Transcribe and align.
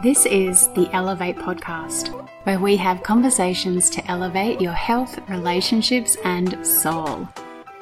This 0.00 0.26
is 0.26 0.68
the 0.74 0.88
Elevate 0.92 1.34
Podcast, 1.38 2.10
where 2.44 2.60
we 2.60 2.76
have 2.76 3.02
conversations 3.02 3.90
to 3.90 4.06
elevate 4.08 4.60
your 4.60 4.72
health, 4.72 5.18
relationships, 5.28 6.16
and 6.22 6.64
soul. 6.64 7.28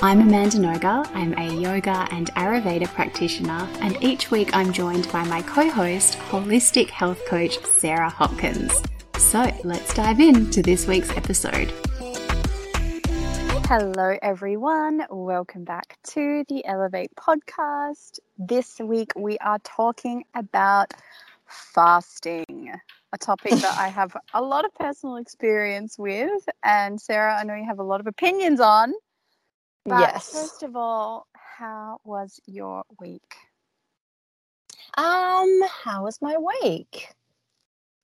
I'm 0.01 0.22
Amanda 0.22 0.56
Noga. 0.56 1.06
I'm 1.15 1.35
a 1.35 1.53
yoga 1.53 2.08
and 2.10 2.33
Ayurveda 2.33 2.87
practitioner, 2.87 3.69
and 3.83 4.03
each 4.03 4.31
week 4.31 4.56
I'm 4.56 4.72
joined 4.72 5.13
by 5.13 5.24
my 5.24 5.42
co 5.42 5.69
host, 5.69 6.17
holistic 6.31 6.88
health 6.88 7.22
coach 7.26 7.63
Sarah 7.67 8.08
Hopkins. 8.08 8.72
So 9.19 9.53
let's 9.62 9.92
dive 9.92 10.19
into 10.19 10.62
this 10.62 10.87
week's 10.87 11.10
episode. 11.19 11.71
Hello, 13.69 14.17
everyone. 14.22 15.04
Welcome 15.10 15.64
back 15.64 15.98
to 16.05 16.45
the 16.48 16.64
Elevate 16.64 17.14
podcast. 17.14 18.20
This 18.38 18.78
week 18.78 19.12
we 19.16 19.37
are 19.38 19.59
talking 19.59 20.24
about 20.34 20.95
fasting, 21.48 22.73
a 23.12 23.18
topic 23.18 23.52
that 23.52 23.77
I 23.78 23.88
have 24.00 24.16
a 24.34 24.42
lot 24.42 24.64
of 24.64 24.74
personal 24.74 25.16
experience 25.16 25.98
with. 25.98 26.48
And 26.62 27.00
Sarah, 27.00 27.38
I 27.38 27.45
know 27.45 27.55
you 27.55 27.64
have 27.64 27.78
a 27.78 27.84
lot 27.84 28.00
of 28.00 28.06
opinions 28.06 28.60
on. 28.60 28.92
But 29.84 30.00
yes. 30.00 30.32
First 30.32 30.62
of 30.62 30.74
all, 30.74 31.27
how 31.34 32.00
was 32.05 32.41
your 32.46 32.82
week? 33.00 33.36
Um, 34.96 35.62
how 35.84 36.05
was 36.05 36.19
my 36.20 36.36
week? 36.36 37.09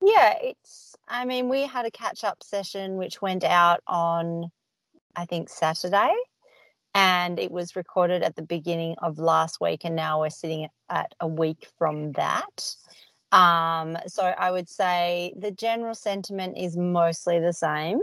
Yeah, 0.03 0.35
it's 0.43 0.97
I 1.09 1.25
mean, 1.25 1.49
we 1.49 1.63
had 1.63 1.87
a 1.87 1.91
catch 1.91 2.25
up 2.25 2.43
session 2.43 2.97
which 2.97 3.23
went 3.23 3.45
out 3.45 3.81
on 3.87 4.51
I 5.15 5.27
think 5.27 5.49
Saturday 5.49 6.15
and 6.95 7.39
it 7.39 7.51
was 7.51 7.77
recorded 7.77 8.23
at 8.23 8.37
the 8.37 8.43
beginning 8.43 8.95
of 9.01 9.19
last 9.19 9.61
week 9.61 9.83
and 9.85 9.97
now 9.97 10.21
we're 10.21 10.31
sitting 10.31 10.69
at 10.89 11.15
a 11.21 11.27
week 11.27 11.69
from 11.79 12.13
that. 12.13 12.75
Um, 13.33 13.97
so 14.07 14.23
I 14.23 14.51
would 14.51 14.69
say 14.69 15.33
the 15.37 15.51
general 15.51 15.95
sentiment 15.95 16.59
is 16.59 16.77
mostly 16.77 17.41
the 17.41 17.53
same 17.53 18.01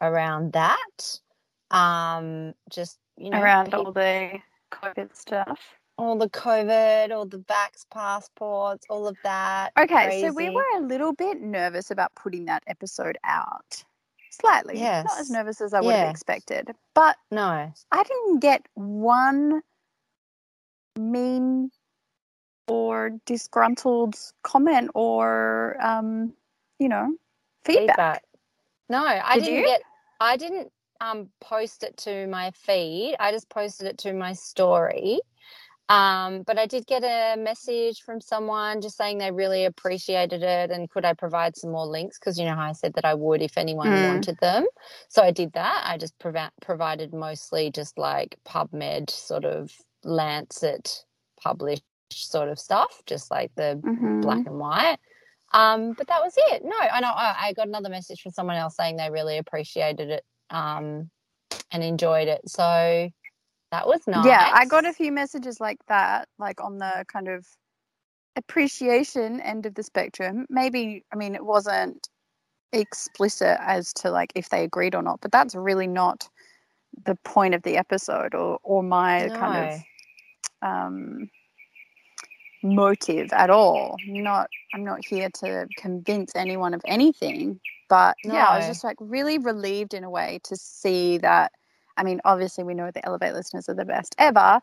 around 0.00 0.52
that. 0.52 1.18
Um, 1.70 2.54
just 2.70 2.98
you 3.16 3.30
know, 3.30 3.40
around 3.40 3.74
all 3.74 3.90
the 3.90 4.38
COVID 4.70 5.16
stuff. 5.16 5.60
all 5.96 6.18
the 6.18 6.28
COVID, 6.28 7.10
all 7.10 7.26
the 7.26 7.38
vax 7.38 7.86
passports, 7.92 8.86
all 8.90 9.06
of 9.06 9.16
that. 9.22 9.72
Okay, 9.78 10.20
so 10.20 10.32
we 10.32 10.50
were 10.50 10.66
a 10.76 10.80
little 10.80 11.12
bit 11.12 11.40
nervous 11.40 11.90
about 11.90 12.14
putting 12.14 12.44
that 12.46 12.62
episode 12.66 13.16
out. 13.24 13.82
Slightly. 14.30 14.80
Not 14.80 15.20
as 15.20 15.30
nervous 15.30 15.60
as 15.60 15.72
I 15.72 15.80
would 15.80 15.94
have 15.94 16.10
expected. 16.10 16.72
But 16.94 17.16
no. 17.30 17.72
I 17.92 18.02
didn't 18.02 18.40
get 18.40 18.66
one 18.74 19.62
mean 20.98 21.70
or 22.68 23.12
disgruntled 23.26 24.16
comment 24.44 24.90
or 24.94 25.76
um, 25.82 26.34
you 26.78 26.88
know, 26.88 27.14
feedback. 27.64 28.24
No, 28.90 29.04
I 29.04 29.36
Did 29.36 29.46
didn't 29.46 29.62
you? 29.62 29.64
get. 29.64 29.84
I 30.20 30.38
didn't 30.38 30.72
um 31.02 31.30
post 31.42 31.84
it 31.84 31.96
to 31.98 32.28
my 32.28 32.52
feed. 32.52 33.16
I 33.20 33.32
just 33.32 33.50
posted 33.50 33.88
it 33.88 33.98
to 34.00 34.14
my 34.14 34.34
story. 34.34 35.20
Um, 35.88 36.42
but 36.42 36.58
I 36.58 36.66
did 36.66 36.88
get 36.88 37.04
a 37.04 37.40
message 37.40 38.02
from 38.02 38.20
someone 38.20 38.82
just 38.82 38.96
saying 38.98 39.18
they 39.18 39.30
really 39.30 39.66
appreciated 39.66 40.42
it 40.42 40.72
and 40.72 40.90
could 40.90 41.04
I 41.06 41.14
provide 41.14 41.56
some 41.56 41.72
more 41.72 41.86
links 41.86 42.18
because 42.18 42.40
you 42.40 42.46
know 42.46 42.56
how 42.56 42.70
I 42.70 42.72
said 42.72 42.94
that 42.94 43.04
I 43.06 43.14
would 43.14 43.42
if 43.42 43.56
anyone 43.58 43.92
Mm. 43.92 44.00
wanted 44.00 44.38
them. 44.40 44.66
So 45.10 45.22
I 45.22 45.30
did 45.30 45.52
that. 45.54 45.84
I 45.86 45.98
just 45.98 46.18
provi- 46.18 46.50
provided 46.62 47.14
mostly 47.14 47.70
just 47.70 47.98
like 47.98 48.36
PubMed 48.48 49.10
sort 49.10 49.46
of 49.46 49.72
Lancet 50.04 51.04
published 51.40 51.84
sort 52.16 52.48
of 52.48 52.58
stuff, 52.58 53.02
just 53.06 53.30
like 53.30 53.54
the 53.56 53.82
Mhm. 53.84 54.22
black 54.22 54.46
and 54.46 54.58
white. 54.58 54.98
Um, 55.52 55.92
but 55.92 56.08
that 56.08 56.22
was 56.22 56.34
it. 56.50 56.64
No, 56.64 56.76
I 56.76 57.00
know 57.00 57.12
I 57.12 57.36
I 57.40 57.52
got 57.52 57.68
another 57.68 57.88
message 57.88 58.20
from 58.22 58.32
someone 58.32 58.56
else 58.56 58.76
saying 58.76 58.96
they 58.96 59.10
really 59.10 59.38
appreciated 59.38 60.10
it 60.10 60.24
um, 60.50 61.10
and 61.70 61.84
enjoyed 61.84 62.28
it. 62.28 62.40
So 62.48 63.10
that 63.70 63.86
was 63.86 64.06
nice. 64.06 64.26
Yeah, 64.26 64.50
I 64.52 64.66
got 64.66 64.84
a 64.84 64.92
few 64.92 65.12
messages 65.12 65.60
like 65.60 65.78
that, 65.88 66.28
like 66.38 66.62
on 66.62 66.78
the 66.78 67.04
kind 67.12 67.28
of 67.28 67.46
appreciation 68.36 69.40
end 69.40 69.66
of 69.66 69.74
the 69.74 69.82
spectrum. 69.82 70.46
Maybe, 70.50 71.04
I 71.12 71.16
mean, 71.16 71.34
it 71.34 71.44
wasn't 71.44 72.08
explicit 72.72 73.58
as 73.60 73.92
to 73.94 74.10
like 74.10 74.32
if 74.34 74.48
they 74.48 74.64
agreed 74.64 74.94
or 74.94 75.02
not, 75.02 75.20
but 75.20 75.30
that's 75.30 75.54
really 75.54 75.86
not 75.86 76.28
the 77.04 77.16
point 77.24 77.54
of 77.54 77.62
the 77.62 77.76
episode 77.76 78.34
or, 78.34 78.58
or 78.62 78.82
my 78.82 79.30
kind 79.34 79.56
of 79.56 79.70
um, 80.62 81.28
motive 82.64 83.32
at 83.32 83.50
all. 83.50 83.96
Not, 84.06 84.48
I'm 84.72 84.84
not 84.84 85.04
here 85.04 85.28
to 85.40 85.68
convince 85.76 86.32
anyone 86.34 86.74
of 86.74 86.80
anything, 86.84 87.60
but 87.88 88.16
yeah, 88.24 88.48
I 88.48 88.58
was 88.58 88.66
just 88.66 88.82
like 88.82 88.96
really 88.98 89.38
relieved 89.38 89.94
in 89.94 90.02
a 90.02 90.10
way 90.10 90.40
to 90.44 90.56
see 90.56 91.18
that. 91.18 91.52
I 91.96 92.02
mean, 92.02 92.20
obviously, 92.24 92.64
we 92.64 92.74
know 92.74 92.90
the 92.90 93.04
Elevate 93.06 93.34
listeners 93.34 93.68
are 93.68 93.74
the 93.74 93.84
best 93.84 94.16
ever, 94.18 94.60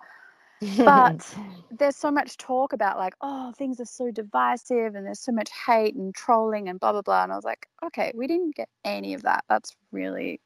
but 0.79 1.33
there's 1.71 1.95
so 1.95 2.11
much 2.11 2.37
talk 2.37 2.73
about 2.73 2.97
like, 2.97 3.13
oh, 3.21 3.53
things 3.57 3.79
are 3.79 3.85
so 3.85 4.11
divisive 4.11 4.95
and 4.95 5.05
there's 5.05 5.21
so 5.21 5.31
much 5.31 5.49
hate 5.65 5.95
and 5.95 6.13
trolling 6.13 6.67
and 6.67 6.79
blah 6.79 6.91
blah 6.91 7.01
blah. 7.01 7.23
And 7.23 7.31
I 7.31 7.35
was 7.35 7.45
like, 7.45 7.67
okay, 7.85 8.11
we 8.15 8.27
didn't 8.27 8.55
get 8.55 8.67
any 8.83 9.13
of 9.13 9.21
that. 9.23 9.45
That's 9.47 9.75
really 9.91 10.41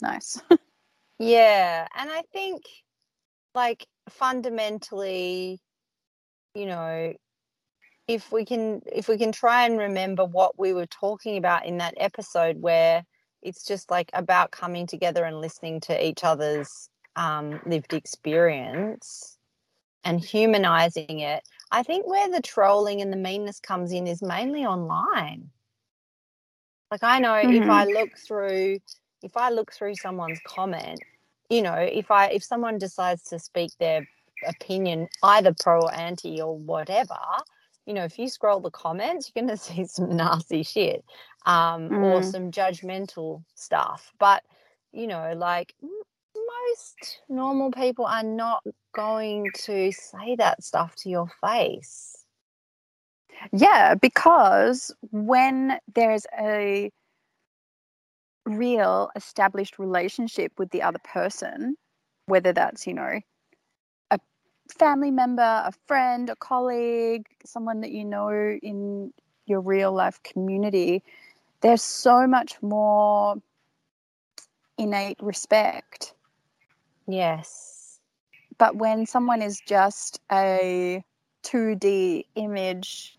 nice. 0.00 0.40
Yeah, 1.18 1.86
and 1.96 2.10
I 2.10 2.22
think 2.32 2.62
like 3.54 3.86
fundamentally, 4.08 5.60
you 6.58 6.66
know, 6.66 7.14
if 8.08 8.32
we 8.32 8.44
can 8.44 8.82
if 8.90 9.08
we 9.08 9.16
can 9.16 9.30
try 9.30 9.64
and 9.64 9.78
remember 9.78 10.24
what 10.24 10.58
we 10.58 10.72
were 10.72 10.86
talking 10.86 11.36
about 11.36 11.66
in 11.66 11.78
that 11.78 11.94
episode 11.98 12.60
where 12.60 13.04
it's 13.42 13.64
just 13.64 13.90
like 13.90 14.10
about 14.14 14.50
coming 14.50 14.86
together 14.86 15.24
and 15.24 15.40
listening 15.40 15.78
to 15.80 16.04
each 16.04 16.24
other's 16.24 16.90
um, 17.14 17.60
lived 17.64 17.92
experience 17.92 19.38
and 20.02 20.20
humanizing 20.20 21.20
it. 21.20 21.42
I 21.70 21.82
think 21.82 22.06
where 22.06 22.28
the 22.30 22.42
trolling 22.42 23.00
and 23.00 23.12
the 23.12 23.16
meanness 23.16 23.60
comes 23.60 23.92
in 23.92 24.06
is 24.06 24.22
mainly 24.22 24.64
online. 24.64 25.50
Like 26.90 27.04
I 27.04 27.20
know 27.20 27.34
if 27.34 27.68
I 27.68 27.84
look 27.84 28.10
through 28.18 28.78
if 29.22 29.36
I 29.36 29.50
look 29.50 29.72
through 29.72 29.94
someone's 29.94 30.40
comment, 30.46 30.98
you 31.50 31.62
know, 31.62 31.74
if 31.74 32.10
I 32.10 32.26
if 32.28 32.42
someone 32.42 32.78
decides 32.78 33.22
to 33.24 33.38
speak 33.38 33.70
their 33.78 34.08
opinion 34.46 35.08
either 35.22 35.54
pro 35.54 35.82
or 35.82 35.94
anti 35.94 36.40
or 36.40 36.56
whatever, 36.56 37.18
you 37.86 37.94
know, 37.94 38.04
if 38.04 38.18
you 38.18 38.28
scroll 38.28 38.60
the 38.60 38.70
comments, 38.70 39.32
you're 39.34 39.44
going 39.44 39.56
to 39.56 39.62
see 39.62 39.84
some 39.86 40.16
nasty 40.16 40.62
shit 40.62 41.04
um, 41.46 41.92
or 42.02 42.20
Mm. 42.20 42.24
some 42.24 42.50
judgmental 42.50 43.42
stuff. 43.54 44.12
But, 44.18 44.44
you 44.92 45.06
know, 45.06 45.32
like 45.36 45.74
most 46.34 47.20
normal 47.28 47.70
people 47.70 48.06
are 48.06 48.22
not 48.22 48.62
going 48.92 49.50
to 49.52 49.92
say 49.92 50.36
that 50.36 50.62
stuff 50.62 50.94
to 50.96 51.08
your 51.10 51.28
face. 51.40 52.24
Yeah, 53.52 53.94
because 53.94 54.94
when 55.10 55.78
there's 55.94 56.26
a 56.38 56.90
real 58.46 59.10
established 59.14 59.78
relationship 59.78 60.52
with 60.58 60.70
the 60.70 60.82
other 60.82 60.98
person, 61.04 61.76
whether 62.26 62.52
that's, 62.52 62.86
you 62.86 62.94
know, 62.94 63.20
family 64.68 65.10
member, 65.10 65.42
a 65.42 65.72
friend, 65.86 66.30
a 66.30 66.36
colleague, 66.36 67.26
someone 67.44 67.80
that 67.80 67.90
you 67.90 68.04
know 68.04 68.30
in 68.30 69.12
your 69.46 69.60
real 69.60 69.92
life 69.92 70.22
community, 70.22 71.02
there's 71.60 71.82
so 71.82 72.26
much 72.26 72.60
more 72.62 73.36
innate 74.76 75.18
respect. 75.20 76.14
Yes. 77.06 78.00
But 78.58 78.76
when 78.76 79.06
someone 79.06 79.42
is 79.42 79.60
just 79.66 80.20
a 80.30 81.02
2D 81.44 82.24
image 82.34 83.18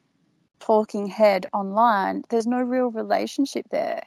talking 0.60 1.08
head 1.08 1.48
online, 1.54 2.24
there's 2.30 2.48
no 2.48 2.62
real 2.62 2.92
relationship 2.92 3.66
there. 3.72 4.04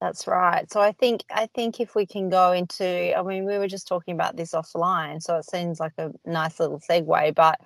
That's 0.00 0.26
right. 0.28 0.70
So 0.70 0.80
I 0.80 0.92
think 0.92 1.24
I 1.30 1.48
think 1.54 1.80
if 1.80 1.94
we 1.96 2.06
can 2.06 2.28
go 2.28 2.52
into 2.52 3.16
I 3.18 3.22
mean 3.22 3.44
we 3.44 3.58
were 3.58 3.66
just 3.68 3.88
talking 3.88 4.14
about 4.14 4.36
this 4.36 4.52
offline, 4.52 5.20
so 5.20 5.36
it 5.36 5.44
seems 5.50 5.80
like 5.80 5.92
a 5.98 6.10
nice 6.24 6.60
little 6.60 6.80
segue, 6.80 7.34
but 7.34 7.58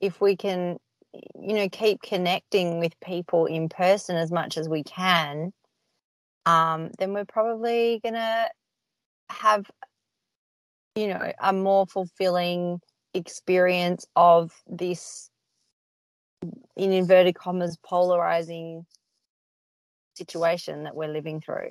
if 0.00 0.20
we 0.20 0.36
can 0.36 0.76
you 1.40 1.54
know 1.54 1.68
keep 1.70 2.02
connecting 2.02 2.78
with 2.78 2.92
people 3.00 3.46
in 3.46 3.68
person 3.70 4.16
as 4.16 4.30
much 4.30 4.58
as 4.58 4.68
we 4.68 4.82
can, 4.84 5.52
um, 6.46 6.90
then 6.98 7.14
we're 7.14 7.24
probably 7.24 8.00
gonna 8.04 8.48
have 9.30 9.64
you 10.94 11.08
know 11.08 11.32
a 11.40 11.52
more 11.52 11.86
fulfilling 11.86 12.80
experience 13.14 14.06
of 14.16 14.52
this 14.66 15.30
in 16.76 16.92
inverted 16.92 17.34
commas 17.34 17.78
polarizing 17.82 18.84
situation 20.18 20.84
that 20.84 20.94
we're 20.94 21.08
living 21.08 21.40
through. 21.40 21.70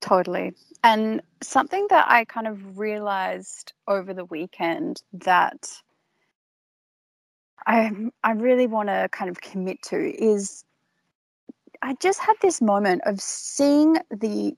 Totally. 0.00 0.52
And 0.82 1.22
something 1.42 1.86
that 1.90 2.06
I 2.08 2.24
kind 2.24 2.48
of 2.48 2.78
realized 2.78 3.72
over 3.86 4.12
the 4.12 4.24
weekend 4.24 5.02
that 5.12 5.70
I 7.66 7.92
I 8.24 8.32
really 8.32 8.66
want 8.66 8.88
to 8.88 9.08
kind 9.12 9.30
of 9.30 9.40
commit 9.40 9.80
to 9.84 9.96
is 9.96 10.64
I 11.82 11.94
just 12.00 12.20
had 12.20 12.34
this 12.42 12.60
moment 12.60 13.02
of 13.06 13.20
seeing 13.20 13.98
the 14.10 14.56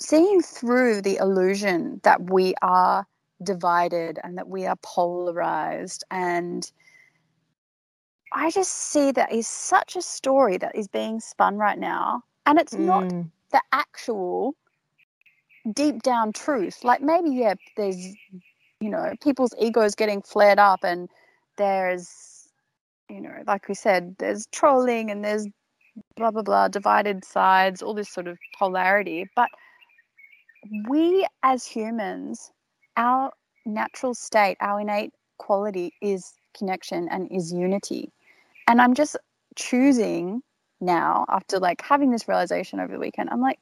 seeing 0.00 0.42
through 0.42 1.02
the 1.02 1.16
illusion 1.16 2.00
that 2.02 2.30
we 2.30 2.54
are 2.62 3.06
divided 3.42 4.18
and 4.24 4.38
that 4.38 4.48
we 4.48 4.66
are 4.66 4.76
polarized 4.82 6.04
and 6.10 6.70
I 8.32 8.50
just 8.50 8.72
see 8.72 9.10
that 9.12 9.32
is 9.32 9.46
such 9.46 9.96
a 9.96 10.02
story 10.02 10.58
that 10.58 10.76
is 10.76 10.88
being 10.88 11.20
spun 11.20 11.56
right 11.56 11.78
now 11.78 12.22
and 12.46 12.58
it's 12.58 12.74
mm. 12.74 12.80
not 12.80 13.08
the 13.50 13.62
actual 13.72 14.54
deep 15.72 16.02
down 16.02 16.32
truth. 16.32 16.82
Like 16.82 17.02
maybe 17.02 17.30
yeah 17.30 17.54
there's 17.76 17.96
you 18.80 18.90
know 18.90 19.12
people's 19.22 19.54
egos 19.60 19.94
getting 19.94 20.22
flared 20.22 20.58
up 20.58 20.80
and 20.82 21.08
there's 21.56 22.48
you 23.08 23.20
know 23.20 23.42
like 23.46 23.68
we 23.68 23.74
said 23.74 24.16
there's 24.18 24.46
trolling 24.46 25.10
and 25.10 25.24
there's 25.24 25.46
blah 26.16 26.30
blah 26.30 26.42
blah 26.42 26.68
divided 26.68 27.24
sides 27.24 27.82
all 27.82 27.94
this 27.94 28.10
sort 28.10 28.26
of 28.26 28.38
polarity. 28.58 29.26
But 29.36 29.50
we 30.88 31.26
as 31.42 31.66
humans 31.66 32.50
our 32.96 33.32
natural 33.64 34.14
state 34.14 34.56
our 34.60 34.80
innate 34.80 35.12
quality 35.38 35.92
is 36.00 36.32
connection 36.56 37.08
and 37.10 37.30
is 37.30 37.52
unity 37.52 38.10
and 38.68 38.80
i'm 38.80 38.94
just 38.94 39.16
choosing 39.56 40.42
now 40.80 41.26
after 41.28 41.58
like 41.58 41.82
having 41.82 42.12
this 42.12 42.28
realization 42.28 42.78
over 42.80 42.92
the 42.92 43.00
weekend 43.00 43.28
i'm 43.30 43.40
like 43.40 43.58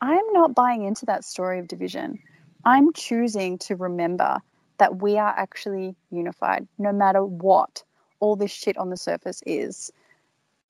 i'm 0.00 0.32
not 0.32 0.54
buying 0.56 0.84
into 0.84 1.06
that 1.06 1.24
story 1.24 1.60
of 1.60 1.68
division 1.68 2.18
i'm 2.64 2.92
choosing 2.94 3.56
to 3.58 3.76
remember 3.76 4.38
that 4.78 5.00
we 5.00 5.18
are 5.18 5.34
actually 5.36 5.96
unified 6.10 6.66
no 6.78 6.92
matter 6.92 7.24
what 7.24 7.84
all 8.20 8.36
this 8.36 8.50
shit 8.50 8.76
on 8.78 8.90
the 8.90 8.96
surface 8.96 9.42
is. 9.46 9.90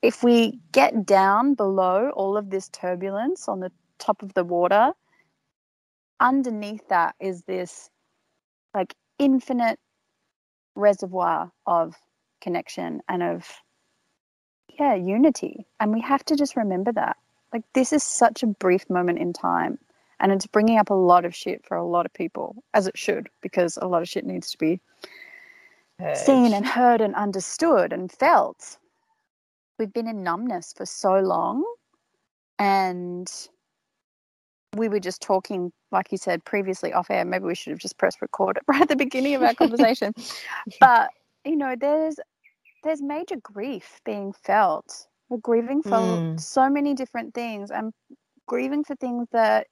If 0.02 0.22
we 0.22 0.60
get 0.72 1.06
down 1.06 1.54
below 1.54 2.10
all 2.10 2.36
of 2.36 2.50
this 2.50 2.68
turbulence 2.68 3.48
on 3.48 3.60
the 3.60 3.72
top 3.98 4.22
of 4.22 4.34
the 4.34 4.44
water, 4.44 4.92
underneath 6.20 6.86
that 6.88 7.14
is 7.20 7.42
this 7.42 7.90
like 8.74 8.94
infinite 9.18 9.78
reservoir 10.74 11.50
of 11.66 11.94
connection 12.40 13.00
and 13.08 13.22
of 13.22 13.48
yeah 14.78 14.94
unity. 14.94 15.66
And 15.80 15.92
we 15.92 16.00
have 16.00 16.24
to 16.26 16.36
just 16.36 16.56
remember 16.56 16.92
that. 16.92 17.16
Like 17.52 17.62
this 17.74 17.92
is 17.92 18.02
such 18.02 18.42
a 18.42 18.46
brief 18.46 18.88
moment 18.90 19.18
in 19.18 19.32
time 19.32 19.78
and 20.20 20.32
it's 20.32 20.46
bringing 20.46 20.78
up 20.78 20.90
a 20.90 20.94
lot 20.94 21.24
of 21.24 21.34
shit 21.34 21.64
for 21.64 21.76
a 21.76 21.84
lot 21.86 22.06
of 22.06 22.12
people 22.12 22.62
as 22.74 22.86
it 22.86 22.98
should 22.98 23.28
because 23.40 23.78
a 23.80 23.86
lot 23.86 24.02
of 24.02 24.08
shit 24.08 24.24
needs 24.24 24.50
to 24.50 24.58
be 24.58 24.80
heard. 25.98 26.16
seen 26.16 26.52
and 26.52 26.66
heard 26.66 27.00
and 27.00 27.14
understood 27.14 27.92
and 27.92 28.10
felt. 28.10 28.78
We've 29.78 29.92
been 29.92 30.08
in 30.08 30.22
numbness 30.22 30.72
for 30.76 30.86
so 30.86 31.20
long 31.20 31.64
and 32.58 33.30
we 34.74 34.88
were 34.88 35.00
just 35.00 35.22
talking 35.22 35.72
like 35.90 36.12
you 36.12 36.18
said 36.18 36.44
previously 36.44 36.92
off 36.92 37.10
air 37.10 37.24
maybe 37.24 37.44
we 37.44 37.54
should 37.54 37.70
have 37.70 37.78
just 37.78 37.96
pressed 37.96 38.20
record 38.20 38.58
right 38.66 38.82
at 38.82 38.88
the 38.88 38.96
beginning 38.96 39.34
of 39.34 39.42
our 39.42 39.54
conversation. 39.62 40.14
But 40.80 41.10
you 41.44 41.56
know 41.56 41.76
there's 41.78 42.18
there's 42.86 43.02
major 43.02 43.36
grief 43.42 44.00
being 44.04 44.32
felt 44.32 45.06
we're 45.28 45.38
grieving 45.38 45.82
for 45.82 45.90
mm. 45.90 46.40
so 46.40 46.70
many 46.70 46.94
different 46.94 47.34
things 47.34 47.70
and 47.70 47.92
grieving 48.46 48.84
for 48.84 48.94
things 48.94 49.26
that 49.32 49.66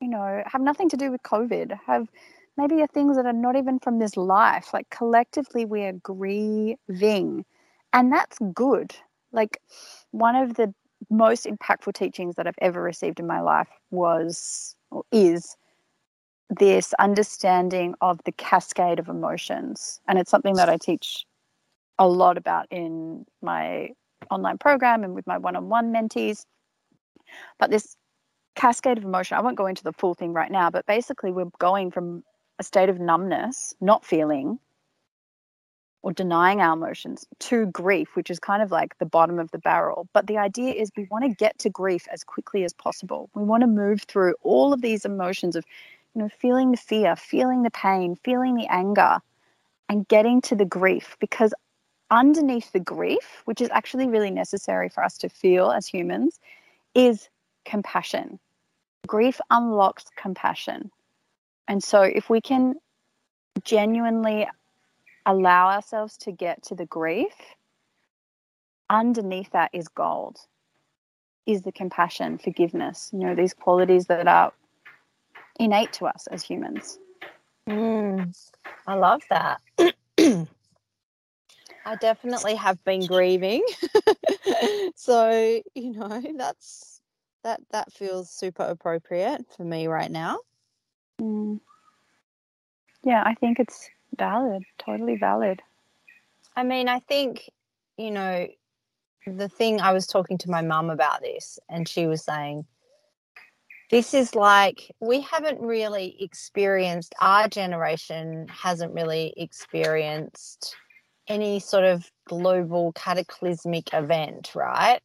you 0.00 0.08
know, 0.08 0.42
have 0.46 0.62
nothing 0.62 0.88
to 0.88 0.96
do 0.96 1.10
with 1.10 1.22
COVID, 1.22 1.78
have 1.86 2.08
maybe 2.56 2.80
are 2.82 2.86
things 2.86 3.16
that 3.16 3.26
are 3.26 3.32
not 3.32 3.56
even 3.56 3.78
from 3.78 3.98
this 3.98 4.16
life. 4.16 4.72
Like 4.72 4.88
collectively, 4.90 5.64
we 5.64 5.82
are 5.82 5.92
grieving, 5.92 7.44
and 7.92 8.12
that's 8.12 8.38
good. 8.54 8.94
Like 9.32 9.60
one 10.10 10.36
of 10.36 10.54
the 10.54 10.74
most 11.10 11.46
impactful 11.46 11.94
teachings 11.94 12.36
that 12.36 12.46
I've 12.46 12.58
ever 12.60 12.82
received 12.82 13.20
in 13.20 13.26
my 13.26 13.40
life 13.40 13.68
was 13.90 14.74
or 14.90 15.04
is 15.12 15.56
this 16.50 16.92
understanding 16.98 17.94
of 18.00 18.20
the 18.24 18.32
cascade 18.32 18.98
of 18.98 19.08
emotions. 19.08 20.00
And 20.08 20.18
it's 20.18 20.30
something 20.30 20.54
that 20.54 20.68
I 20.68 20.78
teach 20.78 21.24
a 22.00 22.08
lot 22.08 22.36
about 22.36 22.66
in 22.72 23.24
my 23.42 23.90
online 24.30 24.58
program 24.58 25.04
and 25.04 25.14
with 25.14 25.26
my 25.28 25.38
one 25.38 25.54
on 25.54 25.68
one 25.68 25.92
mentees. 25.92 26.44
But 27.60 27.70
this 27.70 27.96
cascade 28.56 28.98
of 28.98 29.04
emotion. 29.04 29.38
I 29.38 29.40
won't 29.40 29.56
go 29.56 29.66
into 29.66 29.84
the 29.84 29.92
full 29.92 30.14
thing 30.14 30.32
right 30.32 30.50
now, 30.50 30.70
but 30.70 30.86
basically, 30.86 31.30
we're 31.30 31.50
going 31.58 31.90
from 31.90 32.24
a 32.58 32.64
state 32.64 32.88
of 32.88 32.98
numbness, 32.98 33.74
not 33.80 34.04
feeling 34.04 34.58
or 36.02 36.12
denying 36.12 36.62
our 36.62 36.74
emotions, 36.74 37.26
to 37.38 37.66
grief, 37.66 38.16
which 38.16 38.30
is 38.30 38.38
kind 38.38 38.62
of 38.62 38.70
like 38.70 38.96
the 38.98 39.04
bottom 39.06 39.38
of 39.38 39.50
the 39.50 39.58
barrel. 39.58 40.08
But 40.14 40.26
the 40.26 40.38
idea 40.38 40.72
is 40.72 40.90
we 40.96 41.06
want 41.10 41.24
to 41.24 41.34
get 41.34 41.58
to 41.58 41.68
grief 41.68 42.08
as 42.10 42.24
quickly 42.24 42.64
as 42.64 42.72
possible. 42.72 43.28
We 43.34 43.44
want 43.44 43.62
to 43.62 43.66
move 43.66 44.02
through 44.02 44.34
all 44.42 44.72
of 44.72 44.80
these 44.80 45.04
emotions 45.04 45.56
of, 45.56 45.64
you 46.14 46.22
know, 46.22 46.30
feeling 46.30 46.70
the 46.70 46.78
fear, 46.78 47.16
feeling 47.16 47.64
the 47.64 47.70
pain, 47.70 48.16
feeling 48.16 48.56
the 48.56 48.66
anger, 48.70 49.18
and 49.90 50.08
getting 50.08 50.40
to 50.42 50.54
the 50.54 50.64
grief 50.64 51.18
because 51.20 51.52
underneath 52.10 52.72
the 52.72 52.80
grief, 52.80 53.42
which 53.44 53.60
is 53.60 53.68
actually 53.70 54.06
really 54.06 54.30
necessary 54.30 54.88
for 54.88 55.04
us 55.04 55.18
to 55.18 55.28
feel 55.28 55.70
as 55.70 55.86
humans, 55.86 56.40
is 56.94 57.28
compassion. 57.64 58.38
Grief 59.06 59.40
unlocks 59.50 60.04
compassion. 60.16 60.90
And 61.68 61.82
so, 61.82 62.02
if 62.02 62.28
we 62.28 62.40
can 62.40 62.74
genuinely 63.64 64.46
allow 65.26 65.68
ourselves 65.68 66.16
to 66.18 66.32
get 66.32 66.62
to 66.64 66.74
the 66.74 66.86
grief, 66.86 67.34
underneath 68.88 69.50
that 69.52 69.70
is 69.72 69.88
gold, 69.88 70.38
is 71.46 71.62
the 71.62 71.72
compassion, 71.72 72.38
forgiveness, 72.38 73.10
you 73.12 73.20
know, 73.20 73.34
these 73.34 73.54
qualities 73.54 74.06
that 74.06 74.26
are 74.26 74.52
innate 75.58 75.92
to 75.94 76.06
us 76.06 76.26
as 76.30 76.42
humans. 76.42 76.98
Mm, 77.68 78.34
I 78.86 78.94
love 78.94 79.22
that. 79.30 79.60
I 81.84 81.96
definitely 81.96 82.54
have 82.56 82.82
been 82.84 83.06
grieving. 83.06 83.64
so, 84.94 85.60
you 85.74 85.92
know, 85.92 86.22
that's 86.36 87.00
that 87.42 87.60
that 87.70 87.92
feels 87.92 88.30
super 88.30 88.64
appropriate 88.64 89.44
for 89.56 89.64
me 89.64 89.86
right 89.86 90.10
now. 90.10 90.38
Mm. 91.20 91.60
Yeah, 93.02 93.22
I 93.24 93.34
think 93.34 93.58
it's 93.58 93.88
valid, 94.16 94.64
totally 94.78 95.16
valid. 95.16 95.62
I 96.54 96.64
mean, 96.64 96.88
I 96.88 96.98
think, 96.98 97.48
you 97.96 98.10
know, 98.10 98.46
the 99.26 99.48
thing 99.48 99.80
I 99.80 99.92
was 99.92 100.06
talking 100.06 100.38
to 100.38 100.50
my 100.50 100.62
mum 100.62 100.90
about 100.90 101.22
this, 101.22 101.58
and 101.68 101.88
she 101.88 102.06
was 102.06 102.24
saying, 102.24 102.66
this 103.90 104.14
is 104.14 104.34
like 104.34 104.94
we 105.00 105.20
haven't 105.20 105.60
really 105.60 106.16
experienced, 106.20 107.14
our 107.20 107.48
generation 107.48 108.46
hasn't 108.48 108.94
really 108.94 109.32
experienced 109.36 110.76
any 111.30 111.60
sort 111.60 111.84
of 111.84 112.10
global 112.26 112.92
cataclysmic 112.92 113.94
event, 113.94 114.52
right? 114.54 115.00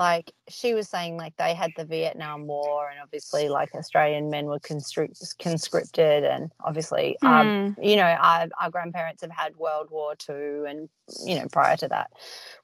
like 0.00 0.32
she 0.48 0.72
was 0.72 0.88
saying 0.88 1.18
like 1.18 1.36
they 1.36 1.52
had 1.52 1.72
the 1.76 1.84
Vietnam 1.84 2.46
War 2.46 2.88
and 2.88 2.98
obviously 3.02 3.50
like 3.50 3.74
Australian 3.74 4.30
men 4.30 4.46
were 4.46 4.58
conscript- 4.58 5.34
conscripted 5.38 6.24
and 6.24 6.50
obviously 6.64 7.18
mm. 7.22 7.28
um, 7.28 7.76
you 7.80 7.96
know 7.96 8.04
our, 8.04 8.48
our 8.58 8.70
grandparents 8.70 9.20
have 9.20 9.30
had 9.30 9.54
World 9.56 9.88
War 9.90 10.14
Two 10.16 10.64
and 10.66 10.88
you 11.26 11.38
know 11.38 11.46
prior 11.52 11.76
to 11.76 11.88
that 11.88 12.10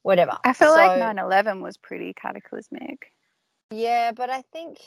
whatever 0.00 0.38
I 0.44 0.54
feel 0.54 0.70
so, 0.70 0.76
like 0.76 0.98
9-11 0.98 1.60
was 1.60 1.76
pretty 1.76 2.14
cataclysmic 2.14 3.12
yeah 3.70 4.12
but 4.12 4.30
I 4.30 4.40
think 4.50 4.78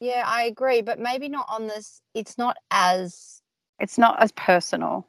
yeah 0.00 0.24
I 0.26 0.44
agree 0.44 0.80
but 0.80 0.98
maybe 0.98 1.28
not 1.28 1.46
on 1.50 1.66
this 1.66 2.00
it's 2.14 2.38
not 2.38 2.56
as 2.70 3.42
it's 3.78 3.98
not 3.98 4.22
as 4.22 4.32
personal 4.32 5.06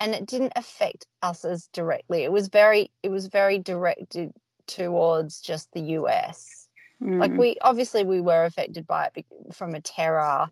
and 0.00 0.14
it 0.14 0.26
didn't 0.26 0.52
affect 0.56 1.06
us 1.22 1.44
as 1.44 1.68
directly 1.72 2.24
it 2.24 2.32
was 2.32 2.48
very 2.48 2.90
it 3.02 3.10
was 3.10 3.26
very 3.26 3.58
directed 3.58 4.32
towards 4.66 5.40
just 5.40 5.68
the 5.72 5.80
US. 5.80 6.68
Mm. 7.02 7.20
Like 7.20 7.32
we 7.32 7.56
obviously 7.60 8.04
we 8.04 8.20
were 8.20 8.44
affected 8.44 8.86
by 8.86 9.10
it 9.14 9.26
from 9.52 9.74
a 9.74 9.80
terror 9.80 10.48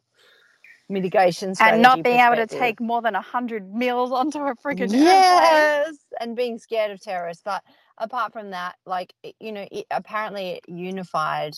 mitigation 0.88 1.54
and 1.60 1.80
not 1.80 2.02
being 2.02 2.20
able 2.20 2.36
to 2.36 2.46
take 2.46 2.80
more 2.80 3.00
than 3.00 3.14
a 3.14 3.20
hundred 3.22 3.72
meals 3.72 4.12
onto 4.12 4.38
a 4.38 4.54
freaking 4.56 4.90
yes, 4.92 5.86
airplane. 5.86 5.98
and 6.20 6.36
being 6.36 6.58
scared 6.58 6.90
of 6.90 7.00
terrorists. 7.00 7.42
But 7.44 7.62
apart 7.98 8.32
from 8.32 8.50
that, 8.50 8.76
like 8.84 9.14
you 9.40 9.52
know, 9.52 9.66
it, 9.70 9.86
apparently 9.90 10.50
it 10.50 10.64
unified 10.68 11.54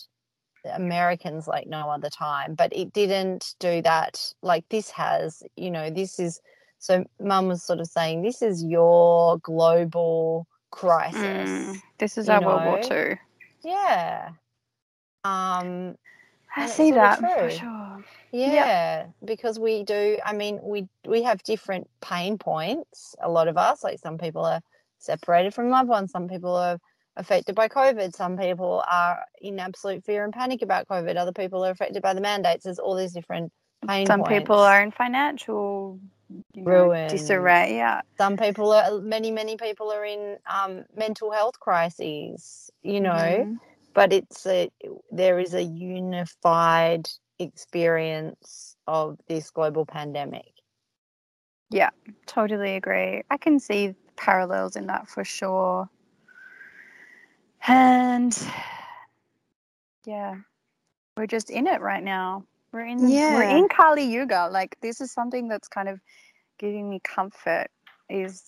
Americans 0.73 1.47
like 1.47 1.67
no 1.67 1.89
other 1.89 2.09
time, 2.09 2.55
but 2.55 2.75
it 2.75 2.93
didn't 2.93 3.55
do 3.59 3.81
that 3.81 4.21
like 4.41 4.65
this 4.69 4.89
has. 4.91 5.43
You 5.55 5.71
know, 5.71 5.89
this 5.89 6.19
is 6.19 6.39
so. 6.79 7.03
Mum 7.19 7.47
was 7.47 7.63
sort 7.63 7.79
of 7.79 7.87
saying 7.87 8.21
this 8.21 8.41
is 8.41 8.63
your 8.63 9.37
global 9.39 10.47
crisis. 10.71 11.49
Mm, 11.49 11.81
this 11.97 12.17
is 12.17 12.29
our 12.29 12.41
know? 12.41 12.47
World 12.47 12.65
War 12.65 12.81
Two. 12.83 13.15
Yeah. 13.63 14.29
Um, 15.23 15.97
I 16.55 16.67
see 16.67 16.91
that 16.91 17.19
for 17.19 17.49
sure. 17.49 18.03
Yeah, 18.31 19.07
because 19.23 19.59
we 19.59 19.83
do. 19.83 20.17
I 20.25 20.33
mean, 20.33 20.59
we 20.61 20.87
we 21.05 21.23
have 21.23 21.41
different 21.43 21.89
pain 22.01 22.37
points. 22.37 23.15
A 23.21 23.29
lot 23.29 23.47
of 23.47 23.57
us, 23.57 23.83
like 23.83 23.99
some 23.99 24.17
people 24.17 24.45
are 24.45 24.61
separated 24.99 25.53
from 25.53 25.69
loved 25.69 25.89
ones. 25.89 26.11
Some 26.11 26.27
people 26.27 26.55
are 26.55 26.77
affected 27.17 27.55
by 27.55 27.67
COVID. 27.67 28.13
Some 28.13 28.37
people 28.37 28.83
are 28.89 29.19
in 29.41 29.59
absolute 29.59 30.03
fear 30.03 30.23
and 30.23 30.33
panic 30.33 30.61
about 30.61 30.87
COVID. 30.87 31.15
Other 31.15 31.31
people 31.31 31.65
are 31.65 31.71
affected 31.71 32.01
by 32.01 32.13
the 32.13 32.21
mandates. 32.21 32.65
There's 32.65 32.79
all 32.79 32.95
these 32.95 33.13
different 33.13 33.51
pain 33.87 34.05
points. 34.05 34.09
Some 34.09 34.19
points. 34.21 34.39
people 34.39 34.57
are 34.57 34.81
in 34.81 34.91
financial 34.91 35.99
you 36.53 36.67
know, 36.67 36.91
Ruin. 36.91 37.07
disarray. 37.07 37.75
Yeah. 37.77 38.01
Some 38.17 38.37
people 38.37 38.71
are. 38.73 38.99
Many 39.01 39.31
many 39.31 39.57
people 39.57 39.91
are 39.91 40.05
in 40.05 40.37
um, 40.47 40.85
mental 40.95 41.31
health 41.31 41.59
crises. 41.59 42.71
You 42.83 43.01
know, 43.01 43.45
Mhm. 43.45 43.59
but 43.93 44.13
it's 44.13 44.45
a 44.47 44.69
there 45.11 45.39
is 45.39 45.53
a 45.53 45.63
unified 45.63 47.09
experience 47.39 48.77
of 48.87 49.19
this 49.27 49.51
global 49.51 49.85
pandemic. 49.85 50.51
Yeah, 51.71 51.91
totally 52.27 52.75
agree. 52.75 53.23
I 53.29 53.37
can 53.37 53.59
see 53.59 53.95
parallels 54.17 54.75
in 54.77 54.87
that 54.87 55.07
for 55.09 55.23
sure. 55.25 55.89
And 57.67 58.37
yeah, 60.05 60.35
we're 61.17 61.27
just 61.27 61.49
in 61.49 61.67
it 61.67 61.81
right 61.81 62.03
now. 62.03 62.45
We're 62.75 62.87
in 62.87 62.97
we're 63.09 63.43
in 63.57 63.69
Kali 63.69 64.03
Yuga. 64.03 64.49
Like 64.51 64.75
this 64.81 64.99
is 64.99 65.09
something 65.09 65.47
that's 65.47 65.69
kind 65.69 65.87
of 65.87 66.01
giving 66.59 66.89
me 66.89 66.99
comfort 67.05 67.67
is 68.09 68.43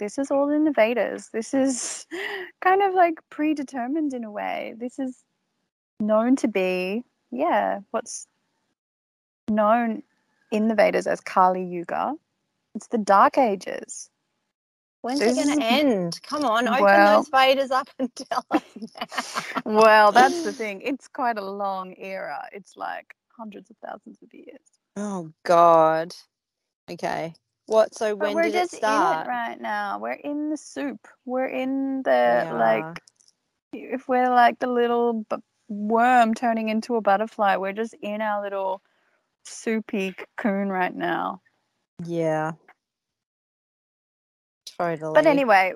this 0.00 0.18
is 0.18 0.32
all 0.32 0.50
in 0.50 0.64
the 0.64 0.72
Vedas. 0.72 1.28
This 1.28 1.54
is 1.54 2.04
kind 2.60 2.82
of 2.82 2.94
like 2.94 3.14
predetermined 3.30 4.12
in 4.12 4.24
a 4.24 4.30
way. 4.30 4.74
This 4.76 4.98
is 4.98 5.22
known 6.00 6.34
to 6.36 6.48
be, 6.48 7.04
yeah, 7.30 7.78
what's 7.92 8.26
known 9.48 10.02
in 10.50 10.66
the 10.66 10.74
Vedas 10.74 11.06
as 11.06 11.20
Kali 11.20 11.64
Yuga. 11.64 12.14
It's 12.74 12.88
the 12.88 12.98
dark 12.98 13.38
ages. 13.38 14.10
When's 15.02 15.20
This 15.20 15.38
it 15.38 15.44
going 15.44 15.60
to 15.60 15.64
end? 15.64 16.20
Come 16.26 16.44
on, 16.44 16.66
open 16.66 16.82
Well- 16.82 17.22
those 17.22 17.30
faders 17.30 17.70
up 17.70 17.88
and 18.00 18.10
tell 18.16 18.44
us 18.50 18.62
now. 19.00 19.62
Well, 19.64 20.10
that's 20.10 20.42
the 20.42 20.52
thing. 20.60 20.80
It's 20.80 21.06
quite 21.06 21.38
a 21.38 21.44
long 21.44 21.94
era. 21.98 22.48
It's 22.50 22.76
like 22.76 23.14
hundreds 23.36 23.70
of 23.70 23.76
thousands 23.84 24.18
of 24.22 24.32
years. 24.32 24.60
Oh 24.96 25.30
God. 25.44 26.14
Okay. 26.90 27.34
What? 27.66 27.94
So 27.94 28.14
when 28.14 28.34
we're 28.34 28.42
did 28.44 28.52
just 28.54 28.74
it 28.74 28.78
start? 28.78 29.26
in 29.26 29.26
it 29.26 29.28
right 29.28 29.60
now. 29.60 29.98
We're 29.98 30.12
in 30.12 30.50
the 30.50 30.56
soup. 30.56 31.06
We're 31.24 31.46
in 31.46 32.02
the 32.02 32.10
Yeah. 32.10 32.52
like 32.52 33.00
if 33.72 34.06
we're 34.08 34.30
like 34.30 34.58
the 34.58 34.66
little 34.68 35.24
b- 35.28 35.36
worm 35.68 36.34
turning 36.34 36.68
into 36.68 36.96
a 36.96 37.00
butterfly, 37.00 37.56
we're 37.56 37.72
just 37.72 37.94
in 38.02 38.20
our 38.20 38.42
little 38.42 38.82
soupy 39.44 40.12
cocoon 40.12 40.68
right 40.68 40.94
now. 40.94 41.40
Yeah. 42.04 42.52
Totally. 44.78 45.14
But 45.14 45.26
anyway, 45.26 45.72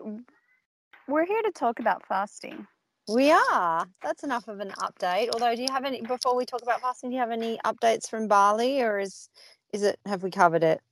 we're 1.07 1.27
here 1.27 1.43
to 1.43 1.53
talk 1.53 1.81
about 1.81 2.07
fasting. 2.07 2.67
We 3.09 3.33
are. 3.33 3.89
That's 4.03 4.25
enough 4.25 4.49
of 4.49 4.61
an 4.61 4.73
update. 4.79 5.31
Although, 5.33 5.57
do 5.57 5.63
you 5.63 5.73
have 5.73 5.85
any 5.85 6.03
before 6.03 6.37
we 6.37 6.47
talk 6.47 6.63
about 6.63 6.83
fasting? 6.83 7.11
Do 7.11 7.15
you 7.17 7.21
have 7.21 7.33
any 7.33 7.59
updates 7.67 8.09
from 8.11 8.29
Bali, 8.29 8.83
or 8.83 9.01
is 9.01 9.31
is 9.73 9.83
it 9.85 9.99
have 10.07 10.23
we 10.23 10.31
covered 10.31 10.65
it 10.65 10.83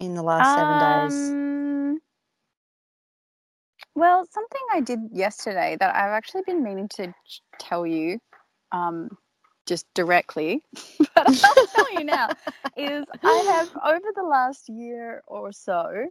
in 0.00 0.14
the 0.14 0.22
last 0.22 0.54
seven 0.54 0.78
days? 0.78 1.36
Um, 1.42 1.98
Well, 3.94 4.26
something 4.32 4.62
I 4.72 4.80
did 4.80 5.00
yesterday 5.12 5.76
that 5.80 5.94
I've 5.94 6.12
actually 6.12 6.44
been 6.46 6.64
meaning 6.64 6.88
to 6.96 7.14
tell 7.60 7.86
you, 7.86 8.20
um, 8.72 9.10
just 9.66 9.86
directly, 9.94 10.62
but 11.14 11.30
I'll 11.44 11.66
tell 11.74 11.92
you 11.92 12.04
now, 12.04 12.30
is 12.76 13.04
I 13.24 13.44
have 13.46 13.68
over 13.86 14.06
the 14.16 14.24
last 14.24 14.70
year 14.70 15.22
or 15.28 15.52
so 15.52 16.06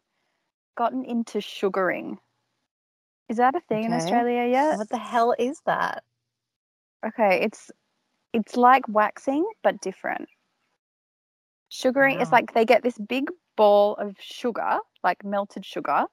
gotten 0.78 1.06
into 1.06 1.42
sugaring. 1.42 2.20
Is 3.29 3.38
that 3.38 3.55
a 3.55 3.60
thing 3.60 3.84
in 3.84 3.91
Okay. 3.91 3.98
Australia 3.98 4.46
yet? 4.50 4.77
What 4.77 4.89
the 4.89 4.98
hell 4.98 5.36
is 5.38 5.62
that? 5.65 6.03
Okay, 7.05 7.41
it's 7.43 7.72
it's 8.34 8.55
like 8.55 8.88
waxing 8.88 9.46
but 9.63 9.81
different. 9.81 10.27
Sugaring 11.69 12.19
is 12.19 12.31
Wow. 12.31 12.38
like 12.39 12.53
they 12.53 12.65
get 12.65 12.84
this 12.84 12.98
big 12.98 13.29
ball 13.55 13.96
of 13.96 14.15
sugar, 14.19 14.79
like 15.03 15.24
melted 15.25 15.65
sugar, 15.65 16.05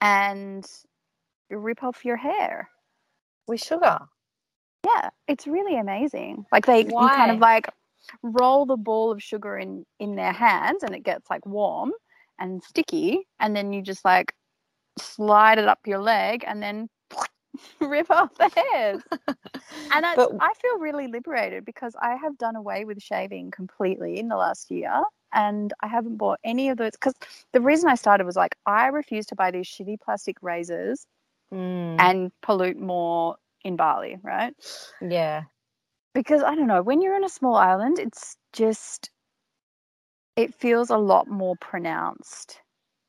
and 0.00 0.66
you 1.50 1.58
rip 1.58 1.82
off 1.82 2.04
your 2.04 2.16
hair. 2.16 2.68
With 3.46 3.62
sugar. 3.62 3.98
Yeah, 4.84 5.10
it's 5.28 5.46
really 5.46 5.76
amazing. 5.78 6.46
Like 6.52 6.66
they 6.66 6.80
you 6.80 7.08
kind 7.08 7.30
of 7.30 7.38
like 7.38 7.68
roll 8.22 8.66
the 8.66 8.76
ball 8.76 9.10
of 9.12 9.22
sugar 9.22 9.56
in 9.56 9.86
in 9.98 10.16
their 10.16 10.32
hands 10.32 10.82
and 10.82 10.94
it 10.94 11.02
gets 11.04 11.30
like 11.30 11.46
warm 11.46 11.92
and 12.38 12.62
sticky 12.62 13.26
and 13.38 13.54
then 13.54 13.72
you 13.72 13.80
just 13.82 14.04
like 14.04 14.34
slide 14.98 15.58
it 15.58 15.68
up 15.68 15.80
your 15.86 15.98
leg 15.98 16.44
and 16.46 16.62
then 16.62 16.88
rip 17.80 18.10
off 18.10 18.34
the 18.36 18.50
hairs. 18.72 19.02
And 19.94 20.04
that's, 20.04 20.16
But- 20.16 20.32
I 20.40 20.52
feel 20.54 20.78
really 20.78 21.06
liberated 21.06 21.64
because 21.64 21.94
I 22.00 22.16
have 22.16 22.38
done 22.38 22.56
away 22.56 22.84
with 22.84 23.02
shaving 23.02 23.50
completely 23.50 24.18
in 24.18 24.28
the 24.28 24.36
last 24.36 24.70
year. 24.70 25.02
And 25.34 25.72
I 25.80 25.86
haven't 25.86 26.16
bought 26.16 26.40
any 26.44 26.68
of 26.70 26.78
those 26.78 26.92
because 26.92 27.14
the 27.52 27.60
reason 27.60 27.88
I 27.90 27.94
started 27.94 28.24
was 28.24 28.36
like, 28.36 28.56
I 28.66 28.86
refuse 28.88 29.26
to 29.26 29.34
buy 29.34 29.50
these 29.50 29.66
shitty 29.66 30.00
plastic 30.00 30.36
razors 30.42 31.06
Mm, 31.52 31.98
and 31.98 32.32
pollute 32.42 32.78
more 32.78 33.36
in 33.64 33.76
Bali, 33.76 34.18
right? 34.22 34.54
yeah. 35.00 35.42
Because 36.14 36.42
I 36.42 36.54
don't 36.54 36.66
know, 36.66 36.82
when 36.82 37.02
you're 37.02 37.16
in 37.16 37.24
a 37.24 37.28
small 37.28 37.56
island, 37.56 37.98
it's 37.98 38.36
just, 38.52 39.10
it 40.36 40.54
feels 40.54 40.90
a 40.90 40.96
lot 40.98 41.28
more 41.28 41.56
pronounced 41.56 42.60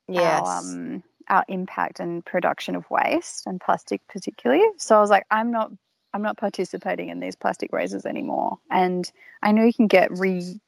Yes. 0.07 0.45
our, 0.45 0.59
um, 0.59 1.03
our 1.29 1.45
impact 1.47 1.99
and 1.99 2.25
production 2.25 2.75
of 2.75 2.89
waste 2.89 3.45
and 3.47 3.59
plastic 3.61 4.01
particularly. 4.07 4.63
So 4.77 4.97
I 4.97 5.01
was 5.01 5.09
like, 5.09 5.25
I'm 5.31 5.51
not 5.51 5.71
I'm 6.13 6.21
not 6.21 6.37
participating 6.37 7.09
in 7.09 7.19
these 7.19 7.35
plastic 7.35 7.73
razors 7.73 8.05
anymore. 8.05 8.59
And 8.69 9.11
I 9.41 9.51
know 9.51 9.63
you 9.63 9.73
can 9.73 9.87
get 9.87 10.11
re 10.17 10.59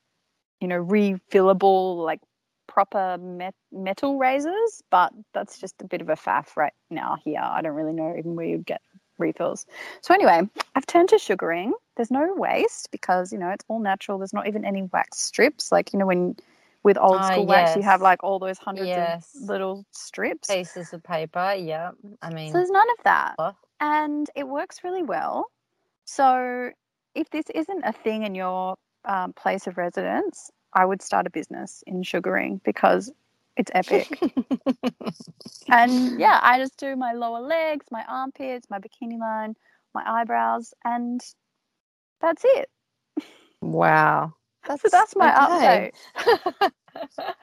you 0.62 0.68
know, 0.68 0.84
refillable 0.84 2.04
like 2.04 2.22
proper 2.68 3.18
met- 3.20 3.56
metal 3.72 4.18
razors, 4.18 4.82
but 4.90 5.14
that's 5.34 5.60
just 5.60 5.82
a 5.82 5.86
bit 5.86 6.02
of 6.02 6.10
a 6.10 6.16
faff 6.16 6.58
right 6.58 6.74
now 6.90 7.18
here. 7.24 7.42
I 7.42 7.62
don't 7.62 7.76
really 7.76 7.94
know 7.94 8.16
even 8.18 8.36
where 8.36 8.46
you'd 8.46 8.66
get 8.66 8.82
refills. 9.18 9.66
So 10.02 10.14
anyway, 10.14 10.42
I've 10.76 10.88
turned 10.88 11.10
to 11.10 11.20
sugaring. 11.20 11.74
There's 11.96 12.12
no 12.12 12.34
waste 12.36 12.90
because, 12.92 13.32
you 13.32 13.38
know, 13.38 13.50
it's 13.50 13.64
all 13.68 13.80
natural. 13.80 14.18
There's 14.18 14.34
not 14.34 14.48
even 14.48 14.66
any 14.66 14.84
wax 14.92 15.20
strips. 15.20 15.72
Like, 15.72 15.94
you 15.94 16.00
know, 16.00 16.06
when 16.06 16.36
with 16.86 16.98
old 17.00 17.18
Ah, 17.18 17.32
school 17.34 17.48
wax, 17.48 17.76
you 17.76 17.84
have 17.84 18.02
like 18.02 18.24
all 18.24 18.40
those 18.40 18.60
hundreds 18.60 18.98
Yes. 18.98 19.36
of 19.36 19.50
little 19.50 19.86
strips. 19.92 20.50
Pieces 20.50 20.94
of 20.94 21.04
paper. 21.04 21.56
Yeah. 21.58 21.92
I 22.24 22.32
mean, 22.32 22.52
So 22.52 22.60
there's 22.60 22.72
none 22.72 22.90
of 22.92 23.04
that. 23.06 23.38
cloth. 23.38 23.58
And 23.82 24.30
it 24.36 24.48
works 24.48 24.84
really 24.86 25.04
well. 25.04 25.48
So 26.06 26.72
if 27.16 27.30
this 27.32 27.46
isn't 27.56 27.84
a 27.86 27.94
thing 27.94 28.24
in 28.24 28.36
your 28.36 28.78
um, 29.06 29.34
place 29.34 29.68
of 29.68 29.78
residence, 29.78 30.52
I 30.74 30.86
would 30.86 31.02
start 31.04 31.28
a 31.28 31.32
business 31.32 31.84
in 31.88 32.04
sugaring 32.04 32.62
because 32.66 33.12
it's 33.58 33.72
epic. 33.76 34.24
and 35.72 36.20
yeah, 36.20 36.40
I 36.44 36.60
just 36.60 36.78
do 36.78 36.96
my 36.98 37.14
lower 37.14 37.42
legs, 37.42 37.88
my 37.92 38.06
armpits, 38.08 38.68
my 38.70 38.80
bikini 38.80 39.20
line, 39.20 39.56
my 39.96 40.04
eyebrows, 40.06 40.74
and 40.86 41.22
that's 42.22 42.44
it. 42.46 42.70
wow. 43.62 44.34
So 44.68 44.88
that's 44.92 45.16
my 45.16 45.32
okay. 45.58 45.92
update. 46.18 46.72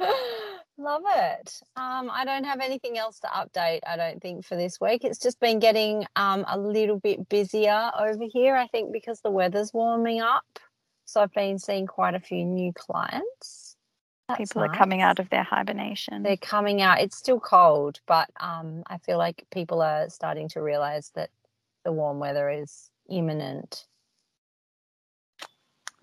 Love 0.79 1.03
it. 1.07 1.61
Um, 1.77 2.11
I 2.11 2.25
don't 2.25 2.45
have 2.45 2.61
anything 2.61 2.99
else 2.99 3.21
to 3.21 3.27
update, 3.29 3.81
I 3.87 3.97
don't 3.97 4.21
think, 4.21 4.45
for 4.45 4.57
this 4.57 4.81
week. 4.81 5.05
It's 5.05 5.19
just 5.19 5.39
been 5.41 5.59
getting 5.59 6.05
um, 6.17 6.45
a 6.49 6.59
little 6.59 6.99
bit 6.99 7.29
busier 7.29 7.91
over 7.99 8.25
here, 8.33 8.57
I 8.57 8.67
think, 8.69 8.93
because 8.93 9.21
the 9.21 9.31
weather's 9.31 9.73
warming 9.73 10.21
up. 10.21 10.59
So 11.05 11.21
I've 11.21 11.33
been 11.33 11.59
seeing 11.59 11.87
quite 11.87 12.15
a 12.15 12.21
few 12.21 12.45
new 12.45 12.73
clients. 12.73 13.77
That's 14.29 14.39
People 14.39 14.63
are 14.63 14.75
coming 14.75 15.03
out 15.03 15.19
of 15.19 15.29
their 15.31 15.43
hibernation. 15.43 16.23
They're 16.23 16.37
coming 16.37 16.81
out. 16.81 17.01
It's 17.01 17.17
still 17.17 17.41
cold, 17.41 18.01
but 18.07 18.31
um, 18.41 18.83
I 18.87 18.99
feel 18.99 19.19
like 19.19 19.45
people 19.53 19.83
are 19.83 20.09
starting 20.09 20.49
to 20.51 20.63
realize 20.63 21.11
that 21.15 21.31
the 21.85 21.93
warm 21.93 22.19
weather 22.19 22.49
is 22.49 22.91
imminent. 23.11 23.87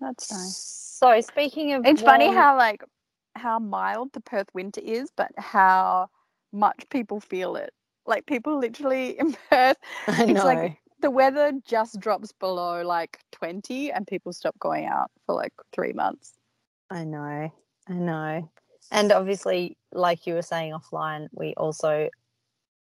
That's 0.00 0.32
nice. 0.32 0.96
So 0.98 1.20
speaking 1.20 1.72
of, 1.72 1.86
It's 1.86 2.02
funny 2.02 2.32
how 2.32 2.56
like 2.56 2.82
how 3.36 3.58
mild 3.58 4.12
the 4.12 4.20
Perth 4.20 4.48
winter 4.54 4.80
is, 4.82 5.10
but 5.16 5.30
how 5.36 6.08
much 6.52 6.88
people 6.90 7.20
feel 7.20 7.56
it. 7.56 7.72
Like 8.06 8.26
people 8.26 8.58
literally 8.58 9.10
in 9.18 9.36
Perth, 9.50 9.76
it's 10.08 10.44
like 10.44 10.78
the 11.00 11.10
weather 11.10 11.52
just 11.66 12.00
drops 12.00 12.32
below 12.32 12.82
like 12.82 13.18
20 13.32 13.92
and 13.92 14.06
people 14.06 14.32
stop 14.32 14.58
going 14.58 14.86
out 14.86 15.10
for 15.26 15.34
like 15.34 15.52
three 15.72 15.92
months. 15.92 16.34
I 16.90 17.04
know, 17.04 17.52
I 17.88 17.92
know. 17.92 18.50
And 18.90 19.12
obviously, 19.12 19.76
like 19.92 20.26
you 20.26 20.34
were 20.34 20.42
saying 20.42 20.72
offline, 20.72 21.28
we 21.32 21.54
also 21.56 22.08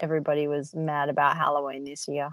everybody 0.00 0.46
was 0.46 0.74
mad 0.74 1.08
about 1.08 1.36
Halloween 1.36 1.84
this 1.84 2.06
year. 2.06 2.30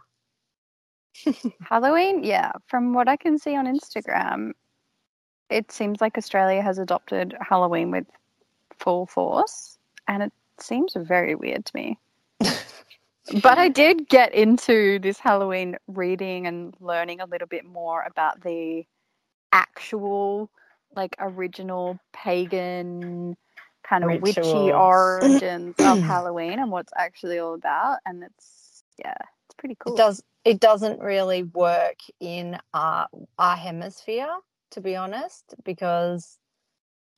Halloween, 1.62 2.24
yeah, 2.24 2.52
from 2.68 2.94
what 2.94 3.08
I 3.08 3.18
can 3.18 3.38
see 3.38 3.56
on 3.56 3.66
Instagram, 3.66 4.52
it 5.50 5.72
seems 5.72 6.02
like 6.02 6.18
Australia 6.18 6.62
has 6.62 6.78
adopted 6.78 7.36
Halloween 7.40 7.92
with 7.92 8.06
full 8.80 9.06
force, 9.06 9.78
and 10.08 10.24
it 10.24 10.34
seems 10.60 10.94
very 10.96 11.36
weird 11.36 11.66
to 11.66 11.72
me. 11.76 11.98
but 12.40 13.58
I 13.58 13.70
did 13.70 14.08
get 14.10 14.34
into 14.34 15.00
this 15.00 15.20
Halloween 15.20 15.78
reading 15.88 16.48
and 16.48 16.76
learning 16.80 17.22
a 17.22 17.26
little 17.26 17.48
bit 17.48 17.66
more 17.66 18.04
about 18.04 18.42
the 18.42 18.86
actual, 19.52 20.50
like, 20.96 21.16
original 21.20 22.00
pagan 22.12 23.38
kind 23.84 24.04
of 24.04 24.22
witchy 24.22 24.72
origins 24.72 25.76
of 25.80 26.00
Halloween 26.02 26.60
and 26.60 26.72
what's 26.72 26.94
actually 26.98 27.40
all 27.40 27.54
about. 27.54 27.98
And 28.06 28.24
it's, 28.24 28.84
yeah, 28.98 29.18
it's 29.46 29.56
pretty 29.58 29.76
cool. 29.80 29.94
It 29.94 29.98
does. 29.98 30.24
It 30.46 30.60
doesn't 30.60 31.00
really 31.00 31.44
work 31.44 31.98
in 32.20 32.58
our 32.74 33.08
our 33.40 33.56
hemisphere, 33.56 34.28
to 34.74 34.82
be 34.82 34.96
honest, 34.96 35.56
because 35.64 36.40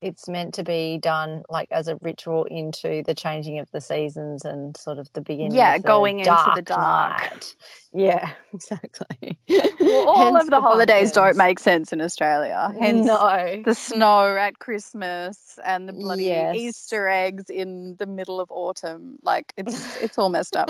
it's 0.01 0.27
meant 0.27 0.53
to 0.53 0.63
be 0.63 0.99
done 1.01 1.41
like 1.49 1.67
as 1.71 1.87
a 1.87 1.97
ritual 2.01 2.43
into 2.45 3.01
the 3.07 3.15
changing 3.15 3.59
of 3.59 3.71
the 3.71 3.81
seasons 3.81 4.45
and 4.45 4.77
sort 4.77 4.99
of 4.99 5.11
the 5.13 5.21
beginning. 5.21 5.55
Yeah, 5.55 5.75
of 5.75 5.81
the 5.81 5.87
going 5.87 6.19
into 6.19 6.51
the 6.53 6.61
dark 6.61 7.21
night. 7.21 7.55
Yeah, 7.93 8.29
exactly. 8.53 9.39
Well, 9.79 10.07
all 10.07 10.37
of 10.37 10.49
the, 10.49 10.61
holidays 10.61 11.11
don't 11.11 11.37
make 11.37 11.59
sense 11.59 11.91
in 11.91 12.01
Australia. 12.01 12.73
Hence 12.79 13.05
no. 13.05 13.61
the 13.65 13.73
snow 13.73 14.35
at 14.35 14.59
Christmas 14.59 15.57
and 15.65 15.87
the 15.87 15.93
bloody 15.93 16.25
Yes. 16.25 16.55
Easter 16.55 17.07
eggs 17.07 17.49
in 17.49 17.95
the 17.97 18.05
middle 18.05 18.39
of 18.39 18.51
autumn. 18.51 19.17
Like 19.23 19.53
it's 19.57 19.95
it's 20.01 20.17
all 20.17 20.29
messed 20.29 20.55
up. 20.55 20.69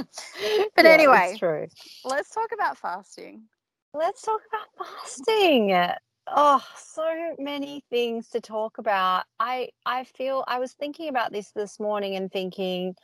But 0.75 0.86
Yeah, 0.86 0.92
anyway. 0.92 1.36
true. 1.38 1.68
Let's 2.04 2.30
talk 2.30 2.51
about 2.54 2.77
fasting. 2.77 3.44
Let's 3.94 4.22
talk 4.22 4.42
about 4.50 4.88
fasting. 4.88 5.72
Oh, 6.27 6.63
so 6.75 7.36
many 7.38 7.84
things 7.89 8.29
to 8.29 8.41
talk 8.41 8.77
about. 8.77 9.25
I 9.39 9.70
I 9.86 10.05
feel 10.05 10.44
I 10.48 10.60
was 10.60 10.74
thinking 10.74 11.10
about 11.10 11.32
this 11.32 11.51
this 11.51 11.79
morning 11.79 12.15
and 12.15 12.32
thinking, 12.32 12.96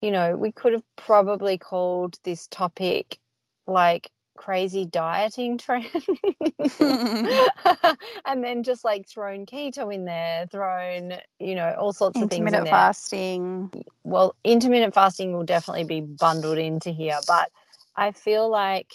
you 0.00 0.10
know, 0.10 0.36
we 0.36 0.52
could 0.52 0.72
have 0.72 0.84
probably 0.96 1.58
called 1.58 2.16
this 2.24 2.46
topic 2.48 3.18
like 3.66 4.10
crazy 4.36 4.86
dieting 4.86 5.58
trend. 5.58 5.90
and 8.24 8.44
then 8.44 8.62
just 8.62 8.84
like 8.84 9.08
thrown 9.08 9.44
keto 9.44 9.92
in 9.92 10.04
there, 10.04 10.46
thrown, 10.46 11.14
you 11.40 11.56
know, 11.56 11.74
all 11.78 11.92
sorts 11.92 12.22
of 12.22 12.30
things 12.30 12.42
Intermittent 12.42 12.68
fasting. 12.70 13.84
well, 14.04 14.36
intermittent 14.44 14.94
fasting 14.94 15.32
will 15.32 15.44
definitely 15.44 15.84
be 15.84 16.00
bundled 16.00 16.58
into 16.58 16.90
here, 16.90 17.18
but 17.26 17.50
I 17.96 18.12
feel 18.12 18.48
like 18.48 18.92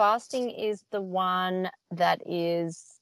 fasting 0.00 0.48
is 0.48 0.82
the 0.92 1.02
one 1.02 1.70
that 1.90 2.22
is 2.26 2.98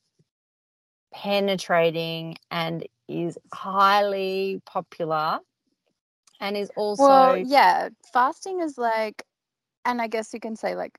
penetrating 1.15 2.37
and 2.51 2.85
is 3.09 3.39
highly 3.55 4.61
popular 4.67 5.39
and 6.41 6.57
is 6.57 6.73
also 6.77 7.05
Well, 7.05 7.37
yeah, 7.37 7.91
fasting 8.13 8.61
is 8.63 8.77
like, 8.79 9.23
and 9.85 10.03
I 10.03 10.09
guess 10.09 10.35
you 10.35 10.41
can 10.41 10.57
say 10.57 10.75
like, 10.75 10.99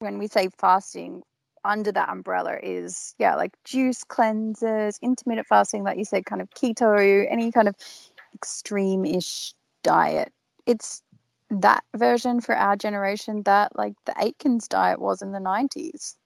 when 0.00 0.18
we 0.18 0.26
say 0.26 0.48
fasting, 0.58 1.22
under 1.64 1.92
that 1.92 2.08
umbrella 2.08 2.56
is 2.60 3.14
yeah, 3.20 3.36
like 3.36 3.52
juice 3.64 4.02
cleanses, 4.02 4.98
intermittent 5.00 5.46
fasting, 5.46 5.84
like 5.84 5.96
you 5.96 6.04
said, 6.04 6.26
kind 6.26 6.42
of 6.42 6.50
keto, 6.50 7.24
any 7.30 7.52
kind 7.52 7.68
of 7.68 7.76
extreme-ish 8.34 9.54
diet. 9.84 10.32
It's 10.66 11.02
that 11.50 11.84
version 11.96 12.40
for 12.40 12.56
our 12.56 12.76
generation 12.76 13.42
that 13.44 13.76
like 13.76 13.94
the 14.04 14.18
Atkins 14.20 14.68
diet 14.68 15.00
was 15.00 15.22
in 15.22 15.32
the 15.32 15.40
nineties. 15.40 16.16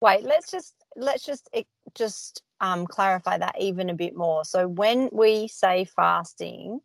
wait 0.00 0.24
let's 0.24 0.50
just 0.50 0.74
let's 0.96 1.24
just 1.24 1.48
just 1.94 2.42
um 2.60 2.86
clarify 2.86 3.38
that 3.38 3.54
even 3.60 3.90
a 3.90 3.94
bit 3.94 4.16
more. 4.16 4.44
So 4.44 4.68
when 4.68 5.08
we 5.12 5.48
say 5.48 5.84
fasting 5.84 6.80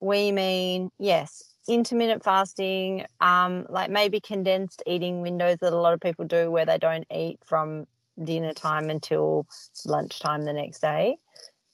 we 0.00 0.32
mean 0.32 0.90
yes 0.98 1.54
intermittent 1.68 2.24
fasting 2.24 3.04
um 3.20 3.66
like 3.68 3.90
maybe 3.90 4.20
condensed 4.20 4.82
eating 4.86 5.20
windows 5.20 5.58
that 5.60 5.72
a 5.72 5.76
lot 5.76 5.92
of 5.94 6.00
people 6.00 6.24
do 6.24 6.50
where 6.50 6.66
they 6.66 6.78
don't 6.78 7.06
eat 7.14 7.38
from 7.44 7.86
dinner 8.22 8.52
time 8.52 8.90
until 8.90 9.46
lunchtime 9.86 10.44
the 10.44 10.52
next 10.52 10.80
day. 10.80 11.16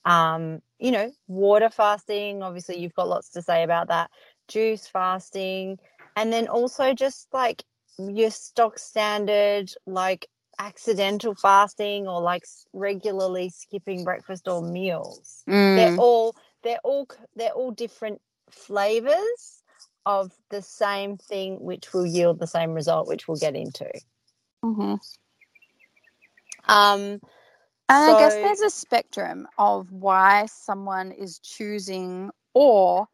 Um 0.05 0.61
you 0.79 0.91
know 0.91 1.11
water 1.29 1.71
fasting 1.71 2.43
obviously 2.43 2.79
you've 2.79 2.95
got 2.95 3.09
lots 3.09 3.31
to 3.31 3.43
say 3.43 3.63
about 3.63 3.89
that 3.89 4.11
juice 4.49 4.89
fasting 4.89 5.79
and 6.17 6.33
then 6.33 6.49
also 6.49 6.95
just 6.95 7.29
like 7.33 7.65
your 7.99 8.31
stock 8.31 8.79
standard 8.79 9.71
like 9.87 10.29
accidental 10.59 11.35
fasting 11.35 12.09
or 12.09 12.21
like 12.23 12.45
regularly 12.73 13.51
skipping 13.51 14.05
breakfast 14.05 14.49
or 14.49 14.63
meals. 14.63 15.45
They're 15.75 15.93
all 15.97 16.37
they're 16.65 16.81
all 16.85 17.09
they're 17.37 17.53
all 17.53 17.73
different 17.73 18.21
flavors 18.51 19.63
of 20.07 20.33
the 20.51 20.63
same 20.63 21.19
thing 21.19 21.59
which 21.61 21.93
will 21.95 22.07
yield 22.07 22.39
the 22.41 22.47
same 22.47 22.73
result 22.73 23.09
which 23.09 23.29
we'll 23.29 23.39
get 23.39 23.57
into. 23.57 23.91
Hmm 24.65 24.97
um 26.69 27.21
And 27.89 28.05
I 28.05 28.15
guess 28.15 28.39
there's 28.39 28.63
a 28.63 28.71
spectrum 28.71 29.47
of 29.59 29.93
why 29.93 30.47
someone 30.49 31.13
is 31.13 31.39
choosing 31.41 32.33
or 32.55 33.07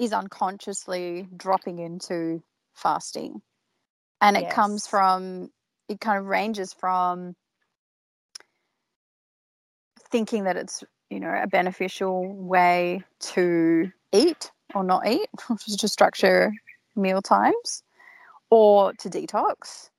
is 0.00 0.14
unconsciously 0.14 1.28
dropping 1.36 1.78
into 1.78 2.42
fasting. 2.72 3.42
And 4.22 4.36
it 4.36 4.50
comes 4.50 4.86
from, 4.86 5.50
it 5.88 6.00
kind 6.00 6.18
of 6.18 6.24
ranges 6.24 6.72
from 6.72 7.36
thinking 10.10 10.44
that 10.44 10.56
it's, 10.56 10.82
you 11.10 11.20
know, 11.20 11.30
a 11.30 11.46
beneficial 11.46 12.34
way 12.34 13.04
to 13.20 13.92
eat 14.12 14.50
or 14.74 14.84
not 14.84 15.06
eat, 15.06 15.28
which 15.48 15.68
is 15.68 15.76
to 15.76 15.88
structure 15.88 16.50
meal 16.96 17.20
times 17.20 17.82
or 18.50 18.94
to 18.94 19.10
detox. 19.10 19.90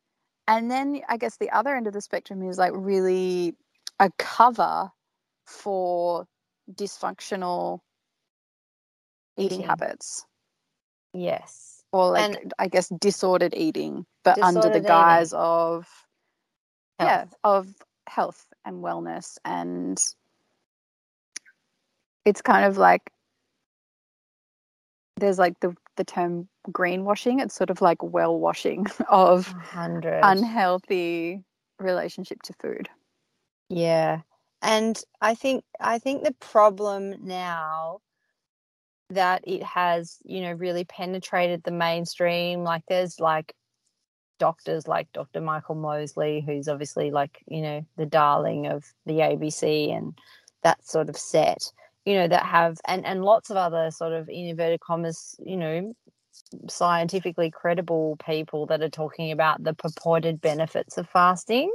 And 0.47 0.69
then 0.69 1.01
I 1.09 1.17
guess 1.17 1.37
the 1.37 1.51
other 1.51 1.75
end 1.75 1.85
of 1.85 1.93
the 1.93 2.01
spectrum 2.01 2.41
is 2.49 2.57
like 2.57 2.73
really 2.73 3.55
a 3.99 4.09
cover 4.17 4.89
for 5.45 6.25
dysfunctional 6.73 7.81
eating 9.37 9.59
Eating. 9.59 9.67
habits 9.69 10.25
yes 11.13 11.83
or 11.91 12.11
like 12.11 12.35
And- 12.39 12.53
I 12.59 12.67
guess 12.67 12.87
disordered 12.89 13.53
eating, 13.55 14.05
but 14.23 14.39
under 14.39 14.59
Disordered 14.61 14.73
the 14.73 14.77
eating. 14.79 14.87
guise 14.87 15.33
of 15.33 15.87
yeah 16.99 17.25
of 17.43 17.67
health 18.07 18.45
and 18.65 18.83
wellness 18.83 19.37
and 19.45 19.99
it's 22.25 22.41
kind 22.41 22.65
of 22.65 22.77
like 22.77 23.11
there's 25.17 25.39
like 25.39 25.59
the 25.59 25.75
the 25.97 26.03
term 26.03 26.47
greenwashing 26.69 27.41
it's 27.41 27.55
sort 27.55 27.69
of 27.69 27.81
like 27.81 28.01
well 28.03 28.39
washing 28.39 28.85
of 29.09 29.47
hundred 29.47 30.19
unhealthy 30.23 31.43
relationship 31.79 32.41
to 32.43 32.53
food 32.61 32.89
Yeah. 33.69 34.21
And 34.61 35.01
I 35.21 35.33
think 35.35 35.63
I 35.79 35.97
think 35.97 36.23
the 36.23 36.33
problem 36.33 37.15
now 37.25 37.99
that 39.11 39.43
it 39.45 39.63
has, 39.63 40.17
you 40.23 40.41
know, 40.41 40.51
really 40.53 40.83
penetrated 40.83 41.63
the 41.63 41.71
mainstream, 41.71 42.63
like 42.63 42.83
there's 42.87 43.19
like 43.19 43.53
doctors 44.39 44.87
like 44.87 45.11
Dr. 45.13 45.41
Michael 45.41 45.75
Mosley, 45.75 46.43
who's 46.45 46.67
obviously 46.67 47.11
like, 47.11 47.43
you 47.47 47.61
know, 47.61 47.85
the 47.97 48.05
darling 48.05 48.67
of 48.67 48.85
the 49.05 49.19
ABC 49.19 49.95
and 49.95 50.17
that 50.63 50.85
sort 50.85 51.09
of 51.09 51.17
set, 51.17 51.71
you 52.05 52.15
know, 52.15 52.27
that 52.27 52.45
have 52.45 52.79
and, 52.87 53.05
and 53.05 53.23
lots 53.23 53.49
of 53.49 53.57
other 53.57 53.91
sort 53.91 54.13
of 54.13 54.29
in 54.29 54.47
inverted 54.47 54.79
commas, 54.79 55.35
you 55.45 55.57
know, 55.57 55.93
scientifically 56.69 57.51
credible 57.51 58.17
people 58.25 58.65
that 58.65 58.81
are 58.81 58.89
talking 58.89 59.31
about 59.31 59.63
the 59.63 59.73
purported 59.73 60.41
benefits 60.41 60.97
of 60.97 61.07
fasting 61.09 61.71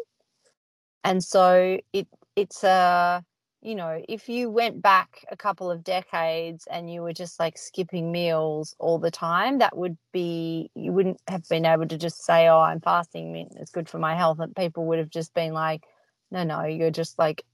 and 1.07 1.23
so 1.23 1.79
it 1.93 2.07
it's 2.35 2.65
a 2.65 3.25
you 3.67 3.75
know 3.75 4.01
if 4.09 4.29
you 4.29 4.49
went 4.49 4.81
back 4.81 5.25
a 5.31 5.37
couple 5.37 5.71
of 5.71 5.83
decades 5.83 6.67
and 6.71 6.91
you 6.93 7.03
were 7.03 7.13
just 7.13 7.41
like 7.41 7.59
skipping 7.59 8.13
meals 8.13 8.77
all 8.79 8.99
the 8.99 9.11
time 9.11 9.59
that 9.59 9.77
would 9.77 9.99
be 10.13 10.71
you 10.75 10.93
wouldn't 10.93 11.21
have 11.27 11.47
been 11.49 11.67
able 11.67 11.87
to 11.87 11.99
just 11.99 12.25
say 12.25 12.49
oh 12.49 12.61
i'm 12.61 12.81
fasting 12.81 13.49
it's 13.57 13.73
good 13.73 13.89
for 13.89 13.99
my 13.99 14.15
health 14.15 14.39
and 14.39 14.55
people 14.55 14.87
would 14.87 14.99
have 14.99 15.11
just 15.11 15.35
been 15.35 15.53
like 15.53 15.83
no 16.31 16.45
no 16.45 16.65
you're 16.65 16.91
just 16.91 17.19
like 17.19 17.45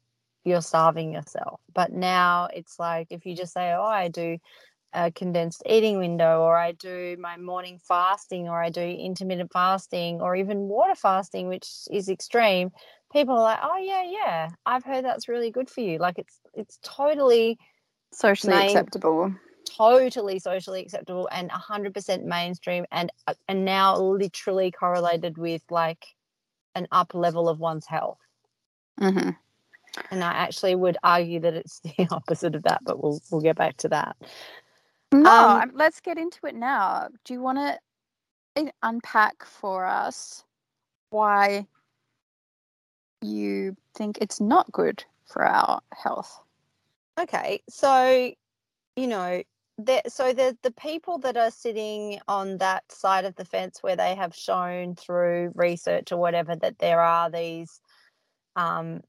you're 0.45 0.63
starving 0.63 1.13
yourself. 1.13 1.61
But 1.73 1.93
now 1.93 2.49
it's 2.53 2.79
like 2.79 3.09
if 3.11 3.27
you 3.27 3.37
just 3.37 3.53
say 3.53 3.73
oh 3.73 3.83
i 3.83 4.09
do 4.09 4.39
a 4.95 5.11
condensed 5.11 5.63
eating 5.65 5.99
window 5.99 6.41
or 6.41 6.57
i 6.59 6.73
do 6.73 7.17
my 7.19 7.39
morning 7.39 7.79
fasting 7.83 8.47
or 8.49 8.63
i 8.63 8.69
do 8.69 8.83
intermittent 8.83 9.51
fasting 9.51 10.21
or 10.21 10.37
even 10.37 10.69
water 10.69 10.95
fasting 10.95 11.49
which 11.49 11.67
is 11.91 12.11
extreme 12.11 12.71
people 13.13 13.35
are 13.35 13.43
like, 13.43 13.59
oh 13.63 13.79
yeah, 13.79 14.05
yeah, 14.05 14.49
I've 14.67 14.85
heard 14.85 15.05
that's 15.05 15.29
really 15.29 15.51
good 15.51 15.71
for 15.71 15.81
you. 15.81 15.99
Like 15.99 16.19
it's 16.19 16.41
it's 16.55 16.79
totally, 16.83 17.59
socially 18.13 18.57
Main- 18.57 18.77
acceptable 18.77 19.35
totally 19.77 20.39
socially 20.39 20.81
acceptable 20.83 21.29
and 21.33 21.51
hundred 21.51 21.95
percent 21.95 22.25
mainstream 22.25 22.85
and 22.91 23.11
uh, 23.27 23.35
and 23.49 23.65
now 23.65 23.97
literally 23.97 24.71
correlated 24.71 25.39
with 25.39 25.63
like 25.71 26.05
an 26.75 26.87
up 26.93 27.15
level 27.15 27.49
of 27.49 27.59
one's 27.59 27.87
health. 27.87 28.19
hmm 28.99 29.31
And 30.11 30.25
I 30.25 30.33
actually 30.33 30.75
would 30.75 30.97
argue 31.03 31.41
that 31.41 31.55
it's 31.55 31.81
the 31.85 32.09
opposite 32.11 32.55
of 32.55 32.63
that, 32.65 32.81
but 32.85 33.03
we'll 33.03 33.21
we'll 33.31 33.41
get 33.41 33.57
back 33.57 33.77
to 33.79 33.89
that. 33.89 34.17
No, 35.13 35.31
um, 35.31 35.73
let's 35.75 36.01
get 36.01 36.19
into 36.19 36.47
it 36.47 36.55
now. 36.55 37.09
Do 37.25 37.35
you 37.35 37.43
want 37.43 37.59
to 37.59 38.73
unpack 38.83 39.45
for 39.45 39.87
us 39.87 40.45
why 41.11 41.67
you 43.27 43.77
think 43.95 44.19
it's 44.21 44.41
not 44.41 44.71
good 44.73 45.05
for 45.27 45.45
our 45.45 45.81
health? 45.93 46.41
Okay, 47.19 47.63
so 47.69 48.33
you 48.97 49.07
know, 49.07 49.43
there, 49.79 50.03
so 50.09 50.33
the 50.33 50.57
the 50.63 50.73
people 50.73 51.19
that 51.19 51.37
are 51.37 51.51
sitting 51.51 52.21
on 52.29 52.59
that 52.59 52.91
side 52.91 53.25
of 53.25 53.35
the 53.37 53.45
fence 53.45 53.83
where 53.83 53.97
they 53.97 54.15
have 54.15 54.35
shown 54.35 54.95
through 54.95 55.53
research 55.55 56.13
or 56.13 56.19
whatever 56.19 56.57
that 56.57 56.79
there 56.79 57.01
are 57.01 57.31
these 57.31 57.81
um, 58.57 59.01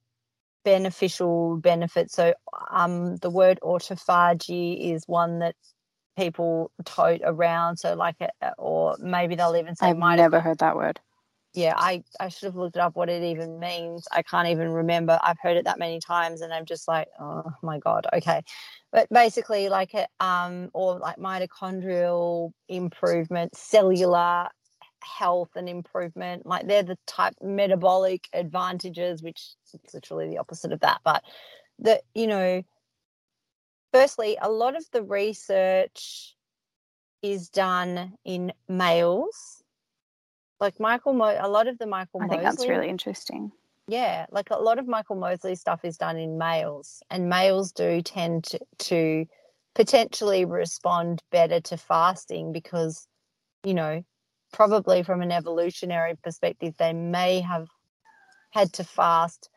beneficial 0.64 1.58
benefits. 1.58 2.16
So 2.16 2.34
um, 2.72 3.18
the 3.18 3.30
word 3.30 3.60
autophagy 3.62 4.94
is 4.94 5.08
one 5.08 5.40
that 5.40 5.56
people 6.18 6.72
tote 6.86 7.22
around. 7.24 7.78
So 7.78 7.96
like, 7.96 8.16
a, 8.22 8.54
or 8.58 8.96
maybe 9.00 9.36
they'll 9.36 9.56
even 9.56 9.76
say, 9.76 9.88
"I've 9.88 9.98
never 9.98 10.40
heard 10.40 10.60
that 10.60 10.76
word." 10.76 11.00
Yeah, 11.54 11.76
I 11.78 12.04
I 12.20 12.30
should 12.30 12.48
have 12.48 12.56
looked 12.56 12.78
up 12.78 12.96
what 12.96 13.10
it 13.10 13.24
even 13.24 13.60
means. 13.60 14.08
I 14.12 14.24
can't 14.24 14.48
even 14.48 14.70
remember. 14.70 15.20
I've 15.22 15.38
heard 15.40 15.56
it 15.58 15.66
that 15.66 15.78
many 15.78 16.00
times, 16.00 16.42
and 16.42 16.52
I'm 16.52 16.66
just 16.66 16.88
like, 16.88 17.08
oh 17.20 17.44
my 17.62 17.78
god. 17.78 18.08
Okay, 18.14 18.42
but 18.92 19.08
basically, 19.10 19.70
like 19.70 19.94
it, 19.94 20.10
um, 20.20 20.70
or 20.74 20.98
like 20.98 21.18
mitochondrial 21.18 22.52
improvement, 22.70 23.56
cellular 23.56 24.48
health 25.04 25.50
and 25.56 25.68
improvement 25.68 26.46
like 26.46 26.66
they're 26.68 26.84
the 26.84 26.98
type 27.06 27.34
metabolic 27.42 28.30
advantages 28.34 29.22
which 29.22 29.50
is 29.74 29.94
literally 29.94 30.30
the 30.30 30.38
opposite 30.38 30.72
of 30.72 30.80
that 30.80 31.00
but 31.04 31.24
that 31.80 32.02
you 32.16 32.26
know 32.26 32.64
firstly 33.92 34.38
a 34.42 34.50
lot 34.50 34.76
of 34.76 34.86
the 34.92 35.04
research 35.04 36.36
is 37.22 37.50
done 37.50 38.14
in 38.26 38.54
males 38.68 39.63
like 40.64 40.80
michael 40.80 41.14
Mo- 41.14 41.38
a 41.40 41.48
lot 41.48 41.68
of 41.68 41.78
the 41.78 41.86
michael 41.86 42.22
i 42.22 42.28
think 42.28 42.42
mosley, 42.42 42.44
that's 42.44 42.68
really 42.68 42.90
interesting 42.90 43.52
yeah 43.88 44.26
like 44.32 44.50
a 44.50 44.58
lot 44.58 44.80
of 44.80 44.88
michael 44.88 45.16
mosley 45.16 45.56
stuff 45.56 45.84
is 45.84 45.98
done 45.98 46.18
in 46.18 46.38
males 46.38 47.04
and 47.10 47.30
males 47.30 47.72
do 47.72 48.02
tend 48.02 48.46
to, 48.46 48.60
to 48.80 49.26
potentially 49.76 50.46
respond 50.46 51.22
better 51.32 51.60
to 51.60 51.78
fasting 51.78 52.52
because 52.52 53.08
you 53.64 53.74
know 53.74 54.04
probably 54.54 55.04
from 55.04 55.22
an 55.22 55.32
evolutionary 55.32 56.16
perspective, 56.24 56.76
they 56.78 56.94
may 56.94 57.42
have 57.42 57.68
had 58.52 58.72
to 58.74 58.84
fast. 58.86 59.50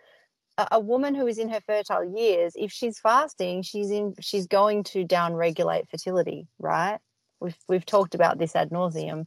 A, 0.59 0.66
a 0.73 0.81
woman 0.81 1.14
who 1.14 1.29
is 1.29 1.38
in 1.38 1.51
her 1.51 1.61
fertile 1.61 2.05
years, 2.19 2.55
if 2.57 2.73
she's 2.73 2.99
fasting, 2.99 3.62
she's 3.62 3.90
in 3.90 4.14
she's 4.21 4.49
going 4.49 4.83
to 4.85 5.05
downregulate 5.05 5.88
fertility, 5.88 6.49
right? 6.59 6.99
We've 7.38 7.57
we've 7.69 7.87
talked 7.87 8.16
about 8.16 8.38
this 8.38 8.57
ad 8.57 8.71
nauseum. 8.71 9.27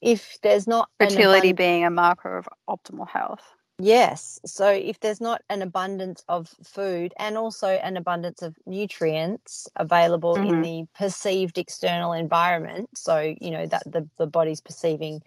If 0.00 0.38
there's 0.42 0.66
not 0.66 0.88
fertility 0.98 1.52
being 1.52 1.84
a 1.84 1.90
marker 1.90 2.38
of 2.38 2.48
optimal 2.68 3.08
health. 3.08 3.42
Yes. 3.82 4.38
So 4.44 4.68
if 4.68 5.00
there's 5.00 5.20
not 5.22 5.40
an 5.48 5.62
abundance 5.62 6.22
of 6.28 6.54
food 6.62 7.14
and 7.18 7.38
also 7.38 7.68
an 7.68 7.96
abundance 7.96 8.42
of 8.42 8.54
nutrients 8.66 9.68
available 9.76 10.36
mm-hmm. 10.36 10.54
in 10.54 10.62
the 10.62 10.86
perceived 10.94 11.56
external 11.56 12.12
environment, 12.12 12.90
so 12.94 13.34
you 13.40 13.50
know 13.50 13.66
that 13.66 13.82
the, 13.86 14.06
the 14.18 14.26
body's 14.26 14.60
perceiving, 14.60 15.22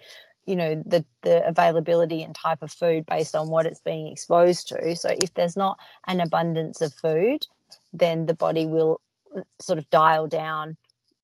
you 0.46 0.56
know, 0.56 0.82
the 0.86 1.04
the 1.24 1.46
availability 1.48 2.22
and 2.22 2.36
type 2.36 2.62
of 2.62 2.72
food 2.72 3.08
based 3.08 3.36
on 3.36 3.50
what 3.50 3.66
it's 3.66 3.82
being 3.82 4.08
exposed 4.08 4.68
to. 4.68 4.96
So 4.96 5.10
if 5.10 5.34
there's 5.34 5.58
not 5.58 5.80
an 6.06 6.20
abundance 6.20 6.80
of 6.80 6.94
food, 6.94 7.48
then 7.92 8.28
the 8.28 8.36
body 8.36 8.68
will 8.68 9.02
uh, 9.36 9.42
sort 9.60 9.80
of 9.80 9.90
dial 9.90 10.28
down 10.28 10.78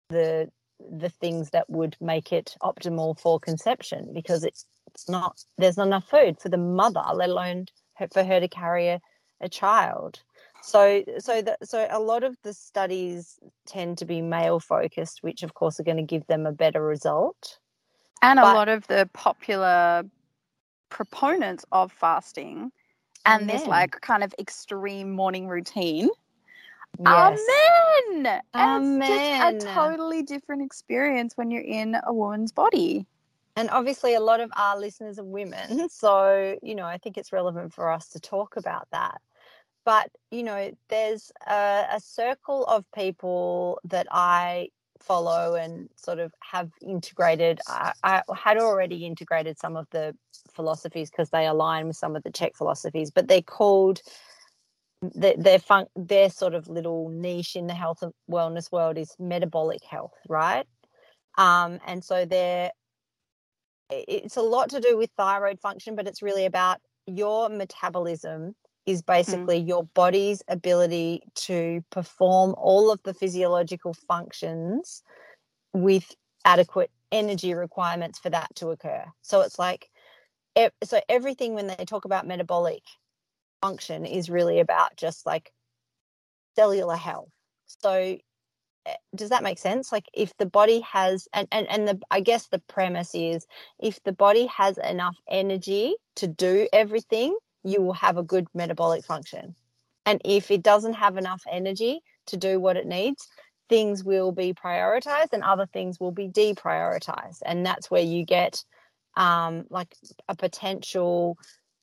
the 0.09 0.49
the 0.91 1.09
things 1.09 1.49
that 1.51 1.69
would 1.69 1.95
make 1.99 2.31
it 2.31 2.55
optimal 2.61 3.19
for 3.19 3.39
conception 3.39 4.11
because 4.13 4.43
it's 4.43 4.65
it's 4.87 5.09
not 5.09 5.43
there's 5.57 5.77
not 5.77 5.87
enough 5.87 6.09
food 6.09 6.39
for 6.39 6.49
the 6.49 6.57
mother 6.57 7.03
let 7.13 7.29
alone 7.29 7.65
for 8.11 8.23
her 8.23 8.39
to 8.39 8.47
carry 8.47 8.87
a, 8.87 9.01
a 9.41 9.49
child 9.49 10.21
so 10.61 11.03
so 11.19 11.41
that 11.41 11.57
so 11.67 11.87
a 11.89 11.99
lot 11.99 12.23
of 12.23 12.35
the 12.43 12.53
studies 12.53 13.39
tend 13.65 13.97
to 13.97 14.05
be 14.05 14.21
male 14.21 14.59
focused 14.59 15.21
which 15.21 15.43
of 15.43 15.53
course 15.53 15.79
are 15.79 15.83
going 15.83 15.97
to 15.97 16.03
give 16.03 16.25
them 16.27 16.45
a 16.45 16.51
better 16.51 16.83
result 16.83 17.59
and 18.21 18.37
but, 18.37 18.51
a 18.51 18.53
lot 18.53 18.69
of 18.69 18.85
the 18.87 19.09
popular 19.13 20.03
proponents 20.89 21.65
of 21.71 21.91
fasting 21.91 22.71
and 23.25 23.43
Amen. 23.43 23.57
this 23.57 23.67
like 23.67 23.99
kind 24.01 24.23
of 24.23 24.33
extreme 24.39 25.11
morning 25.11 25.47
routine 25.47 26.09
yes. 26.99 27.39
Amen. 28.09 28.41
And 28.53 29.03
Amen. 29.03 29.55
it's 29.55 29.65
just 29.65 29.71
a 29.71 29.73
totally 29.73 30.23
different 30.23 30.63
experience 30.63 31.33
when 31.35 31.51
you're 31.51 31.61
in 31.61 31.97
a 32.05 32.13
woman's 32.13 32.51
body 32.51 33.05
and 33.59 33.69
obviously 33.71 34.13
a 34.15 34.19
lot 34.21 34.39
of 34.39 34.49
our 34.55 34.79
listeners 34.79 35.19
are 35.19 35.25
women 35.25 35.69
mm-hmm. 35.69 35.85
so 35.89 36.57
you 36.63 36.75
know 36.75 36.85
i 36.85 36.97
think 36.97 37.17
it's 37.17 37.33
relevant 37.33 37.73
for 37.73 37.91
us 37.91 38.07
to 38.09 38.19
talk 38.19 38.55
about 38.55 38.87
that 38.91 39.21
but 39.85 40.09
you 40.31 40.43
know 40.43 40.71
there's 40.87 41.31
a, 41.47 41.85
a 41.91 41.99
circle 41.99 42.65
of 42.65 42.85
people 42.93 43.79
that 43.83 44.07
i 44.11 44.69
follow 44.99 45.55
and 45.55 45.89
sort 45.95 46.19
of 46.19 46.33
have 46.41 46.69
integrated 46.81 47.59
I, 47.67 47.93
I 48.03 48.21
had 48.35 48.57
already 48.57 49.05
integrated 49.05 49.57
some 49.57 49.77
of 49.77 49.87
the 49.91 50.13
philosophies 50.51 51.09
because 51.09 51.29
they 51.29 51.45
align 51.45 51.87
with 51.87 51.95
some 51.95 52.17
of 52.17 52.23
the 52.23 52.31
czech 52.31 52.55
philosophies 52.55 53.09
but 53.09 53.27
they're 53.27 53.41
called 53.41 54.01
their 55.01 55.35
their, 55.37 55.59
fun, 55.59 55.85
their 55.95 56.29
sort 56.29 56.53
of 56.53 56.67
little 56.67 57.09
niche 57.09 57.55
in 57.55 57.67
the 57.67 57.73
health 57.73 58.01
and 58.01 58.13
wellness 58.29 58.71
world 58.71 58.97
is 58.97 59.15
metabolic 59.19 59.83
health 59.83 60.13
right 60.27 60.65
um, 61.37 61.79
and 61.87 62.03
so 62.03 62.25
they're 62.25 62.71
it's 63.89 64.37
a 64.37 64.41
lot 64.41 64.69
to 64.69 64.79
do 64.79 64.97
with 64.97 65.09
thyroid 65.17 65.59
function, 65.59 65.95
but 65.95 66.07
it's 66.07 66.21
really 66.21 66.45
about 66.45 66.79
your 67.07 67.49
metabolism 67.49 68.55
is 68.85 68.99
hmm. 68.99 69.11
basically 69.11 69.61
mm. 69.61 69.67
your 69.67 69.83
body's 69.95 70.43
ability 70.47 71.21
to 71.35 71.83
perform 71.89 72.53
all 72.57 72.91
of 72.91 73.01
the 73.03 73.13
physiological 73.13 73.93
functions 73.93 75.03
with 75.73 76.13
adequate 76.45 76.91
energy 77.11 77.53
requirements 77.53 78.19
for 78.19 78.29
that 78.29 78.53
to 78.55 78.69
occur. 78.69 79.03
So 79.21 79.41
it's 79.41 79.57
like, 79.57 79.89
so 80.83 80.99
everything 81.09 81.53
when 81.53 81.67
they 81.67 81.85
talk 81.85 82.05
about 82.05 82.27
metabolic 82.27 82.83
function 83.61 84.05
is 84.05 84.29
really 84.29 84.59
about 84.59 84.95
just 84.95 85.25
like 85.25 85.51
cellular 86.55 86.95
health. 86.95 87.29
So 87.67 88.17
Eh, 88.85 88.95
does 89.15 89.29
that 89.29 89.43
make 89.43 89.57
sense? 89.57 89.91
Like 89.91 90.05
if 90.13 90.35
the 90.37 90.45
body 90.45 90.81
has 90.81 91.27
and, 91.33 91.47
and 91.51 91.67
and 91.69 91.87
the 91.87 91.99
i 92.11 92.19
guess 92.21 92.47
the 92.47 92.59
premise 92.59 93.11
is 93.13 93.45
if 93.79 94.01
the 94.03 94.11
body 94.11 94.47
has 94.47 94.77
enough 94.77 95.17
energy 95.29 95.95
to 96.15 96.27
do 96.27 96.67
everything 96.73 97.37
you 97.63 97.81
will 97.81 97.93
have 97.93 98.17
a 98.17 98.23
good 98.23 98.47
metabolic 98.53 99.03
function. 99.05 99.55
And 100.05 100.21
if 100.25 100.49
it 100.49 100.63
doesn't 100.63 100.93
have 100.93 101.17
enough 101.17 101.43
energy 101.51 102.01
to 102.27 102.37
do 102.37 102.59
what 102.59 102.77
it 102.77 102.87
needs 102.87 103.27
things 103.67 104.03
will 104.03 104.31
be 104.31 104.51
prioritized 104.53 105.31
and 105.33 105.43
other 105.43 105.67
things 105.67 105.99
will 105.99 106.11
be 106.11 106.27
deprioritized. 106.27 107.39
And 107.45 107.63
that's 107.63 107.91
where 107.91 108.01
you 108.01 108.25
get 108.25 108.63
um, 109.15 109.65
like 109.69 109.95
a 110.27 110.35
potential 110.35 111.37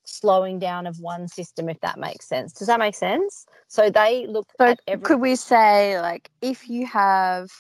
slowing 0.07 0.59
down 0.59 0.87
of 0.87 0.99
one 1.01 1.29
system 1.29 1.69
if 1.69 1.79
that 1.81 1.99
makes 1.99 2.27
sense. 2.27 2.53
Does 2.53 2.69
that 2.69 2.79
make 2.79 2.95
sense? 2.95 3.45
So 3.69 3.91
they 3.91 4.27
look 4.27 4.47
so 4.59 4.69
at 4.69 4.81
every 4.87 5.05
could 5.05 5.21
we 5.21 5.37
say 5.37 6.01
like 6.01 6.31
if 6.41 6.71
you 6.71 6.87
have 6.87 7.51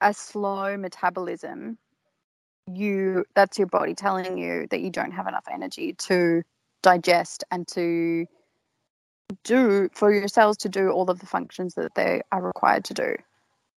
a 0.00 0.12
slow 0.12 0.76
metabolism 0.76 1.78
you 2.66 3.24
that's 3.34 3.58
your 3.58 3.68
body 3.68 3.94
telling 3.94 4.36
you 4.36 4.66
that 4.70 4.80
you 4.80 4.90
don't 4.90 5.12
have 5.12 5.26
enough 5.26 5.44
energy 5.50 5.94
to 5.94 6.42
digest 6.82 7.44
and 7.50 7.66
to 7.68 8.26
do 9.44 9.88
for 9.92 10.12
your 10.12 10.28
cells 10.28 10.56
to 10.56 10.68
do 10.68 10.90
all 10.90 11.08
of 11.10 11.20
the 11.20 11.26
functions 11.26 11.74
that 11.74 11.94
they 11.94 12.20
are 12.32 12.42
required 12.42 12.84
to 12.84 12.94
do 12.94 13.14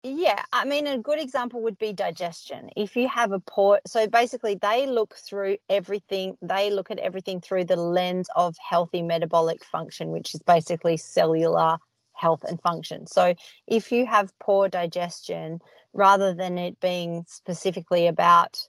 yeah, 0.05 0.43
I 0.51 0.65
mean, 0.65 0.85
a 0.85 0.97
good 0.97 1.19
example 1.19 1.61
would 1.61 1.77
be 1.77 1.93
digestion. 1.93 2.69
If 2.75 2.97
you 2.97 3.07
have 3.07 3.31
a 3.31 3.39
poor, 3.39 3.79
so 3.87 4.05
basically, 4.05 4.55
they 4.55 4.85
look 4.85 5.15
through 5.15 5.57
everything, 5.69 6.37
they 6.41 6.71
look 6.71 6.91
at 6.91 6.99
everything 6.99 7.39
through 7.39 7.65
the 7.65 7.77
lens 7.77 8.27
of 8.35 8.57
healthy 8.57 9.01
metabolic 9.01 9.63
function, 9.63 10.09
which 10.09 10.35
is 10.35 10.41
basically 10.41 10.97
cellular 10.97 11.77
health 12.15 12.43
and 12.43 12.61
function. 12.61 13.07
So 13.07 13.33
if 13.65 13.93
you 13.93 14.05
have 14.05 14.37
poor 14.39 14.67
digestion, 14.67 15.61
rather 15.93 16.33
than 16.33 16.57
it 16.57 16.81
being 16.81 17.23
specifically 17.29 18.07
about 18.07 18.67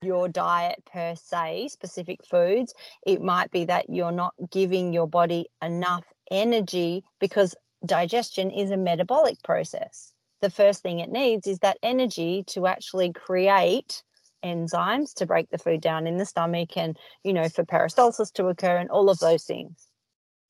your 0.00 0.28
diet 0.28 0.82
per 0.90 1.14
se, 1.14 1.68
specific 1.68 2.24
foods, 2.24 2.72
it 3.06 3.20
might 3.20 3.50
be 3.50 3.66
that 3.66 3.90
you're 3.90 4.12
not 4.12 4.32
giving 4.50 4.94
your 4.94 5.08
body 5.08 5.48
enough 5.60 6.04
energy 6.30 7.04
because 7.20 7.54
digestion 7.84 8.50
is 8.50 8.70
a 8.70 8.76
metabolic 8.78 9.42
process 9.42 10.14
the 10.42 10.50
first 10.50 10.82
thing 10.82 11.00
it 11.00 11.10
needs 11.10 11.46
is 11.46 11.60
that 11.60 11.78
energy 11.82 12.44
to 12.48 12.66
actually 12.66 13.12
create 13.12 14.02
enzymes 14.44 15.14
to 15.14 15.26
break 15.26 15.50
the 15.50 15.58
food 15.58 15.80
down 15.80 16.06
in 16.06 16.18
the 16.18 16.26
stomach 16.26 16.76
and 16.76 16.98
you 17.24 17.32
know 17.32 17.48
for 17.48 17.64
peristalsis 17.64 18.32
to 18.32 18.46
occur 18.46 18.76
and 18.78 18.90
all 18.90 19.10
of 19.10 19.18
those 19.20 19.44
things 19.44 19.88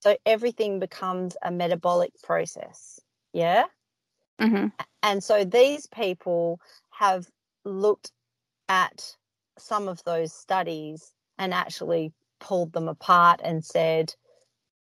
So 0.01 0.17
everything 0.27 0.81
becomes 0.81 1.37
a 1.43 1.51
metabolic 1.53 2.13
process. 2.23 3.01
Yeah. 3.35 3.65
hmm 4.41 4.69
And 5.03 5.25
so 5.25 5.45
these 5.45 5.87
people 5.89 6.61
have 6.91 7.27
looked 7.65 8.13
at 8.69 9.17
some 9.59 9.89
of 9.89 10.03
those 10.05 10.33
studies 10.35 11.13
and 11.39 11.55
actually 11.55 12.13
pulled 12.41 12.73
them 12.75 12.89
apart 12.89 13.41
and 13.45 13.65
said 13.65 14.15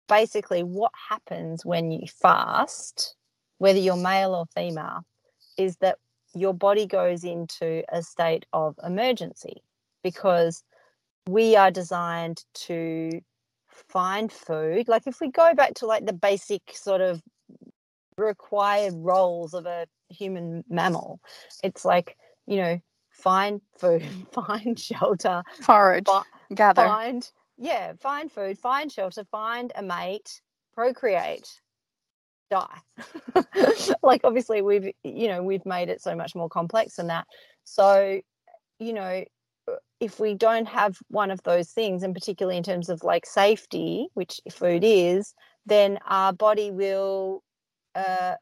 basically 0.10 0.64
what 0.64 0.94
happens 1.10 1.66
when 1.66 1.92
you 1.92 2.08
fast, 2.08 3.17
whether 3.58 3.80
you're 3.80 3.96
male 3.98 4.34
or 4.34 4.46
female, 4.56 5.02
is 5.58 5.78
that 5.78 5.98
your 6.34 6.54
body 6.54 6.86
goes 6.86 7.24
into 7.24 7.84
a 7.90 8.02
state 8.02 8.46
of 8.54 8.76
emergency 8.84 9.64
because 10.04 10.64
we 11.28 11.56
are 11.56 11.72
designed 11.72 12.44
to 12.54 13.22
find 13.70 14.32
food. 14.32 14.88
Like 14.88 15.08
if 15.08 15.20
we 15.20 15.30
go 15.30 15.54
back 15.54 15.74
to 15.76 15.86
like 15.86 16.06
the 16.06 16.14
basic 16.14 16.62
sort 16.74 17.02
of 17.02 17.22
required 18.18 18.94
roles 18.96 19.54
of 19.54 19.66
a 19.66 19.88
human 20.10 20.64
mammal, 20.70 21.20
it's 21.64 21.84
like, 21.86 22.18
you 22.46 22.58
know, 22.58 22.82
find 23.10 23.62
food, 23.78 24.04
find 24.32 24.80
shelter, 24.80 25.44
Forage, 25.62 26.06
fi- 26.08 26.24
gather. 26.54 26.86
find 26.86 27.30
yeah, 27.58 27.94
find 28.00 28.32
food, 28.32 28.58
find 28.60 28.92
shelter, 28.92 29.24
find 29.32 29.72
a 29.76 29.82
mate, 29.82 30.42
procreate, 30.76 31.60
die. 32.50 32.80
like 34.04 34.22
obviously 34.24 34.62
we've 34.62 34.92
you 35.04 35.28
know, 35.28 35.44
we've 35.44 35.66
made 35.66 35.90
it 35.90 36.02
so 36.02 36.16
much 36.16 36.36
more 36.36 36.50
complex 36.50 36.96
than 36.96 37.08
that. 37.08 37.28
So, 37.64 38.22
you 38.80 38.94
know, 38.94 39.24
if 40.00 40.20
we 40.20 40.34
don't 40.34 40.68
have 40.68 40.98
one 41.10 41.32
of 41.32 41.42
those 41.44 41.72
things, 41.72 42.04
and 42.04 42.14
particularly 42.14 42.58
in 42.58 42.64
terms 42.64 42.90
of 42.90 43.04
like 43.04 43.26
safety, 43.26 44.08
which 44.14 44.40
food 44.52 44.84
is, 44.84 45.34
then 45.66 46.00
our 46.08 46.32
body 46.32 46.72
will 46.72 47.44
uh, 47.96 48.36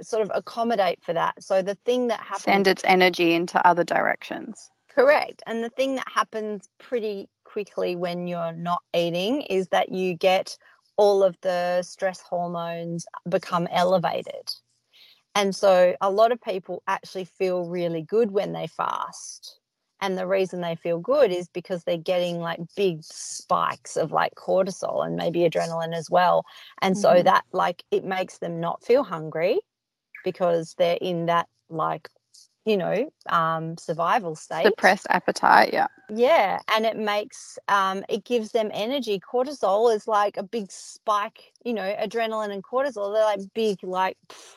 sort 0.00 0.22
of 0.22 0.30
accommodate 0.34 1.02
for 1.02 1.12
that. 1.12 1.42
So 1.42 1.62
the 1.62 1.76
thing 1.86 2.08
that 2.08 2.20
happens 2.20 2.42
Send 2.42 2.66
its 2.66 2.82
energy 2.84 3.32
into 3.32 3.64
other 3.66 3.84
directions. 3.84 4.70
Correct. 4.94 5.42
And 5.46 5.64
the 5.64 5.70
thing 5.70 5.94
that 5.96 6.06
happens 6.12 6.68
pretty 6.78 7.28
quickly 7.44 7.96
when 7.96 8.26
you're 8.26 8.52
not 8.52 8.82
eating 8.94 9.42
is 9.42 9.68
that 9.68 9.90
you 9.90 10.14
get 10.14 10.56
all 10.96 11.22
of 11.22 11.36
the 11.42 11.82
stress 11.82 12.20
hormones 12.20 13.06
become 13.28 13.66
elevated. 13.70 14.50
And 15.34 15.54
so 15.56 15.96
a 16.00 16.10
lot 16.10 16.32
of 16.32 16.40
people 16.40 16.82
actually 16.86 17.24
feel 17.24 17.64
really 17.66 18.02
good 18.02 18.32
when 18.32 18.52
they 18.52 18.66
fast. 18.66 19.58
And 20.00 20.18
the 20.18 20.26
reason 20.26 20.60
they 20.60 20.74
feel 20.76 20.98
good 20.98 21.30
is 21.30 21.48
because 21.48 21.84
they're 21.84 21.96
getting 21.96 22.40
like 22.40 22.60
big 22.76 23.02
spikes 23.04 23.96
of 23.96 24.12
like 24.12 24.34
cortisol 24.34 25.06
and 25.06 25.16
maybe 25.16 25.40
adrenaline 25.40 25.94
as 25.94 26.10
well. 26.10 26.44
And 26.82 26.98
so 26.98 27.22
Mhm. 27.22 27.22
that 27.22 27.44
like 27.52 27.84
it 27.90 28.04
makes 28.04 28.38
them 28.38 28.60
not 28.60 28.84
feel 28.84 29.04
hungry 29.04 29.60
because 30.24 30.74
they're 30.78 30.98
in 31.00 31.26
that 31.26 31.48
like, 31.70 32.08
you 32.64 32.76
know, 32.76 33.10
um, 33.28 33.76
survival 33.76 34.34
state. 34.36 34.66
Suppressed 34.66 35.06
appetite, 35.10 35.72
yeah. 35.72 35.88
Yeah, 36.14 36.58
and 36.74 36.84
it 36.84 36.96
makes 36.96 37.58
um 37.68 38.04
it 38.08 38.24
gives 38.24 38.52
them 38.52 38.70
energy. 38.72 39.20
Cortisol 39.20 39.94
is 39.94 40.06
like 40.06 40.36
a 40.36 40.42
big 40.42 40.70
spike, 40.70 41.52
you 41.64 41.72
know, 41.72 41.94
adrenaline 42.00 42.52
and 42.52 42.62
cortisol, 42.62 43.14
they're 43.14 43.24
like 43.24 43.40
big 43.54 43.78
like 43.82 44.16
pff, 44.28 44.54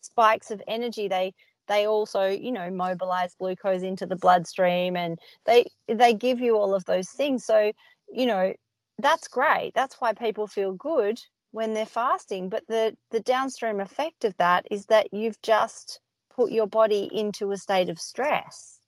spikes 0.00 0.50
of 0.50 0.62
energy. 0.68 1.08
They 1.08 1.32
they 1.66 1.86
also, 1.86 2.26
you 2.26 2.52
know, 2.52 2.70
mobilize 2.70 3.34
glucose 3.38 3.82
into 3.82 4.06
the 4.06 4.16
bloodstream 4.16 4.96
and 4.96 5.18
they 5.46 5.66
they 5.86 6.14
give 6.14 6.40
you 6.40 6.56
all 6.56 6.74
of 6.74 6.84
those 6.84 7.08
things. 7.10 7.44
So, 7.44 7.72
you 8.12 8.26
know, 8.26 8.52
that's 8.98 9.28
great. 9.28 9.72
That's 9.74 10.00
why 10.00 10.12
people 10.12 10.46
feel 10.46 10.72
good 10.72 11.20
when 11.52 11.72
they're 11.74 11.86
fasting, 11.86 12.48
but 12.48 12.64
the 12.68 12.96
the 13.10 13.20
downstream 13.20 13.80
effect 13.80 14.24
of 14.24 14.36
that 14.36 14.66
is 14.70 14.86
that 14.86 15.12
you've 15.12 15.40
just 15.42 16.00
put 16.38 16.52
your 16.52 16.68
body 16.68 17.10
into 17.12 17.50
a 17.50 17.56
state 17.56 17.88
of 17.88 17.98
stress. 17.98 18.78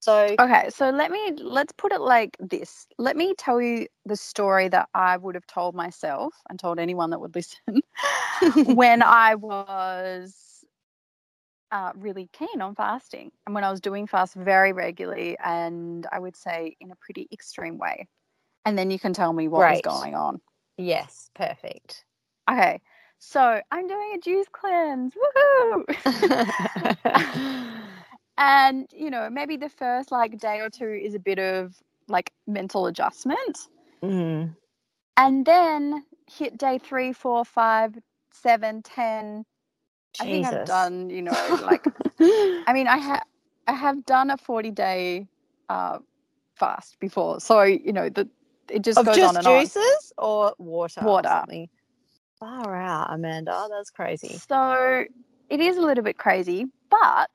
So, 0.00 0.36
Okay, 0.38 0.68
so 0.68 0.90
let 0.90 1.10
me 1.10 1.32
let's 1.40 1.72
put 1.72 1.92
it 1.92 2.00
like 2.02 2.36
this. 2.38 2.86
Let 2.98 3.16
me 3.16 3.32
tell 3.38 3.58
you 3.58 3.86
the 4.04 4.16
story 4.16 4.68
that 4.68 4.90
I 4.92 5.16
would 5.16 5.34
have 5.34 5.46
told 5.46 5.74
myself 5.74 6.34
and 6.50 6.58
told 6.58 6.78
anyone 6.78 7.08
that 7.10 7.20
would 7.20 7.34
listen 7.34 7.80
when 8.66 9.02
I 9.02 9.34
was 9.36 10.62
uh, 11.72 11.92
really 11.96 12.28
keen 12.34 12.60
on 12.60 12.74
fasting 12.74 13.32
and 13.46 13.54
when 13.54 13.64
I 13.64 13.70
was 13.70 13.80
doing 13.80 14.06
fast 14.06 14.34
very 14.34 14.74
regularly 14.74 15.38
and 15.42 16.06
I 16.12 16.18
would 16.18 16.36
say 16.36 16.76
in 16.80 16.90
a 16.90 16.96
pretty 16.96 17.28
extreme 17.32 17.78
way. 17.78 18.08
And 18.66 18.76
then 18.76 18.90
you 18.90 18.98
can 18.98 19.14
tell 19.14 19.32
me 19.32 19.48
what 19.48 19.70
was 19.70 19.80
going 19.80 20.14
on. 20.14 20.42
yes, 20.76 21.30
perfect. 21.34 22.04
Okay, 22.50 22.82
so 23.24 23.60
I'm 23.70 23.86
doing 23.88 24.12
a 24.14 24.18
juice 24.18 24.46
cleanse. 24.52 25.14
Woohoo! 25.14 25.84
and 28.38 28.88
you 28.92 29.10
know 29.10 29.30
maybe 29.30 29.56
the 29.56 29.68
first 29.68 30.10
like 30.12 30.38
day 30.38 30.60
or 30.60 30.70
two 30.70 30.88
is 30.88 31.14
a 31.14 31.18
bit 31.18 31.38
of 31.38 31.74
like 32.08 32.32
mental 32.46 32.86
adjustment 32.86 33.58
Mm. 34.02 34.54
and 35.16 35.46
then 35.46 36.04
hit 36.30 36.58
day 36.58 36.78
three 36.78 37.12
four 37.14 37.44
five 37.44 37.96
seven 38.32 38.82
ten 38.82 39.44
i 40.20 40.24
think 40.24 40.44
i've 40.44 40.64
done 40.66 41.08
you 41.08 41.22
know 41.22 41.58
like 41.62 41.86
i 42.66 42.72
mean 42.72 42.86
i 42.86 42.98
have 42.98 43.22
i 43.66 43.72
have 43.72 44.04
done 44.04 44.30
a 44.30 44.36
40 44.36 44.70
day 44.72 45.26
uh 45.70 45.98
fast 46.56 46.98
before 47.00 47.40
so 47.40 47.62
you 47.62 47.92
know 47.92 48.08
the 48.10 48.28
it 48.68 48.82
just 48.82 48.98
of 48.98 49.06
goes 49.06 49.16
just 49.16 49.36
on 49.36 49.36
and 49.38 49.48
on 49.48 49.62
juices 49.62 50.12
or 50.18 50.54
water? 50.58 51.00
or 51.00 51.06
Water. 51.06 51.28
something? 51.28 51.68
Far 52.44 52.76
out, 52.76 53.06
Amanda. 53.10 53.68
That's 53.70 53.90
crazy. 53.90 54.28
So 54.28 55.04
it 55.48 55.60
is 55.60 55.78
a 55.78 55.80
little 55.80 56.04
bit 56.04 56.18
crazy, 56.18 56.66
but 56.90 57.30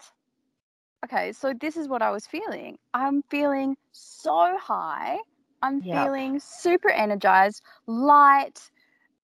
okay, 1.03 1.31
so 1.31 1.51
this 1.59 1.77
is 1.77 1.87
what 1.87 2.03
I 2.03 2.11
was 2.11 2.27
feeling. 2.27 2.77
I'm 2.93 3.23
feeling 3.31 3.75
so 3.91 4.55
high. 4.61 5.17
I'm 5.63 5.81
Yep. 5.81 6.05
feeling 6.05 6.39
super 6.39 6.91
energized, 6.91 7.63
light, 7.87 8.59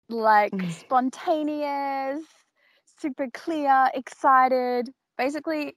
like 0.09 0.55
Mm. 0.55 0.71
spontaneous, 0.71 2.25
super 2.99 3.27
clear, 3.35 3.91
excited. 3.93 4.89
Basically, 5.19 5.77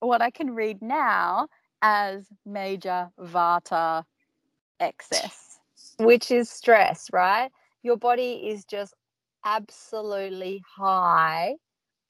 what 0.00 0.22
I 0.22 0.30
can 0.30 0.54
read 0.54 0.80
now 0.80 1.48
as 1.82 2.26
major 2.46 3.10
Vata 3.20 4.04
excess. 4.80 5.60
Which 5.98 6.30
is 6.30 6.48
stress, 6.48 7.10
right? 7.12 7.50
Your 7.82 7.96
body 7.96 8.48
is 8.48 8.64
just 8.64 8.94
absolutely 9.44 10.62
high 10.76 11.54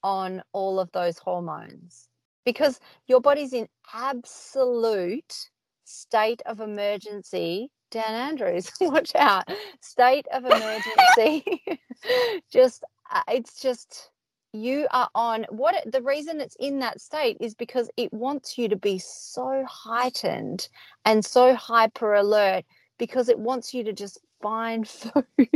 on 0.02 0.42
all 0.52 0.80
of 0.80 0.90
those 0.92 1.18
hormones 1.18 2.08
because 2.44 2.80
your 3.06 3.20
body's 3.20 3.52
in 3.52 3.68
absolute 3.92 5.50
state 5.84 6.42
of 6.46 6.60
emergency. 6.60 7.70
Dan 7.90 8.14
Andrews, 8.14 8.70
watch 8.80 9.14
out. 9.14 9.44
State 9.80 10.26
of 10.32 10.44
emergency. 10.44 11.62
just, 12.50 12.84
uh, 13.12 13.22
it's 13.28 13.60
just, 13.60 14.10
you 14.52 14.86
are 14.92 15.08
on 15.14 15.44
what 15.50 15.74
it, 15.74 15.92
the 15.92 16.02
reason 16.02 16.40
it's 16.40 16.56
in 16.58 16.78
that 16.78 17.00
state 17.00 17.36
is 17.40 17.54
because 17.54 17.90
it 17.96 18.12
wants 18.12 18.56
you 18.56 18.68
to 18.68 18.76
be 18.76 18.98
so 18.98 19.64
heightened 19.68 20.68
and 21.04 21.24
so 21.24 21.54
hyper 21.54 22.14
alert 22.14 22.64
because 22.98 23.28
it 23.28 23.38
wants 23.38 23.74
you 23.74 23.84
to 23.84 23.92
just 23.92 24.20
find 24.40 24.88
food. 24.88 25.48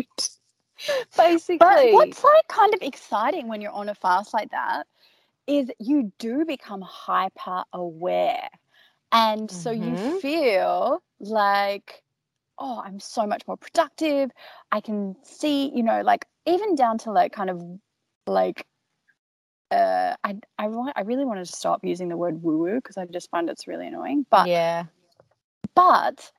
Basically. 1.17 1.59
But 1.59 1.93
what's 1.93 2.25
like 2.25 2.49
kind 2.49 2.75
of 2.75 2.83
exciting 2.83 3.49
when 3.49 3.61
you're 3.61 3.73
on 3.73 3.89
a 3.89 3.95
fast 3.95 4.33
like 4.35 4.51
that 4.51 4.87
is 5.47 5.71
you 5.79 6.13
do 6.19 6.45
become 6.45 6.81
hyper 6.83 7.65
aware. 7.73 8.49
And 9.13 9.51
so 9.51 9.71
you 9.71 9.93
Mhm. 9.93 10.21
feel 10.21 11.03
like, 11.21 12.03
oh, 12.59 12.81
I'm 12.85 13.01
so 13.01 13.27
much 13.27 13.47
more 13.47 13.57
productive. 13.57 14.31
I 14.71 14.81
can 14.81 15.17
see, 15.23 15.71
you 15.75 15.83
know, 15.83 16.01
like 16.03 16.27
even 16.47 16.75
down 16.75 16.99
to 16.99 17.13
like 17.13 17.33
kind 17.33 17.51
of 17.51 17.63
like, 18.27 18.67
uh, 19.71 20.15
I, 20.23 20.39
I, 20.59 20.69
want, 20.69 20.93
I 20.97 21.03
really 21.03 21.25
wanted 21.25 21.47
to 21.47 21.53
stop 21.53 21.85
using 21.85 22.09
the 22.09 22.17
word 22.17 22.43
woo 22.43 22.59
woo 22.59 22.77
because 22.77 22.97
I 22.97 23.07
just 23.07 23.31
find 23.31 23.49
it's 23.51 23.67
really 23.67 23.89
annoying. 23.89 24.27
But 24.31 24.47
yeah. 24.49 24.85
but 25.75 26.31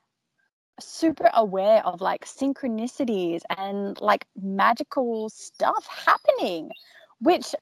super 0.80 1.30
aware 1.34 1.84
of 1.86 2.00
like 2.00 2.24
synchronicities 2.24 3.42
and 3.56 4.00
like 4.00 4.26
magical 4.40 5.28
stuff 5.30 5.86
happening 5.86 6.70
which 7.20 7.54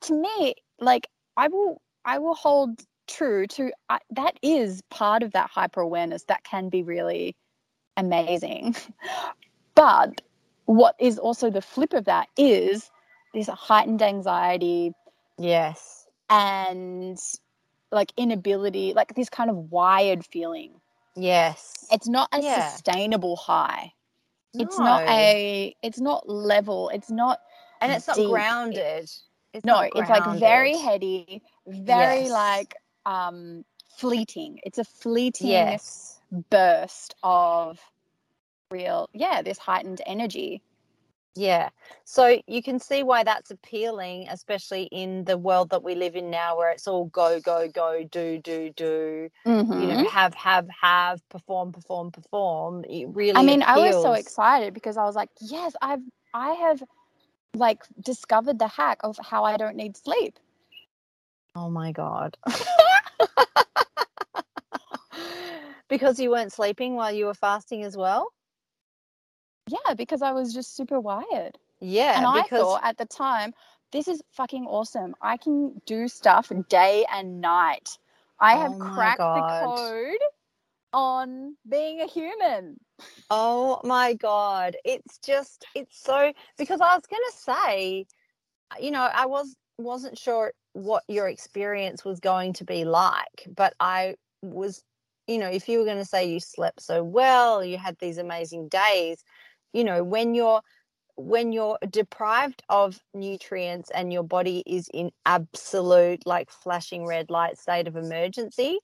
to 0.00 0.14
me 0.14 0.54
like 0.78 1.08
i 1.36 1.48
will 1.48 1.80
i 2.04 2.18
will 2.18 2.34
hold 2.34 2.80
true 3.08 3.46
to 3.46 3.72
I 3.88 3.98
that 4.10 4.38
is 4.40 4.82
part 4.90 5.22
of 5.22 5.32
that 5.32 5.50
hyper 5.50 5.80
awareness 5.80 6.24
that 6.24 6.44
can 6.44 6.68
be 6.68 6.82
really 6.82 7.34
amazing 7.96 8.76
but 9.74 10.20
what 10.66 10.94
is 11.00 11.18
also 11.18 11.50
the 11.50 11.60
flip 11.62 11.92
of 11.92 12.04
that 12.04 12.28
is 12.36 12.90
this 13.34 13.48
heightened 13.48 14.02
anxiety 14.02 14.92
Yes. 15.38 16.06
and 16.28 17.18
like 17.90 18.12
inability 18.16 18.92
like 18.94 19.14
this 19.14 19.28
kind 19.28 19.50
of 19.50 19.56
wired 19.72 20.24
feeling 20.24 20.80
Yes. 21.16 21.86
it's 21.92 22.08
not 22.08 22.28
a 22.32 22.42
Yeah. 22.42 22.70
sustainable 22.70 23.36
high 23.36 23.92
It's 24.54 24.78
not 24.78 25.02
a. 25.08 25.74
It's 25.82 26.00
not 26.00 26.28
level. 26.28 26.88
It's 26.90 27.10
not. 27.10 27.40
and 27.80 27.92
it's 27.92 28.06
not 28.06 28.16
grounded. 28.16 29.10
It's 29.52 29.64
no, 29.64 29.80
not 29.80 29.96
it's 29.96 30.08
like 30.10 30.38
very 30.38 30.76
heady, 30.76 31.42
very 31.66 32.20
Yes. 32.20 32.30
like 32.30 32.74
um 33.06 33.64
fleeting. 33.96 34.60
It's 34.64 34.78
a 34.78 34.84
fleeting 34.84 35.48
Yes. 35.48 36.20
burst 36.50 37.14
of 37.22 37.80
real, 38.70 39.08
yeah, 39.12 39.42
this 39.42 39.58
heightened 39.58 40.00
energy. 40.06 40.62
Yeah. 41.36 41.70
So 42.04 42.38
you 42.46 42.62
can 42.62 42.78
see 42.80 43.02
why 43.02 43.24
that's 43.24 43.50
appealing, 43.50 44.28
especially 44.30 44.84
in 44.84 45.24
the 45.24 45.38
world 45.38 45.70
that 45.70 45.82
we 45.82 45.94
live 45.94 46.16
in 46.16 46.30
now 46.30 46.56
where 46.58 46.70
it's 46.70 46.88
all 46.88 47.06
go, 47.06 47.40
go, 47.40 47.68
go, 47.68 48.04
do, 48.10 48.38
do, 48.38 48.70
do, 48.76 49.30
you 49.72 49.86
Mm-hmm. 49.86 49.88
know, 49.88 50.04
have, 50.04 50.34
have, 50.34 50.68
have, 50.82 51.26
perform, 51.30 51.72
perform, 51.72 52.12
perform. 52.12 52.84
It 52.88 53.06
really 53.10 53.32
I 53.36 53.42
mean, 53.42 53.62
I 53.62 53.78
was 53.78 54.00
so 54.00 54.12
excited 54.14 54.74
because 54.74 54.96
I 54.96 55.04
was 55.04 55.16
like, 55.16 55.30
yes, 55.40 55.74
I've 55.82 56.00
I 56.34 56.52
have 56.52 56.82
like 57.54 57.82
discovered 58.00 58.58
the 58.58 58.68
hack 58.68 58.98
of 59.04 59.16
how 59.22 59.44
I 59.44 59.56
don't 59.56 59.76
need 59.76 59.96
sleep. 59.96 60.38
Oh 61.54 61.70
my 61.70 61.92
God. 61.92 62.36
because 65.88 66.20
you 66.20 66.30
weren't 66.30 66.52
sleeping 66.52 66.94
while 66.94 67.12
you 67.12 67.26
were 67.26 67.34
fasting 67.34 67.82
as 67.84 67.96
well? 67.96 68.32
Yeah, 69.70 69.94
because 69.94 70.22
I 70.22 70.32
was 70.32 70.52
just 70.52 70.76
super 70.76 71.00
wired. 71.00 71.58
Yeah. 71.80 72.18
and 72.18 72.26
I 72.26 72.42
because 72.42 72.62
thought 72.62 72.80
at 72.84 72.98
the 72.98 73.06
time, 73.06 73.54
this 73.92 74.08
is 74.08 74.22
fucking 74.32 74.66
awesome. 74.66 75.14
I 75.20 75.36
can 75.36 75.80
do 75.86 76.08
stuff 76.08 76.52
day 76.68 77.04
and 77.12 77.40
night. 77.40 77.98
I 78.40 78.54
have 78.56 78.72
Oh 78.72 78.78
cracked 78.78 79.34
the 79.34 79.42
code 79.42 80.18
on 80.92 81.56
being 81.68 82.00
a 82.00 82.06
human. 82.06 82.78
Oh 83.30 83.80
my 83.84 84.14
god, 84.14 84.76
it's 84.84 85.18
just 85.18 85.66
it's 85.74 85.98
so 86.02 86.32
because 86.58 86.80
I 86.80 86.94
was 86.94 87.06
going 87.06 87.22
to 87.30 87.36
say 87.36 88.06
you 88.80 88.90
know, 88.90 89.02
I 89.12 89.26
was 89.26 89.56
wasn't 89.78 90.18
sure 90.18 90.52
what 90.74 91.02
your 91.08 91.28
experience 91.28 92.04
was 92.04 92.20
going 92.20 92.52
to 92.54 92.64
be 92.64 92.84
like, 92.84 93.48
but 93.54 93.74
I 93.80 94.16
was 94.42 94.82
you 95.26 95.38
know, 95.38 95.48
if 95.48 95.68
you 95.68 95.78
were 95.78 95.84
going 95.84 95.98
to 95.98 96.04
say 96.04 96.28
you 96.28 96.40
slept 96.40 96.82
so 96.82 97.04
well, 97.04 97.64
you 97.64 97.78
had 97.78 97.96
these 98.00 98.18
amazing 98.18 98.68
days, 98.68 99.22
you 99.72 99.84
know, 99.84 100.02
when 100.04 100.34
you're 100.34 100.60
when 101.16 101.52
you're 101.52 101.78
deprived 101.90 102.62
of 102.70 102.98
nutrients 103.12 103.90
and 103.94 104.12
your 104.12 104.22
body 104.22 104.62
is 104.66 104.88
in 104.94 105.10
absolute 105.26 106.26
like 106.26 106.50
flashing 106.50 107.06
red 107.06 107.28
light 107.30 107.58
state 107.58 107.86
of 107.86 107.96
emergency, 107.96 108.78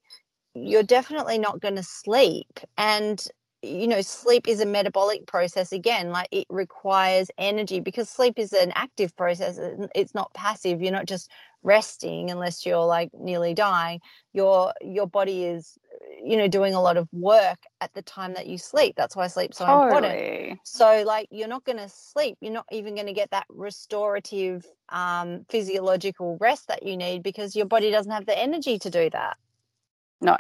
you're 0.55 0.83
definitely 0.83 1.39
not 1.39 1.61
going 1.61 1.77
to 1.77 1.83
sleep. 1.83 2.61
And 2.77 3.25
you 3.67 3.87
know 3.87 4.01
sleep 4.01 4.47
is 4.49 4.61
a 4.61 4.67
metabolic 4.67 5.27
process 5.27 5.73
again 5.73 6.11
like 6.11 6.29
it 6.31 6.47
requires 6.49 7.31
energy 7.39 7.81
because 7.81 8.09
sleep 8.09 8.39
is 8.39 8.53
an 8.53 8.73
active 8.75 9.15
process 9.17 9.59
it's 9.95 10.15
not 10.15 10.33
passive 10.35 10.81
you're 10.81 10.93
not 10.93 11.07
just 11.07 11.31
resting 11.63 12.31
unless 12.31 12.65
you're 12.65 12.85
like 12.85 13.11
nearly 13.13 13.53
dying 13.53 14.01
your 14.33 14.73
your 14.81 15.07
body 15.07 15.45
is 15.45 15.79
you 16.23 16.37
know 16.37 16.49
doing 16.49 16.75
a 16.75 16.81
lot 16.81 16.97
of 16.97 17.09
work 17.13 17.59
at 17.81 17.93
the 17.95 18.03
time 18.03 18.35
that 18.35 18.47
you 18.47 18.57
sleep 18.57 18.95
that's 18.97 19.17
why 19.17 19.27
sleep's 19.27 19.59
so 19.59 19.65
important. 19.65 20.13
So 20.65 21.03
like 21.05 21.29
you're 21.31 21.49
not 21.49 21.65
going 21.65 21.79
to 21.79 21.89
sleep 21.89 22.39
you're 22.41 22.53
not 22.53 22.67
even 22.71 22.95
going 22.95 23.07
to 23.07 23.13
get 23.13 23.31
that 23.31 23.47
restorative 23.49 24.65
um, 24.89 25.45
physiological 25.49 26.39
rest 26.41 26.69
that 26.69 26.85
you 26.85 26.97
need 26.97 27.23
because 27.23 27.57
your 27.57 27.67
body 27.67 27.91
doesn't 27.91 28.13
have 28.13 28.27
the 28.27 28.39
energy 28.39 28.79
to 28.79 28.91
do 28.91 29.11
that. 29.11 29.37
No. 30.21 30.37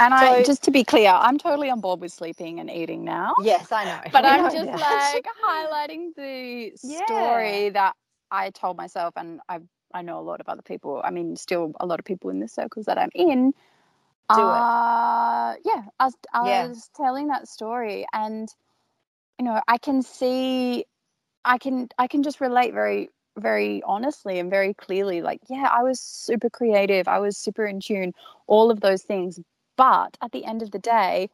And 0.00 0.14
I 0.14 0.42
just 0.42 0.64
to 0.64 0.72
be 0.72 0.84
clear, 0.84 1.10
I'm 1.10 1.38
totally 1.38 1.70
on 1.70 1.80
board 1.80 2.00
with 2.00 2.12
sleeping 2.12 2.60
and 2.60 2.70
eating 2.70 3.04
now. 3.04 3.34
yes 3.36 3.72
i 3.72 3.84
know 3.84 4.00
But 4.12 4.24
We 4.26 4.32
I'm 4.32 4.42
know 4.42 4.50
just 4.50 4.72
that. 4.72 4.80
like 4.80 5.26
highlighting 5.48 6.14
the 6.16 6.72
Yeah. 6.82 7.06
story 7.06 7.70
that 7.70 7.94
I 8.30 8.50
told 8.50 8.76
myself 8.76 9.14
and 9.16 9.40
I 9.48 9.60
I 9.94 10.02
know 10.02 10.18
a 10.20 10.22
lot 10.22 10.40
of 10.40 10.48
other 10.48 10.62
people. 10.62 11.00
I 11.04 11.10
mean, 11.10 11.36
still 11.36 11.72
a 11.80 11.86
lot 11.86 11.98
of 12.00 12.06
people 12.06 12.30
in 12.30 12.40
the 12.40 12.48
circles 12.48 12.86
that 12.86 12.98
I'm 12.98 13.10
in. 13.14 13.52
Do 14.32 14.52
it. 14.52 14.66
uh, 14.74 15.54
Yeah, 15.64 15.84
I 16.00 16.04
was, 16.06 16.14
I 16.32 16.40
Yeah. 16.40 16.68
was 16.68 16.90
telling 16.96 17.28
that 17.28 17.48
story, 17.48 18.06
and 18.12 18.48
you 19.38 19.44
know, 19.44 19.60
I 19.68 19.78
can 19.78 20.02
see, 20.02 20.84
I 21.44 21.58
can, 21.58 21.88
I 21.98 22.08
can 22.08 22.22
just 22.22 22.40
relate 22.40 22.74
very, 22.74 23.10
very 23.38 23.82
honestly 23.86 24.38
and 24.38 24.50
very 24.50 24.74
clearly. 24.74 25.22
Like, 25.22 25.40
yeah, 25.48 25.68
I 25.72 25.82
was 25.82 26.00
super 26.00 26.50
creative, 26.50 27.08
I 27.08 27.18
was 27.20 27.36
super 27.38 27.66
in 27.66 27.80
tune, 27.80 28.12
all 28.46 28.70
of 28.70 28.80
those 28.80 29.02
things. 29.02 29.40
But 29.80 30.18
at 30.20 30.32
the 30.32 30.44
end 30.44 30.60
of 30.60 30.72
the 30.72 30.78
day, 30.78 31.30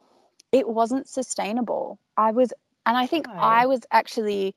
it 0.53 0.69
wasn't 0.69 1.09
sustainable. 1.09 1.99
I 2.15 2.31
was, 2.31 2.53
and 2.85 2.95
I 2.95 3.05
think 3.05 3.27
No. 3.27 3.33
I 3.33 3.65
was 3.65 3.81
actually 3.91 4.55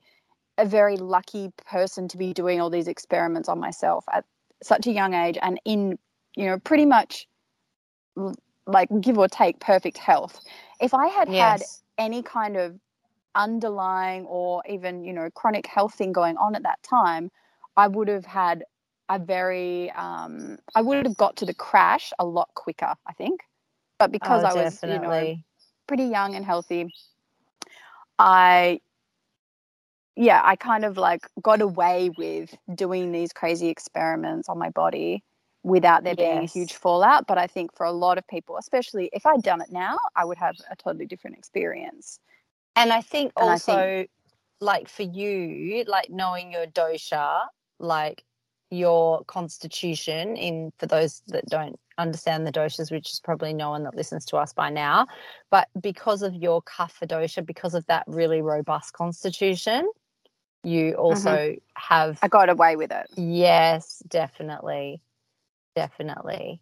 a 0.57 0.65
very 0.65 0.95
lucky 0.95 1.51
person 1.65 2.07
to 2.07 2.17
be 2.17 2.31
doing 2.31 2.61
all 2.61 2.69
these 2.69 2.87
experiments 2.87 3.49
on 3.49 3.59
myself 3.59 4.05
at 4.13 4.23
such 4.63 4.87
a 4.87 4.93
young 4.93 5.13
age 5.13 5.37
and 5.41 5.59
in, 5.65 5.99
you 6.37 6.45
know, 6.45 6.57
pretty 6.59 6.85
much 6.85 7.27
like 8.65 8.87
give 9.01 9.17
or 9.17 9.27
take 9.27 9.59
perfect 9.59 9.97
health. 9.97 10.39
If 10.79 10.93
I 10.93 11.07
had 11.07 11.27
had 11.27 11.61
any 11.97 12.23
kind 12.23 12.55
of 12.55 12.79
underlying 13.35 14.25
or 14.25 14.63
even, 14.69 15.03
you 15.03 15.11
know, 15.11 15.29
chronic 15.35 15.67
health 15.67 15.95
thing 15.95 16.13
going 16.13 16.37
on 16.37 16.55
at 16.55 16.63
that 16.63 16.81
time, 16.81 17.29
I 17.75 17.89
would 17.89 18.07
have 18.07 18.25
had 18.25 18.63
a 19.09 19.19
very, 19.19 19.91
um, 19.91 20.59
I 20.75 20.81
would 20.81 21.05
have 21.05 21.17
got 21.17 21.35
to 21.37 21.45
the 21.45 21.53
crash 21.53 22.13
a 22.19 22.25
lot 22.25 22.47
quicker, 22.55 22.95
I 23.05 23.13
think. 23.17 23.41
But 24.01 24.11
because 24.11 24.43
oh, 24.43 24.47
I 24.47 24.53
was, 24.63 24.81
you 24.81 24.97
know, 24.97 25.37
pretty 25.85 26.05
young 26.05 26.33
and 26.33 26.43
healthy, 26.43 26.91
I, 28.17 28.81
yeah, 30.15 30.41
I 30.43 30.55
kind 30.55 30.85
of 30.85 30.97
like 30.97 31.27
got 31.39 31.61
away 31.61 32.09
with 32.17 32.57
doing 32.73 33.11
these 33.11 33.31
crazy 33.31 33.67
experiments 33.67 34.49
on 34.49 34.57
my 34.57 34.71
body 34.71 35.23
without 35.61 36.03
there 36.03 36.15
being 36.15 36.39
a 36.39 36.47
huge 36.47 36.73
fallout. 36.73 37.27
But 37.27 37.37
I 37.37 37.45
think 37.45 37.75
for 37.75 37.85
a 37.85 37.91
lot 37.91 38.17
of 38.17 38.27
people, 38.27 38.57
especially 38.57 39.11
if 39.13 39.27
I'd 39.27 39.43
done 39.43 39.61
it 39.61 39.71
now, 39.71 39.99
I 40.15 40.25
would 40.25 40.39
have 40.39 40.55
a 40.71 40.75
totally 40.75 41.05
different 41.05 41.37
experience. 41.37 42.19
And 42.75 42.91
I 42.91 43.01
think 43.01 43.33
And 43.37 43.47
I 43.47 43.51
also, 43.51 43.75
think- 43.75 44.09
like 44.61 44.89
for 44.89 45.03
you, 45.03 45.83
like 45.87 46.09
knowing 46.09 46.51
your 46.51 46.65
dosha, 46.65 47.41
like 47.77 48.23
your 48.71 49.23
constitution, 49.25 50.35
in 50.37 50.71
for 50.79 50.87
those 50.87 51.21
that 51.27 51.45
don't 51.47 51.77
understand 51.97 52.47
the 52.47 52.51
doshas, 52.51 52.91
which 52.91 53.11
is 53.11 53.19
probably 53.19 53.53
no 53.53 53.69
one 53.69 53.83
that 53.83 53.95
listens 53.95 54.25
to 54.25 54.37
us 54.37 54.53
by 54.53 54.69
now, 54.69 55.05
but 55.51 55.67
because 55.79 56.21
of 56.23 56.33
your 56.33 56.61
kapha 56.63 57.05
dosha, 57.05 57.45
because 57.45 57.75
of 57.75 57.85
that 57.87 58.03
really 58.07 58.41
robust 58.41 58.93
constitution, 58.93 59.89
you 60.63 60.93
also 60.93 61.55
have 61.75 62.19
I 62.23 62.27
got 62.27 62.49
away 62.49 62.75
with 62.75 62.91
it. 62.91 63.07
yes, 63.17 64.01
definitely, 64.07 65.01
definitely. 65.75 66.61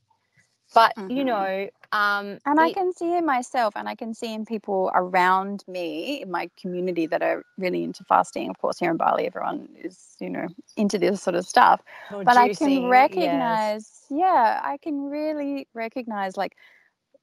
But 0.74 0.96
you 1.08 1.24
Mhm. 1.24 1.26
know, 1.26 1.70
um, 1.92 2.40
And 2.46 2.60
I 2.60 2.70
it- 2.70 2.76
can 2.76 2.94
see 2.94 3.16
in 3.18 3.26
myself 3.26 3.74
and 3.76 3.88
I 3.90 3.96
can 3.96 4.14
see 4.14 4.34
in 4.34 4.46
people 4.46 4.92
around 4.94 5.64
me 5.68 6.22
in 6.22 6.32
my 6.32 6.50
community 6.60 7.08
that 7.08 7.22
are 7.22 7.44
really 7.58 7.84
into 7.84 8.04
fasting. 8.04 8.50
Of 8.50 8.58
course, 8.60 8.80
here 8.80 8.92
in 8.92 8.98
Bali, 8.98 9.26
everyone 9.28 9.70
is, 9.76 10.16
you 10.20 10.30
know, 10.30 10.48
into 10.78 10.98
this 11.00 11.22
sort 11.22 11.36
of 11.36 11.46
stuff. 11.46 11.82
or 12.12 12.24
but 12.26 12.38
I 12.38 12.50
can 12.50 12.84
yes. 12.84 12.90
recognize, 12.90 14.06
yeah, 14.10 14.62
I 14.64 14.78
can 14.78 15.10
really 15.10 15.68
recognize 15.74 16.38
like 16.38 16.56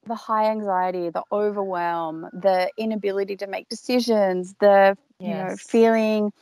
the 0.06 0.14
high 0.14 0.50
anxiety, 0.50 1.10
the 1.10 1.22
overwhelm, 1.32 2.28
the 2.32 2.70
inability 2.76 3.36
to 3.36 3.46
make 3.46 3.68
decisions, 3.68 4.54
the 4.60 4.96
you 5.20 5.34
know 5.34 5.56
feeling 5.56 6.32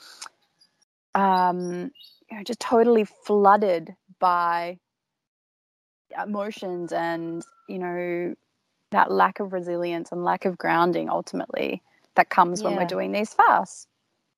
um 1.15 1.91
you 2.31 2.37
know 2.37 2.43
just 2.45 2.61
totally 2.61 3.05
flooded 3.05 3.95
by 4.19 4.79
emotions 6.23 6.93
and 6.93 7.45
you 7.69 7.79
know 7.79 8.35
that 8.91 9.11
lack 9.11 9.41
of 9.41 9.53
resilience 9.53 10.13
and 10.13 10.25
lack 10.25 10.45
of 10.45 10.57
grounding 10.57 11.11
ultimately 11.11 11.83
that 12.15 12.31
comes 12.31 12.63
when 12.63 12.77
we're 12.77 12.85
doing 12.85 13.11
these 13.13 13.35
fasts. 13.35 13.89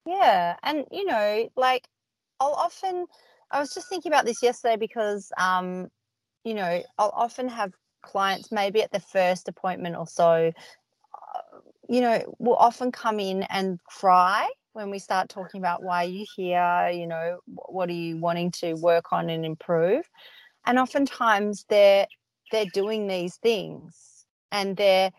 Yeah, 0.07 0.57
and 0.63 0.85
you 0.91 1.05
know, 1.05 1.49
like 1.57 1.89
I'll 2.41 2.55
often 2.55 3.07
I 3.51 3.61
was 3.61 3.75
just 3.75 3.89
thinking 3.89 4.13
about 4.13 4.25
this 4.25 4.43
yesterday 4.43 4.77
because 4.77 5.31
um, 5.37 5.89
you 6.45 6.55
know, 6.55 6.83
I'll 6.99 7.13
often 7.15 7.49
have 7.49 7.73
clients 8.03 8.53
maybe 8.53 8.83
at 8.83 8.93
the 8.93 9.01
first 9.01 9.49
appointment 9.49 9.97
or 9.97 10.07
so, 10.07 10.53
uh, 11.15 11.59
you 11.89 12.01
know, 12.01 12.37
will 12.39 12.57
often 12.57 12.93
come 12.93 13.19
in 13.19 13.43
and 13.45 13.81
cry 13.85 14.49
when 14.75 14.91
we 14.91 14.99
start 14.99 15.29
talking 15.29 15.61
about 15.61 15.83
why 15.83 16.05
you're 16.05 16.27
here, 16.37 16.91
you 16.93 17.07
know, 17.07 17.41
what 17.47 17.89
are 17.89 17.95
you 17.95 18.19
wanting 18.19 18.51
to 18.53 18.75
work 18.75 19.13
on 19.13 19.29
and 19.29 19.45
improve. 19.45 20.09
And 20.67 20.79
oftentimes 20.79 21.65
they're 21.69 22.07
they're 22.53 22.67
doing 22.67 23.09
these 23.09 23.37
things 23.37 24.27
and 24.53 24.77
they're 24.77 25.11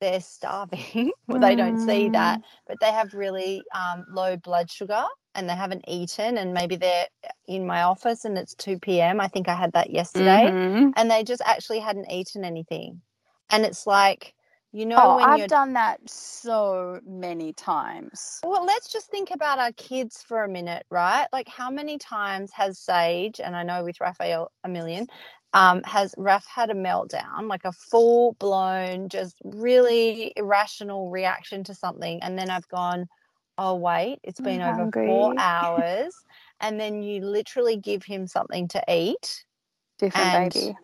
they're 0.00 0.20
starving. 0.20 1.12
well, 1.28 1.40
they 1.40 1.56
don't 1.56 1.80
see 1.80 2.08
that, 2.10 2.40
but 2.68 2.80
they 2.80 2.92
have 2.92 3.14
really 3.14 3.62
um, 3.74 4.04
low 4.10 4.36
blood 4.36 4.70
sugar 4.70 5.04
and 5.34 5.48
they 5.48 5.54
haven't 5.54 5.84
eaten 5.88 6.38
and 6.38 6.54
maybe 6.54 6.76
they're 6.76 7.06
in 7.48 7.66
my 7.66 7.82
office 7.82 8.24
and 8.24 8.38
it's 8.38 8.54
2 8.54 8.78
p.m. 8.78 9.20
I 9.20 9.28
think 9.28 9.48
I 9.48 9.54
had 9.54 9.72
that 9.72 9.90
yesterday 9.90 10.52
Mhm. 10.52 10.92
and 10.96 11.10
they 11.10 11.24
just 11.24 11.42
actually 11.44 11.80
hadn't 11.80 12.10
eaten 12.10 12.44
anything. 12.44 13.02
And 13.50 13.64
it's 13.64 13.86
like, 13.86 14.34
You 14.78 14.86
know 14.86 15.00
oh, 15.02 15.16
when 15.16 15.28
I've 15.28 15.38
you're 15.40 15.48
done 15.48 15.72
that 15.72 15.98
so 16.08 17.00
many 17.04 17.52
times. 17.52 18.38
Well, 18.44 18.64
let's 18.64 18.92
just 18.92 19.10
think 19.10 19.32
about 19.32 19.58
our 19.58 19.72
kids 19.72 20.22
for 20.22 20.44
a 20.44 20.48
minute, 20.48 20.86
right? 20.88 21.26
Like, 21.32 21.48
how 21.48 21.68
many 21.68 21.98
times 21.98 22.52
has 22.52 22.78
Sage, 22.78 23.40
and 23.40 23.56
I 23.56 23.64
know 23.64 23.82
with 23.82 24.00
Raphael 24.00 24.52
a 24.62 24.68
million, 24.68 25.08
um, 25.52 25.82
has 25.82 26.14
Raph 26.14 26.46
had 26.46 26.70
a 26.70 26.74
meltdown, 26.74 27.48
like 27.48 27.64
a 27.64 27.72
full 27.72 28.34
blown, 28.34 29.08
just 29.08 29.34
really 29.42 30.32
irrational 30.36 31.10
reaction 31.10 31.64
to 31.64 31.74
something, 31.74 32.22
and 32.22 32.38
then 32.38 32.48
I've 32.48 32.68
gone, 32.68 33.08
oh 33.58 33.74
wait, 33.74 34.20
it's 34.22 34.38
I'm 34.38 34.44
been 34.44 34.62
over 34.62 34.92
four 34.92 35.34
hours, 35.38 36.14
and 36.60 36.78
then 36.78 37.02
you 37.02 37.22
literally 37.22 37.78
give 37.78 38.04
him 38.04 38.28
something 38.28 38.68
to 38.68 38.84
eat, 38.88 39.44
Different 39.98 40.34
and 40.34 40.52
baby. 40.52 40.76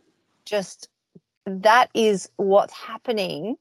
just 0.46 0.88
that 1.46 1.90
is 1.94 2.28
what's 2.38 2.72
happening 2.72 3.54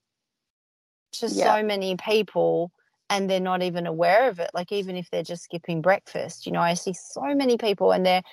to 1.14 1.30
Yeah. 1.30 1.56
so 1.58 1.64
many 1.64 1.98
people 1.98 2.72
and 3.10 3.30
they're 3.30 3.40
not 3.40 3.62
even 3.64 3.88
aware 3.88 4.30
of 4.30 4.40
it 4.40 4.52
like 4.54 4.72
even 4.72 4.96
if 4.96 5.10
they're 5.12 5.24
just 5.24 5.44
skipping 5.44 5.82
breakfast 5.82 6.46
you 6.46 6.52
know 6.52 6.62
i 6.62 6.74
see 6.74 6.94
so 6.94 7.36
many 7.36 7.58
people 7.58 7.92
and 7.92 8.06
they're 8.06 8.24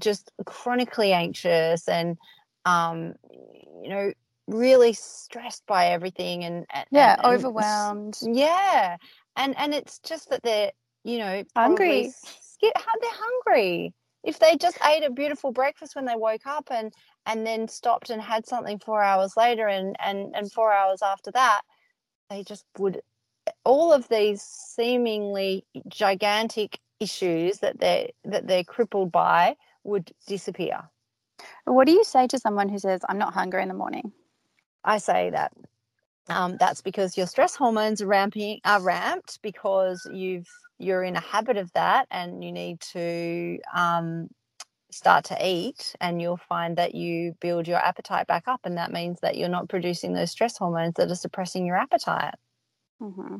just 0.00 0.30
chronically 0.46 1.12
anxious 1.12 1.88
and 1.88 2.16
um 2.64 3.14
you 3.82 3.88
know 3.90 4.12
really 4.48 4.92
stressed 4.94 5.66
by 5.66 5.88
everything 5.88 6.44
and, 6.44 6.66
and 6.70 6.86
Yeah, 6.90 7.16
and- 7.16 7.26
and 7.26 7.34
overwhelmed. 7.36 8.18
yeah 8.22 8.96
and 9.36 9.56
and 9.58 9.74
it's 9.74 9.98
just 10.00 10.30
that 10.30 10.42
they're 10.42 10.72
you 11.04 11.18
know 11.18 11.44
Hungry. 11.56 12.10
skip, 12.40 12.72
they're 12.74 13.10
hungry 13.12 13.94
if 14.24 14.38
they 14.38 14.56
just 14.56 14.78
ate 14.84 15.04
a 15.04 15.10
beautiful 15.10 15.52
breakfast 15.52 15.94
when 15.96 16.04
they 16.06 16.16
woke 16.16 16.46
up 16.46 16.68
and 16.70 16.92
and 17.26 17.46
then 17.46 17.68
stopped 17.68 18.10
and 18.10 18.20
had 18.22 18.46
something 18.46 18.78
four 18.78 19.02
hours 19.02 19.36
later 19.36 19.68
and 19.68 19.96
and 20.00 20.34
and 20.34 20.50
four 20.52 20.72
hours 20.72 21.02
after 21.02 21.30
that 21.32 21.62
they 22.30 22.42
just 22.44 22.64
would 22.78 23.00
all 23.64 23.92
of 23.92 24.08
these 24.08 24.42
seemingly 24.42 25.64
gigantic 25.88 26.78
issues 27.00 27.58
that 27.58 27.78
they 27.80 28.12
that 28.24 28.46
they're 28.46 28.64
crippled 28.64 29.10
by 29.12 29.56
would 29.84 30.12
disappear 30.26 30.80
What 31.64 31.86
do 31.86 31.92
you 31.92 32.04
say 32.04 32.26
to 32.26 32.38
someone 32.38 32.68
who 32.68 32.78
says, 32.78 33.00
I'm 33.08 33.18
not 33.18 33.34
hungry 33.34 33.62
in 33.62 33.68
the 33.68 33.74
morning? 33.74 34.12
i 34.84 34.98
say 34.98 35.30
that 35.30 35.52
um, 36.30 36.56
that's 36.58 36.82
because 36.82 37.16
your 37.16 37.26
stress 37.26 37.56
hormones 37.56 38.02
are 38.02 38.06
ramping 38.06 38.60
are 38.64 38.82
ramped 38.82 39.40
because 39.42 40.06
you've 40.12 40.48
you're 40.78 41.02
in 41.02 41.16
a 41.16 41.20
habit 41.20 41.56
of 41.56 41.72
that 41.72 42.06
and 42.10 42.44
you 42.44 42.52
need 42.52 42.80
to 42.80 43.58
um, 43.74 44.28
start 44.90 45.24
to 45.26 45.36
eat 45.46 45.94
and 46.00 46.20
you'll 46.22 46.38
find 46.38 46.76
that 46.78 46.94
you 46.94 47.34
build 47.40 47.68
your 47.68 47.78
appetite 47.78 48.26
back 48.26 48.48
up 48.48 48.60
and 48.64 48.78
that 48.78 48.92
means 48.92 49.20
that 49.20 49.36
you're 49.36 49.48
not 49.48 49.68
producing 49.68 50.14
those 50.14 50.30
stress 50.30 50.56
hormones 50.58 50.94
that 50.96 51.10
are 51.10 51.14
suppressing 51.14 51.66
your 51.66 51.76
appetite. 51.76 52.34
Hmm 53.00 53.38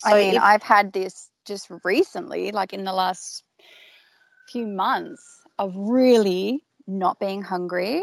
So 0.00 0.10
I 0.10 0.20
mean, 0.22 0.36
if- 0.36 0.42
I've 0.42 0.62
had 0.62 0.92
this 0.92 1.30
just 1.46 1.68
recently, 1.84 2.52
like 2.52 2.72
in 2.72 2.84
the 2.84 2.92
last 2.92 3.44
few 4.48 4.66
months, 4.66 5.22
of 5.58 5.74
really 5.76 6.64
not 6.86 7.18
being 7.20 7.42
hungry 7.42 8.02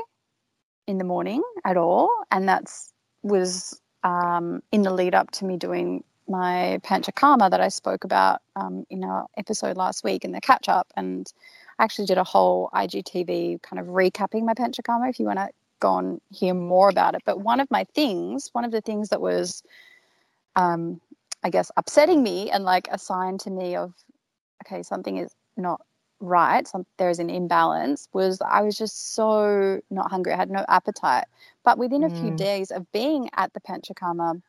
in 0.88 0.98
the 0.98 1.04
morning 1.04 1.44
at 1.66 1.78
all, 1.78 2.10
and 2.32 2.48
that's 2.48 2.94
was 3.24 3.80
um, 4.04 4.62
in 4.72 4.84
the 4.84 4.94
lead 4.94 5.16
up 5.16 5.32
to 5.32 5.46
me 5.46 5.58
doing 5.58 6.04
my 6.28 6.80
panchakarma 6.84 7.50
that 7.52 7.62
I 7.62 7.70
spoke 7.70 8.04
about 8.06 8.42
um, 8.56 8.86
in 8.90 9.04
our 9.04 9.28
episode 9.38 9.78
last 9.78 10.04
week 10.04 10.24
in 10.26 10.32
the 10.32 10.42
catch 10.42 10.70
up, 10.70 10.88
and 10.96 11.32
I 11.80 11.86
actually 11.86 12.08
did 12.08 12.20
a 12.20 12.26
whole 12.26 12.70
IGTV 12.76 13.64
kind 13.64 13.80
of 13.80 13.88
recapping 13.88 14.46
my 14.46 14.56
panchakarma. 14.56 15.10
If 15.10 15.20
you 15.20 15.28
want 15.28 15.40
to 15.40 15.50
go 15.82 15.98
and 15.98 16.22
hear 16.32 16.54
more 16.56 16.90
about 16.90 17.16
it, 17.16 17.24
but 17.26 17.42
one 17.42 17.62
of 17.62 17.72
my 17.72 17.86
things, 17.96 18.50
one 18.54 18.66
of 18.66 18.72
the 18.72 18.82
things 18.82 19.10
that 19.10 19.22
was 19.22 19.64
um, 20.58 21.02
I 21.44 21.52
guess, 21.52 21.72
upsetting 21.78 22.24
me 22.24 22.52
and 22.52 22.66
like 22.66 22.90
a 22.92 23.00
sign 23.00 23.40
to 23.40 23.52
me 23.52 23.78
of, 23.78 23.94
okay, 24.66 24.84
something 24.84 25.18
is 25.18 25.36
not 25.58 25.82
right, 26.22 26.68
some, 26.68 26.86
there 27.00 27.12
is 27.12 27.20
an 27.20 27.32
imbalance, 27.32 28.10
was 28.14 28.42
I 28.48 28.62
was 28.64 28.78
just 28.78 29.16
so 29.16 29.82
not 29.92 30.12
hungry. 30.12 30.34
I 30.34 30.38
had 30.38 30.52
no 30.52 30.66
appetite. 30.70 31.26
But 31.66 31.80
within 31.80 32.06
a 32.06 32.12
few 32.12 32.32
Mm. 32.32 32.38
days 32.38 32.72
of 32.72 32.92
being 32.94 33.30
at 33.38 33.54
the 33.54 33.62
Panchakarma 33.62 34.42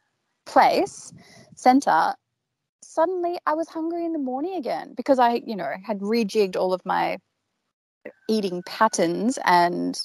place, 0.46 1.14
center, 1.56 2.14
suddenly 2.90 3.38
I 3.46 3.54
was 3.54 3.68
hungry 3.68 4.04
in 4.04 4.12
the 4.12 4.18
morning 4.18 4.54
again 4.56 4.94
because 4.96 5.18
I, 5.18 5.42
you 5.46 5.56
know, 5.56 5.72
had 5.84 6.00
rejigged 6.00 6.56
all 6.56 6.72
of 6.72 6.84
my 6.84 7.18
eating 8.28 8.62
patterns 8.66 9.38
and 9.44 9.98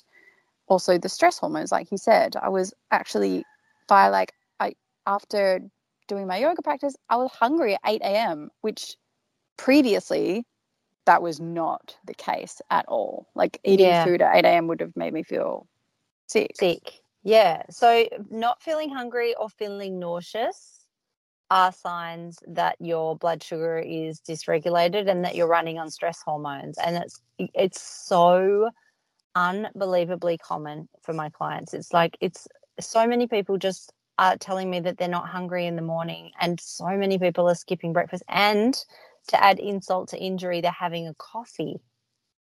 also 0.67 0.97
the 0.97 1.09
stress 1.09 1.39
hormones, 1.39 1.71
like 1.71 1.91
you 1.91 1.97
said. 1.97 2.35
I 2.41 2.49
was 2.49 2.73
actually 2.91 3.43
by 3.87 4.09
like 4.09 4.33
I 4.59 4.73
after 5.07 5.61
doing 6.07 6.27
my 6.27 6.37
yoga 6.37 6.61
practice, 6.61 6.95
I 7.09 7.17
was 7.17 7.31
hungry 7.31 7.73
at 7.73 7.81
8 7.85 8.01
a.m., 8.03 8.49
which 8.61 8.95
previously 9.57 10.45
that 11.05 11.21
was 11.21 11.39
not 11.39 11.97
the 12.05 12.13
case 12.13 12.61
at 12.69 12.85
all. 12.87 13.27
Like 13.35 13.59
eating 13.63 13.87
Yeah. 13.89 14.03
food 14.03 14.21
at 14.21 14.35
8 14.35 14.45
a.m. 14.45 14.67
would 14.67 14.81
have 14.81 14.95
made 14.95 15.13
me 15.13 15.23
feel 15.23 15.67
sick. 16.27 16.51
sick. 16.55 17.01
Yeah. 17.23 17.63
So 17.71 18.07
not 18.29 18.61
feeling 18.61 18.89
hungry 18.91 19.35
or 19.35 19.49
feeling 19.49 19.99
nauseous 19.99 20.84
are 21.51 21.71
signs 21.71 22.39
that 22.47 22.75
your 22.79 23.15
blood 23.15 23.43
sugar 23.43 23.77
is 23.79 24.19
dysregulated 24.21 25.09
and 25.09 25.23
that 25.23 25.35
you're 25.35 25.47
running 25.47 25.77
on 25.79 25.89
stress 25.89 26.21
hormones. 26.25 26.77
And 26.77 26.97
it's 26.97 27.21
it's 27.37 27.81
so 27.81 28.69
unbelievably 29.35 30.37
common 30.39 30.87
for 31.01 31.13
my 31.13 31.29
clients. 31.29 31.73
It's 31.73 31.93
like 31.93 32.17
it's 32.21 32.47
so 32.79 33.07
many 33.07 33.27
people 33.27 33.57
just 33.57 33.91
are 34.17 34.37
telling 34.37 34.69
me 34.69 34.79
that 34.79 34.97
they're 34.97 35.07
not 35.07 35.27
hungry 35.27 35.65
in 35.65 35.75
the 35.75 35.81
morning 35.81 36.31
and 36.39 36.59
so 36.59 36.87
many 36.87 37.19
people 37.19 37.49
are 37.49 37.55
skipping 37.55 37.91
breakfast 37.93 38.23
and 38.29 38.75
to 39.27 39.43
add 39.43 39.59
insult 39.59 40.09
to 40.09 40.17
injury 40.17 40.61
they're 40.61 40.71
having 40.71 41.07
a 41.07 41.13
coffee. 41.15 41.81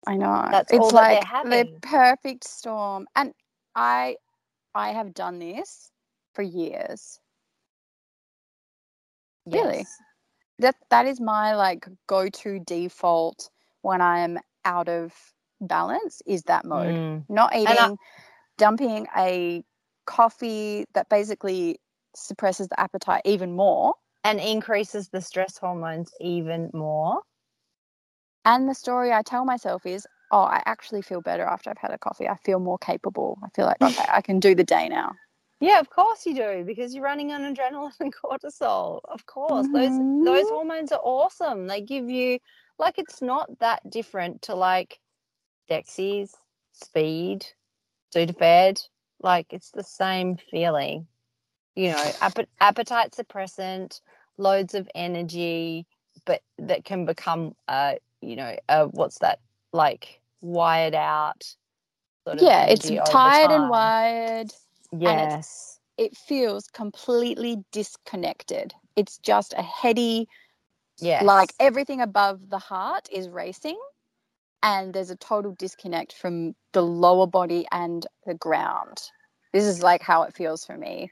I 0.07 0.15
know. 0.15 0.47
That's 0.51 0.71
it's 0.71 0.79
all 0.79 0.91
that 0.93 1.09
they're 1.09 1.19
like 1.19 1.25
the 1.43 1.69
perfect 1.81 2.43
storm. 2.45 3.07
And 3.15 3.33
I 3.75 4.17
I 4.73 4.89
have 4.91 5.13
done 5.13 5.39
this 5.39 5.91
for 6.33 6.43
years. 6.43 7.19
Really? 9.45 9.77
Yes. 9.79 9.97
That 10.59 10.75
that 10.89 11.05
is 11.05 11.19
my 11.19 11.55
like 11.55 11.87
go-to 12.07 12.59
default 12.59 13.49
when 13.81 14.01
I'm 14.01 14.39
out 14.63 14.87
of 14.89 15.13
balance 15.61 16.21
is 16.25 16.43
that 16.43 16.65
mode. 16.65 16.95
Mm. 16.95 17.25
not 17.29 17.55
eating, 17.55 17.67
I- 17.77 17.95
dumping 18.57 19.07
a 19.17 19.63
coffee 20.05 20.85
that 20.93 21.09
basically 21.09 21.79
suppresses 22.15 22.67
the 22.69 22.79
appetite 22.79 23.21
even 23.25 23.55
more. 23.55 23.93
and 24.23 24.39
increases 24.39 25.09
the 25.09 25.21
stress 25.21 25.57
hormones 25.57 26.11
even 26.19 26.71
more. 26.73 27.21
And 28.43 28.67
the 28.69 28.73
story 28.75 29.11
I 29.13 29.21
tell 29.21 29.45
myself 29.45 29.85
is, 29.85 30.07
oh, 30.31 30.39
I 30.41 30.63
actually 30.65 31.01
feel 31.03 31.21
better 31.21 31.43
after 31.43 31.69
I've 31.69 31.77
had 31.77 31.91
a 31.91 31.97
coffee. 31.99 32.27
I 32.27 32.35
feel 32.37 32.59
more 32.59 32.77
capable. 32.79 33.37
I 33.43 33.49
feel 33.49 33.65
like, 33.65 33.77
okay, 33.83 34.05
I 34.11 34.21
can 34.21 34.39
do 34.39 34.55
the 34.55 34.63
day 34.63 34.87
now. 34.89 35.13
Yeah, 35.61 35.79
of 35.81 35.89
course 35.89 36.25
you 36.27 36.35
do, 36.35 36.63
because 36.65 36.93
you're 36.95 37.03
running 37.03 37.31
on 37.33 37.41
adrenaline 37.41 37.93
and 38.01 38.15
cortisol. 38.15 39.01
Of 39.05 39.25
course, 39.27 39.69
those 39.73 39.99
those 40.23 40.49
Mhm. 40.49 40.49
hormones 40.49 40.93
are 40.93 41.01
awesome. 41.03 41.67
They 41.67 41.81
give 41.81 42.09
you 42.09 42.39
like 42.79 42.99
it's 42.99 43.21
not 43.23 43.59
that 43.59 43.89
different 43.89 44.43
to 44.43 44.55
like 44.55 44.99
Dexies, 45.69 46.31
Speed, 46.73 47.45
Sudafed. 48.15 48.89
Like 49.21 49.47
it's 49.53 49.71
the 49.71 49.83
same 49.83 50.37
feeling. 50.37 51.07
You 51.75 51.89
know, 51.91 52.13
appe- 52.21 52.47
appetite 52.61 53.13
suppressant, 53.13 54.01
loads 54.37 54.75
of 54.75 54.89
energy, 54.95 55.87
but 56.25 56.41
that 56.59 56.85
can 56.85 57.05
become 57.05 57.55
uh, 57.67 57.95
you 58.21 58.35
know, 58.37 58.55
uh, 58.69 58.85
what's 58.87 59.19
that 59.19 59.39
like 59.73 60.21
wired 60.41 60.95
out. 60.95 61.43
Sort 62.27 62.39
of 62.39 62.49
Yeah, 62.49 62.65
it's 62.67 62.91
tired 63.05 63.51
and 63.51 63.69
wired. 63.69 64.51
Yes. 64.99 65.79
It 65.97 66.17
feels 66.17 66.67
completely 66.67 67.63
disconnected. 67.71 68.73
It's 68.95 69.17
just 69.19 69.53
a 69.53 69.61
heady, 69.61 70.27
Yes. 70.99 71.21
like 71.21 71.53
everything 71.59 72.01
above 72.01 72.49
the 72.49 72.59
heart 72.59 73.07
is 73.11 73.29
racing. 73.29 73.79
And 74.63 74.93
there's 74.93 75.11
a 75.11 75.15
total 75.15 75.53
disconnect 75.53 76.13
from 76.13 76.55
the 76.73 76.81
lower 76.81 77.27
body 77.27 77.67
and 77.71 78.05
the 78.25 78.33
ground. 78.33 79.11
This 79.53 79.65
is 79.65 79.83
like 79.83 80.01
how 80.01 80.23
it 80.23 80.35
feels 80.35 80.65
for 80.65 80.77
me. 80.77 81.11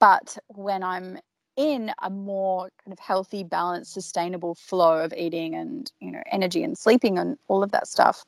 But 0.00 0.38
when 0.48 0.82
I'm 0.82 1.18
in 1.56 1.92
a 2.02 2.10
more 2.10 2.70
kind 2.84 2.92
of 2.92 2.98
healthy, 2.98 3.44
balanced, 3.44 3.92
sustainable 3.92 4.54
flow 4.54 4.98
of 5.04 5.12
eating 5.14 5.54
and 5.54 5.90
you 6.00 6.12
know 6.12 6.22
energy 6.30 6.62
and 6.64 6.76
sleeping 6.78 7.18
and 7.18 7.38
all 7.48 7.62
of 7.62 7.72
that 7.72 7.88
stuff, 7.88 8.24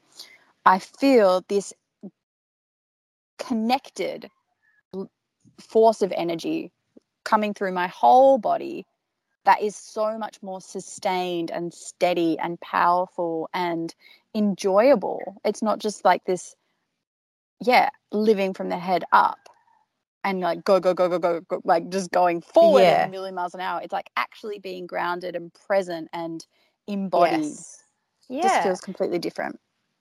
I 0.66 0.78
feel 0.78 1.44
this 1.48 1.72
connected 3.38 4.30
force 5.60 6.02
of 6.02 6.12
energy 6.16 6.72
coming 7.24 7.54
through 7.54 7.72
my 7.72 7.88
whole 7.88 8.38
body 8.38 8.86
that 9.44 9.62
is 9.62 9.76
so 9.76 10.18
much 10.18 10.42
more 10.42 10.60
sustained 10.60 11.50
and 11.50 11.72
steady 11.74 12.38
and 12.38 12.60
powerful 12.60 13.48
and 13.54 13.94
enjoyable. 14.34 15.40
It's 15.44 15.62
not 15.62 15.78
just 15.80 16.04
like 16.04 16.24
this, 16.24 16.54
yeah, 17.60 17.90
living 18.12 18.54
from 18.54 18.68
the 18.68 18.78
head 18.78 19.04
up. 19.12 19.38
and 20.24 20.40
like 20.40 20.64
go 20.64 20.80
go 20.80 20.94
go 20.94 21.08
go 21.08 21.18
go, 21.18 21.40
go 21.40 21.60
like 21.64 21.88
just 21.90 22.10
going 22.12 22.40
forward 22.42 22.82
Yeah. 22.82 23.06
a 23.06 23.10
million 23.10 23.34
miles 23.34 23.54
an 23.54 23.60
hour. 23.60 23.80
It's 23.82 23.92
like 23.92 24.10
actually 24.16 24.58
being 24.58 24.86
grounded 24.86 25.34
and 25.36 25.52
present 25.54 26.08
and 26.12 26.46
embodied. 26.86 27.32
Yes. 27.32 27.84
Just 28.42 28.54
Yeah. 28.56 28.62
feels 28.62 28.80
completely 28.80 29.18
different. 29.18 29.58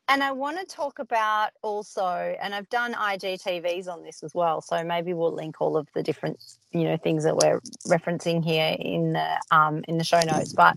And 0.07 0.23
I 0.23 0.31
want 0.31 0.59
to 0.59 0.65
talk 0.65 0.99
about 0.99 1.51
also, 1.61 2.35
and 2.41 2.53
I've 2.53 2.69
done 2.69 2.93
IGTVs 2.93 3.87
on 3.87 4.03
this 4.03 4.23
as 4.23 4.33
well. 4.33 4.61
So 4.61 4.83
maybe 4.83 5.13
we'll 5.13 5.33
link 5.33 5.61
all 5.61 5.77
of 5.77 5.87
the 5.95 6.03
different, 6.03 6.43
you 6.71 6.83
know, 6.83 6.97
things 6.97 7.23
that 7.23 7.37
we're 7.37 7.61
referencing 7.87 8.43
here 8.43 8.75
in 8.77 9.13
the 9.13 9.41
um 9.51 9.83
in 9.87 9.97
the 9.97 10.03
show 10.03 10.19
notes. 10.19 10.53
But 10.53 10.75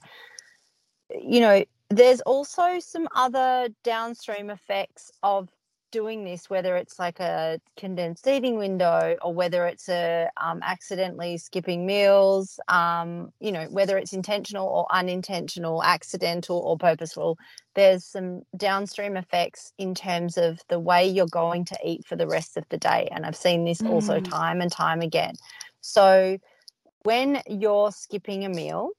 you 1.11 1.41
know, 1.41 1.65
there's 1.91 2.21
also 2.23 2.79
some 2.79 3.09
other 3.15 3.69
downstream 3.83 4.51
effects 4.51 5.11
of 5.23 5.49
doing 5.95 6.25
this, 6.25 6.51
whether 6.51 6.77
it's 6.77 6.99
like 6.99 7.21
a 7.21 7.61
condensed 7.77 8.27
eating 8.27 8.57
window 8.59 9.17
or 9.23 9.33
whether 9.33 9.67
it's 9.67 9.89
a 9.89 10.29
um, 10.37 10.61
accidentally 10.63 11.39
skipping 11.39 11.87
meals, 11.87 12.61
um, 12.69 13.33
you 13.41 13.53
know, 13.53 13.67
whether 13.71 13.97
it's 13.99 14.13
intentional 14.13 14.67
or 14.69 14.87
unintentional, 14.91 15.83
accidental 15.85 16.59
or 16.59 16.77
purposeful 16.77 17.39
there's 17.75 18.05
some 18.05 18.43
downstream 18.57 19.17
effects 19.17 19.73
in 19.79 19.95
terms 19.95 20.37
of 20.37 20.61
the 20.69 20.79
way 20.79 21.07
you're 21.09 21.27
going 21.27 21.65
to 21.67 21.79
eat 21.85 22.07
for 22.07 22.17
the 22.17 22.27
rest 22.27 22.57
of 22.57 22.65
the 22.71 22.79
day. 22.79 23.09
And 23.11 23.27
I've 23.27 23.37
seen 23.37 23.65
this 23.65 23.83
also 23.83 24.21
Mm. 24.21 24.25
time 24.31 24.61
and 24.61 24.71
time 24.71 25.01
again. 25.01 25.35
So 25.81 26.39
when 27.05 27.43
you're 27.49 27.93
skipping 27.93 28.45
a 28.45 28.49
meal, 28.49 28.91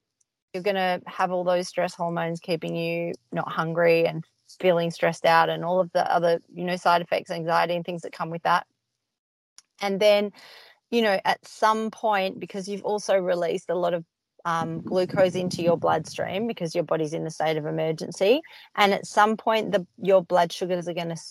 you're 0.54 0.64
going 0.64 0.76
to 0.76 1.02
have 1.08 1.32
all 1.32 1.44
those 1.44 1.68
stress 1.68 1.96
hormones 1.96 2.40
keeping 2.40 2.76
you 2.76 3.14
not 3.32 3.52
hungry 3.52 4.08
and 4.08 4.24
feeling 4.60 4.92
stressed 4.92 5.26
out 5.26 5.50
and 5.50 5.66
all 5.66 5.80
of 5.80 5.92
the 5.94 6.10
other, 6.12 6.42
you 6.54 6.64
know, 6.66 6.76
side 6.76 7.02
effects, 7.02 7.32
anxiety 7.32 7.76
and 7.76 7.86
things 7.86 8.02
that 8.04 8.14
come 8.14 8.30
with 8.30 8.44
that. 8.44 8.66
And 9.82 10.00
then, 10.00 10.32
you 10.92 11.02
know, 11.02 11.20
at 11.26 11.46
some 11.46 11.92
point, 11.92 12.40
because 12.40 12.68
you've 12.68 12.84
also 12.84 13.18
released 13.18 13.70
a 13.70 13.76
lot 13.76 13.94
of 13.94 14.06
um, 14.46 14.82
glucose 14.82 15.36
into 15.36 15.64
your 15.64 15.78
bloodstream 15.78 16.48
because 16.48 16.76
your 16.76 16.84
body's 16.84 17.14
in 17.14 17.26
a 17.26 17.32
state 17.32 17.58
of 17.58 17.66
emergency. 17.66 18.44
And 18.76 18.94
at 18.94 19.06
some 19.08 19.38
point, 19.38 19.72
the 19.72 19.86
your 20.02 20.24
blood 20.24 20.52
sugars 20.54 20.88
are 20.88 20.94
going 20.94 21.10
to 21.16 21.22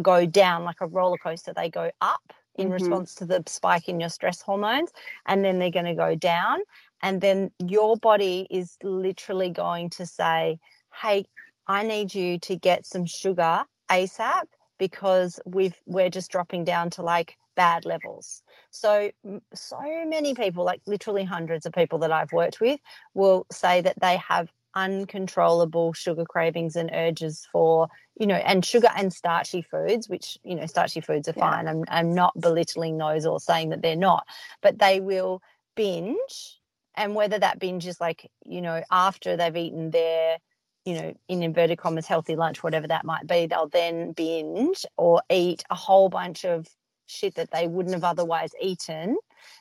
go 0.00 0.26
down 0.26 0.64
like 0.64 0.80
a 0.80 0.86
roller 0.86 1.18
coaster. 1.18 1.52
They 1.54 1.68
go 1.70 1.90
up 2.00 2.32
in 2.56 2.70
Mhm. 2.70 2.70
response 2.70 3.14
to 3.16 3.26
the 3.26 3.42
spike 3.46 3.88
in 3.88 4.00
your 4.00 4.08
stress 4.10 4.40
hormones, 4.42 4.90
and 5.26 5.44
then 5.44 5.58
they're 5.58 5.70
going 5.70 5.86
to 5.86 5.94
go 5.94 6.14
down. 6.14 6.60
And 7.02 7.20
then 7.20 7.50
your 7.58 7.96
body 7.96 8.46
is 8.50 8.76
literally 8.82 9.50
going 9.50 9.90
to 9.90 10.06
say, 10.06 10.58
"Hey, 11.02 11.26
I 11.66 11.82
need 11.82 12.14
you 12.14 12.38
to 12.40 12.56
get 12.56 12.86
some 12.86 13.06
sugar 13.06 13.64
ASAP 13.90 14.44
because 14.78 15.40
we've 15.44 15.76
we're 15.86 16.10
just 16.10 16.30
dropping 16.30 16.64
down 16.64 16.90
to 16.90 17.02
like 17.02 17.36
bad 17.56 17.84
levels." 17.84 18.42
So, 18.70 19.10
so 19.54 19.80
many 20.06 20.34
people, 20.34 20.64
like 20.64 20.80
literally 20.86 21.24
hundreds 21.24 21.66
of 21.66 21.72
people 21.72 21.98
that 22.00 22.12
I've 22.12 22.32
worked 22.32 22.60
with, 22.60 22.80
will 23.14 23.46
say 23.52 23.80
that 23.82 24.00
they 24.00 24.16
have 24.16 24.50
uncontrollable 24.74 25.92
sugar 25.92 26.24
cravings 26.24 26.76
and 26.76 26.90
urges 26.92 27.46
for, 27.52 27.88
you 28.18 28.26
know, 28.26 28.36
and 28.36 28.64
sugar 28.64 28.88
and 28.96 29.12
starchy 29.12 29.62
foods, 29.62 30.08
which, 30.08 30.38
you 30.42 30.54
know, 30.54 30.66
starchy 30.66 31.00
foods 31.00 31.28
are 31.28 31.34
Yeah. 31.36 31.50
fine. 31.50 31.68
I'm, 31.68 31.84
I'm 31.88 32.14
not 32.14 32.38
belittling 32.40 32.96
those 32.98 33.26
or 33.26 33.40
saying 33.40 33.70
that 33.70 33.82
they're 33.82 33.96
not, 33.96 34.26
but 34.62 34.78
they 34.78 35.00
will 35.00 35.42
binge. 35.74 36.58
And 36.94 37.14
whether 37.14 37.38
that 37.38 37.58
binge 37.58 37.86
is 37.86 38.00
like, 38.00 38.30
you 38.44 38.60
know, 38.60 38.82
after 38.90 39.36
they've 39.36 39.56
eaten 39.56 39.90
their, 39.90 40.38
you 40.84 40.94
know, 40.94 41.14
in 41.28 41.42
inverted 41.42 41.78
commas, 41.78 42.06
healthy 42.06 42.36
lunch, 42.36 42.62
whatever 42.62 42.86
that 42.88 43.04
might 43.04 43.26
be, 43.26 43.46
they'll 43.46 43.68
then 43.68 44.12
binge 44.12 44.84
or 44.96 45.22
eat 45.30 45.62
a 45.70 45.74
whole 45.74 46.08
bunch 46.08 46.44
of 46.44 46.66
shit 47.06 47.34
that 47.36 47.50
they 47.52 47.68
wouldn't 47.68 47.94
have 47.94 48.04
otherwise 48.04 48.52
eaten 48.60 49.16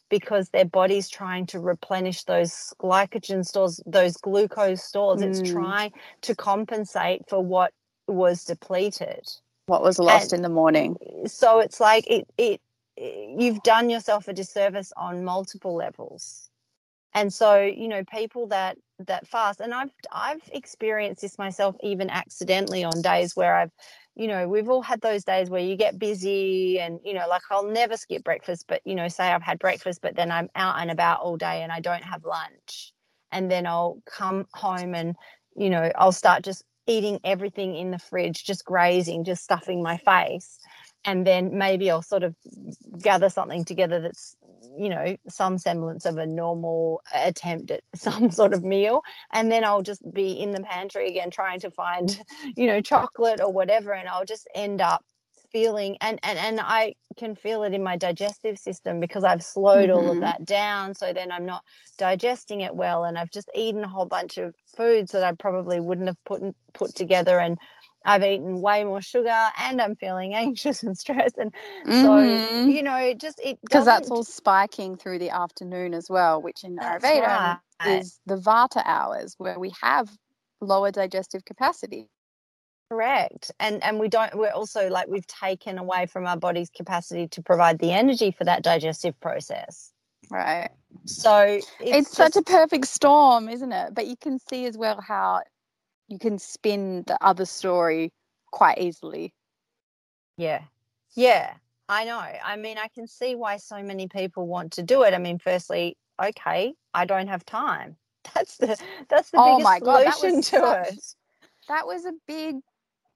because 0.10 0.50
their 0.50 0.66
body's 0.66 1.10
trying 1.10 1.46
to 1.48 1.60
replenish 1.60 2.24
those 2.24 2.74
glycogen 2.80 3.46
stores, 3.46 3.82
those 3.86 4.18
glucose 4.18 4.84
stores. 4.84 5.22
It's 5.22 5.42
Mm. 5.42 5.54
trying 5.54 5.94
to 6.22 6.36
compensate 6.36 7.28
for 7.30 7.42
what 7.44 7.74
was 8.08 8.46
depleted. 8.46 9.28
What 9.68 9.84
was 9.84 10.00
lost 10.00 10.34
And- 10.34 10.40
in 10.40 10.44
the 10.44 10.50
morning? 10.50 10.98
So 11.28 11.60
it's 11.60 11.80
like 11.80 12.06
it 12.10 12.28
it 12.38 12.62
you've 12.98 13.64
done 13.64 13.90
yourself 13.90 14.28
a 14.28 14.34
disservice 14.34 14.94
on 14.98 15.24
multiple 15.24 15.76
levels. 15.76 16.51
And 17.14 17.34
so, 17.34 17.62
you 17.62 17.88
know, 17.88 18.04
people 18.06 18.48
that 18.48 18.78
that 19.08 19.28
fast 19.28 19.60
and 19.62 19.74
I've 19.74 19.92
I've 20.12 20.42
experienced 20.54 21.22
this 21.22 21.38
myself 21.40 21.76
even 21.82 22.10
accidentally 22.10 22.84
on 22.84 23.02
days 23.02 23.36
where 23.36 23.56
I've 23.56 23.72
you 24.16 24.28
know, 24.28 24.48
we've 24.48 24.70
all 24.70 24.82
had 24.82 25.00
those 25.02 25.24
days 25.24 25.50
where 25.50 25.62
you 25.62 25.78
get 25.78 25.98
busy 25.98 26.80
and, 26.80 27.00
you 27.06 27.14
know, 27.14 27.28
like 27.30 27.44
I'll 27.50 27.66
never 27.66 27.96
skip 27.96 28.24
breakfast, 28.26 28.66
but, 28.68 28.82
you 28.86 28.94
know, 28.94 29.08
say 29.08 29.24
I've 29.32 29.42
had 29.42 29.58
breakfast, 29.58 30.02
but 30.02 30.16
then 30.18 30.32
I'm 30.32 30.50
out 30.54 30.76
and 30.82 30.92
about 30.92 31.22
all 31.22 31.38
day 31.38 31.64
and 31.64 31.72
I 31.72 31.80
don't 31.80 32.04
have 32.04 32.26
lunch. 32.26 32.92
And 33.32 33.50
then 33.50 33.66
I'll 33.66 34.02
come 34.06 34.48
home 34.54 34.94
and, 34.96 35.16
you 35.56 35.70
know, 35.70 35.92
I'll 35.96 36.12
start 36.12 36.44
just 36.44 36.64
eating 36.88 37.20
everything 37.24 37.76
in 37.76 37.92
the 37.92 38.00
fridge, 38.00 38.44
just 38.44 38.66
grazing, 38.66 39.24
just 39.24 39.44
stuffing 39.46 39.82
my 39.82 39.96
face. 39.98 40.60
And 41.06 41.26
then 41.28 41.58
maybe 41.58 41.92
I'll 41.92 42.02
sort 42.04 42.24
of 42.24 42.36
gather 43.02 43.30
something 43.30 43.66
together 43.66 44.02
that's, 44.02 44.36
you 44.78 44.90
know, 44.90 45.18
some 45.30 45.58
semblance 45.58 46.06
of 46.06 46.18
a 46.18 46.26
normal 46.28 47.02
attempt 47.14 47.72
at 47.72 47.82
some 47.96 48.32
sort 48.32 48.54
of 48.54 48.64
meal. 48.64 49.02
And 49.34 49.52
then 49.52 49.64
I'll 49.64 49.84
just 49.84 50.04
be 50.14 50.34
in 50.34 50.52
the 50.52 50.62
pantry 50.64 51.10
again 51.10 51.32
trying 51.32 51.60
to 51.62 51.72
find, 51.72 52.22
you 52.58 52.68
know, 52.68 52.82
chocolate 52.82 53.42
or 53.42 53.52
whatever. 53.54 53.94
And 53.94 54.10
I'll 54.10 54.26
just 54.26 54.48
end 54.56 54.82
up 54.82 55.04
feeling 55.52 55.98
and 56.02 56.20
and 56.24 56.38
and 56.40 56.60
I 56.62 56.96
can 57.18 57.36
feel 57.36 57.64
it 57.64 57.74
in 57.74 57.84
my 57.84 57.98
digestive 57.98 58.58
system 58.60 59.00
because 59.00 59.24
I've 59.24 59.44
slowed 59.44 59.90
all 59.90 60.12
of 60.12 60.20
Mhm. 60.20 60.22
that 60.22 60.46
down 60.46 60.96
so 60.96 61.14
then 61.14 61.32
I'm 61.32 61.46
not 61.46 61.64
digesting 61.98 62.62
it 62.62 62.76
well 62.76 63.06
and 63.06 63.18
I've 63.18 63.32
just 63.32 63.50
eaten 63.56 63.84
a 63.84 63.88
whole 63.90 64.06
bunch 64.06 64.38
of 64.38 64.56
foods 64.78 65.14
that 65.14 65.24
I 65.24 65.34
probably 65.34 65.80
wouldn't 65.80 66.08
have 66.08 66.24
put 66.26 66.44
put 66.74 66.96
together 66.96 67.40
and 67.40 67.58
I've 68.06 68.24
eaten 68.24 68.62
way 68.62 68.84
more 68.84 69.02
sugar 69.02 69.50
and 69.60 69.82
I'm 69.82 69.96
feeling 69.96 70.34
anxious 70.46 70.84
and 70.84 70.98
stressed 70.98 71.38
and 71.38 71.54
so 71.86 72.10
Mhm. 72.10 72.74
you 72.74 72.84
know 72.84 72.96
it 72.98 73.20
just 73.20 73.40
it 73.44 73.60
because 73.62 73.86
that's 73.86 74.10
all 74.10 74.24
spiking 74.24 74.98
through 74.98 75.20
the 75.20 75.30
afternoon 75.30 75.94
as 75.94 76.10
well, 76.10 76.42
which 76.42 76.64
in 76.64 76.78
Ayurveda 76.78 77.60
right. 77.84 78.02
is 78.02 78.20
the 78.26 78.38
Vata 78.38 78.82
hours 78.86 79.36
where 79.38 79.60
we 79.60 79.72
have 79.82 80.10
lower 80.62 80.92
digestive 80.92 81.46
capacity. 81.46 82.10
Correct. 82.90 83.52
And 83.60 83.82
and 83.84 84.00
we 84.00 84.10
don't 84.10 84.36
we're 84.36 84.52
also 84.52 84.90
like 84.90 85.08
we've 85.08 85.28
taken 85.28 85.78
away 85.78 86.08
from 86.08 86.28
our 86.28 86.36
body's 86.36 86.70
capacity 86.70 87.28
to 87.30 87.42
provide 87.42 87.80
the 87.80 87.94
energy 87.94 88.32
for 88.32 88.44
that 88.44 88.64
digestive 88.64 89.18
process. 89.22 89.94
Right. 90.30 90.70
So 91.06 91.42
it's, 91.42 91.64
It's, 91.80 92.18
such 92.18 92.36
a 92.36 92.42
perfect 92.42 92.88
storm, 92.88 93.48
isn't 93.48 93.72
it? 93.72 93.94
But 93.94 94.08
you 94.08 94.18
can 94.18 94.40
see 94.40 94.66
as 94.66 94.78
well 94.78 95.00
how 95.02 95.42
you 96.12 96.20
can 96.20 96.38
spin 96.38 97.04
the 97.08 97.18
other 97.22 97.46
story 97.46 98.12
quite 98.52 98.78
easily. 98.80 99.34
yeah. 100.38 100.62
Yeah. 101.16 101.54
I 101.90 102.06
know. 102.06 102.20
I 102.20 102.56
mean, 102.56 102.78
I 102.78 102.88
can 102.88 103.06
see 103.06 103.36
why 103.36 103.58
so 103.58 103.84
many 103.84 104.08
people 104.08 104.48
want 104.48 104.72
to 104.74 104.84
do 104.84 105.04
it. 105.04 105.14
I 105.14 105.18
mean, 105.18 105.40
firstly, 105.40 105.98
okay, 106.24 106.74
I 106.94 107.04
don't 107.06 107.28
have 107.28 107.44
time. 107.46 107.98
That's 108.34 108.56
the 108.58 108.78
that's 109.10 109.32
the 109.32 109.38
Oh 109.40 109.58
biggest 109.58 109.64
my 109.64 109.80
God, 109.80 110.14
solution 110.14 110.42
to 110.42 110.50
such- 110.60 110.88
it. 110.94 111.04
That 111.68 111.86
was 111.88 112.06
a 112.06 112.14
big 112.28 112.58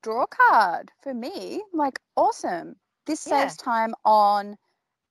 draw 0.04 0.26
card 0.26 0.92
for 1.04 1.14
me. 1.14 1.62
Like, 1.74 2.00
awesome. 2.18 2.76
This 3.06 3.26
Yeah. 3.26 3.44
saves 3.44 3.56
time 3.58 3.94
on, 4.04 4.58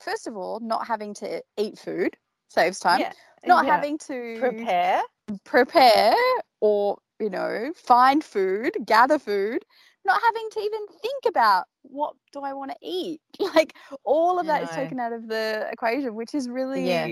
first 0.00 0.26
of 0.26 0.36
all, 0.36 0.60
not 0.60 0.86
having 0.86 1.14
to 1.14 1.40
eat 1.56 1.78
food, 1.78 2.16
saves 2.48 2.80
time. 2.80 3.00
Yeah. 3.00 3.12
Not 3.46 3.64
yeah. 3.66 3.74
having 3.76 3.98
to 3.98 4.36
prepare. 4.40 5.02
prepare 5.44 6.14
or 6.60 6.98
you 7.24 7.30
know 7.30 7.72
find 7.76 8.24
food 8.24 8.78
gather 8.86 9.18
food 9.18 9.64
not 10.06 10.20
having 10.22 10.48
to 10.52 10.60
even 10.60 10.86
think 11.02 11.24
about 11.28 11.66
what 11.82 12.14
do 12.32 12.40
i 12.42 12.52
want 12.54 12.72
to 12.72 12.78
eat 12.82 13.20
like 13.56 13.74
all 14.04 14.40
of 14.40 14.46
that 14.46 14.62
is 14.62 14.70
taken 14.70 15.00
out 15.00 15.12
of 15.12 15.28
the 15.28 15.68
equation 15.72 16.14
which 16.14 16.34
is 16.34 16.50
really 16.50 16.84
Yeah. 16.84 17.10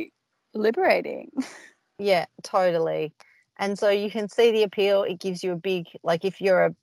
liberating 0.55 1.31
Yeah, 1.99 2.27
totally. 2.43 3.15
And 3.59 3.79
so 3.79 3.91
you 3.91 4.11
can 4.11 4.29
see 4.29 4.53
the 4.53 4.63
appeal. 4.65 5.03
It 5.05 5.21
gives 5.21 5.43
you 5.45 5.53
a 5.53 5.57
big 5.57 5.87
like 6.03 6.25
if 6.25 6.41
you're 6.41 6.67
a 6.67 6.75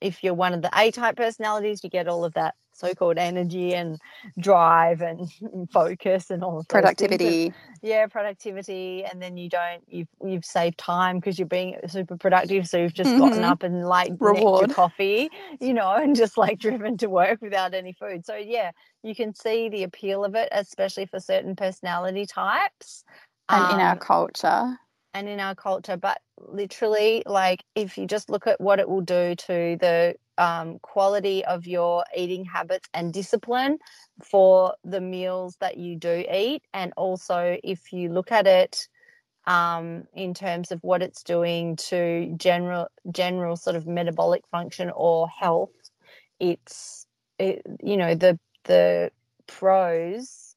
if 0.00 0.22
you're 0.24 0.34
one 0.34 0.54
of 0.54 0.62
the 0.62 0.70
A 0.78 0.90
type 0.92 1.16
personalities, 1.16 1.84
you 1.84 1.90
get 1.90 2.08
all 2.08 2.24
of 2.24 2.34
that 2.34 2.54
so-called 2.78 3.18
energy 3.18 3.74
and 3.74 3.98
drive 4.38 5.00
and, 5.02 5.28
and 5.52 5.70
focus 5.70 6.30
and 6.30 6.44
all 6.44 6.52
those. 6.56 6.66
And- 6.66 6.68
productivity 6.68 7.54
yeah, 7.82 8.06
productivity, 8.08 9.04
and 9.04 9.22
then 9.22 9.36
you 9.36 9.48
don't 9.48 9.82
you've 9.88 10.08
you've 10.24 10.44
saved 10.44 10.78
time 10.78 11.18
because 11.20 11.38
you're 11.38 11.46
being 11.48 11.76
super 11.88 12.16
productive. 12.16 12.66
So 12.68 12.78
you've 12.78 12.94
just 12.94 13.16
gotten 13.16 13.42
Mhm. 13.42 13.50
up 13.50 13.62
and 13.62 13.86
like 13.86 14.12
Reward. 14.20 14.68
your 14.68 14.74
coffee, 14.74 15.30
you 15.60 15.74
know, 15.74 15.92
and 15.94 16.16
just 16.16 16.36
like 16.38 16.58
driven 16.66 16.96
to 16.98 17.08
work 17.08 17.40
without 17.40 17.74
any 17.74 17.92
food. 17.92 18.26
So 18.26 18.36
yeah, 18.36 18.72
you 19.02 19.14
can 19.14 19.34
see 19.34 19.68
the 19.68 19.84
appeal 19.84 20.24
of 20.24 20.34
it, 20.34 20.48
especially 20.52 21.06
for 21.06 21.20
certain 21.20 21.56
personality 21.56 22.26
types. 22.26 23.04
and 23.48 23.70
in 23.70 23.80
our 23.80 23.92
Um, 23.92 23.98
culture 23.98 24.78
and 25.18 25.28
in 25.28 25.40
our 25.40 25.54
culture, 25.56 25.96
but 25.96 26.20
literally, 26.36 27.24
like 27.26 27.64
if 27.74 27.98
you 27.98 28.06
just 28.06 28.30
look 28.30 28.46
at 28.46 28.60
what 28.60 28.78
it 28.78 28.88
will 28.88 29.00
do 29.00 29.34
to 29.34 29.76
the 29.80 30.14
um, 30.38 30.78
quality 30.80 31.44
of 31.44 31.66
your 31.66 32.04
eating 32.16 32.44
habits 32.44 32.88
and 32.94 33.12
discipline 33.12 33.78
for 34.22 34.74
the 34.84 35.00
meals 35.00 35.56
that 35.60 35.76
you 35.76 35.96
do 35.96 36.24
eat, 36.32 36.62
and 36.72 36.92
also 36.96 37.58
if 37.64 37.92
you 37.92 38.10
look 38.10 38.30
at 38.30 38.46
it 38.46 38.86
um, 39.46 40.04
in 40.14 40.34
terms 40.34 40.70
of 40.70 40.78
what 40.84 41.02
it's 41.02 41.24
doing 41.24 41.74
to 41.76 42.32
general 42.36 42.86
general 43.10 43.56
sort 43.56 43.74
of 43.74 43.88
metabolic 43.88 44.44
function 44.52 44.88
or 44.94 45.28
health, 45.28 45.70
it's 46.38 47.06
it, 47.40 47.62
you 47.82 47.96
know 47.96 48.14
the 48.14 48.38
the 48.64 49.10
pros 49.48 50.54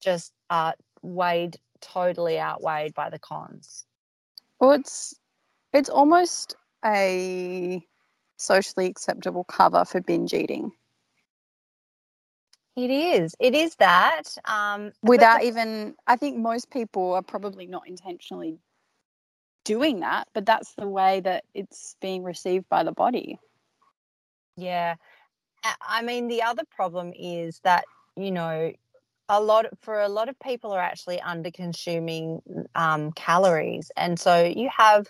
just 0.00 0.32
are 0.48 0.74
weighed 1.02 1.56
totally 1.80 2.38
outweighed 2.38 2.94
by 2.94 3.10
the 3.10 3.18
cons. 3.18 3.86
Well, 4.60 4.72
it's 4.72 5.14
it's 5.72 5.88
almost 5.88 6.56
a 6.84 7.84
socially 8.36 8.86
acceptable 8.86 9.44
cover 9.44 9.84
for 9.84 10.00
binge 10.00 10.34
eating. 10.34 10.72
It 12.76 12.90
is. 12.90 13.34
It 13.38 13.54
is 13.54 13.76
that. 13.76 14.22
Um, 14.44 14.92
Without 15.02 15.40
the, 15.40 15.48
even, 15.48 15.94
I 16.06 16.16
think 16.16 16.38
most 16.38 16.70
people 16.70 17.12
are 17.12 17.22
probably 17.22 17.66
not 17.66 17.86
intentionally 17.86 18.58
doing 19.64 20.00
that, 20.00 20.28
but 20.32 20.46
that's 20.46 20.72
the 20.74 20.88
way 20.88 21.20
that 21.20 21.44
it's 21.52 21.96
being 22.00 22.22
received 22.22 22.68
by 22.68 22.82
the 22.82 22.92
body. 22.92 23.38
Yeah. 24.56 24.94
I 25.82 26.02
mean, 26.02 26.28
the 26.28 26.42
other 26.42 26.62
problem 26.70 27.12
is 27.14 27.60
that, 27.64 27.84
you 28.16 28.30
know, 28.30 28.72
a 29.30 29.40
lot 29.40 29.66
for 29.80 30.00
a 30.00 30.08
lot 30.08 30.28
of 30.28 30.38
people 30.40 30.72
are 30.72 30.80
actually 30.80 31.20
under 31.20 31.50
consuming 31.52 32.42
um, 32.74 33.12
calories 33.12 33.90
and 33.96 34.20
so 34.20 34.44
you 34.44 34.68
have 34.76 35.06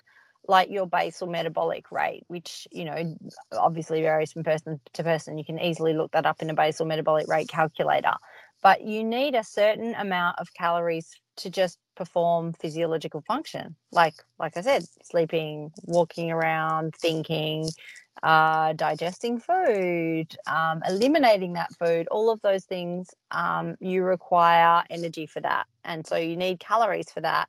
like 0.49 0.71
your 0.71 0.87
basal 0.87 1.29
metabolic 1.29 1.91
rate 1.93 2.25
which 2.29 2.69
you 2.73 2.85
know 2.85 3.17
obviously 3.53 4.03
varies 4.03 4.33
from 4.33 4.45
person 4.45 4.81
to 4.95 5.05
person. 5.05 5.39
You 5.39 5.45
can 5.45 5.61
easily 5.61 5.95
look 5.95 6.13
that 6.13 6.27
up 6.27 6.43
in 6.43 6.51
a 6.51 6.55
basal 6.55 6.87
metabolic 6.87 7.29
rate 7.29 7.49
calculator. 7.49 8.15
But 8.63 8.83
you 8.83 9.05
need 9.05 9.35
a 9.35 9.45
certain 9.45 9.95
amount 9.95 10.39
of 10.39 10.53
calories 10.55 11.09
to 11.39 11.51
just 11.51 11.79
perform 11.97 12.53
physiological 12.55 13.23
function. 13.23 13.77
Like 13.93 14.15
like 14.39 14.57
i 14.57 14.61
said 14.61 14.85
sleeping 15.03 15.73
walking 15.85 16.31
around 16.31 16.95
thinking 16.97 17.69
uh, 18.23 18.73
digesting 18.75 19.39
food, 19.39 20.37
um, 20.47 20.83
eliminating 20.87 21.55
that 21.55 21.73
food, 21.79 22.07
all 22.11 22.31
of 22.31 22.41
those 22.43 22.65
things, 22.65 23.09
um, 23.31 23.77
you 23.81 24.03
require 24.03 24.85
energy 24.91 25.27
for 25.27 25.41
that. 25.41 25.67
And 25.85 26.07
so 26.07 26.17
you 26.17 26.37
need 26.37 26.61
calories 26.61 27.11
for 27.11 27.21
that. 27.23 27.49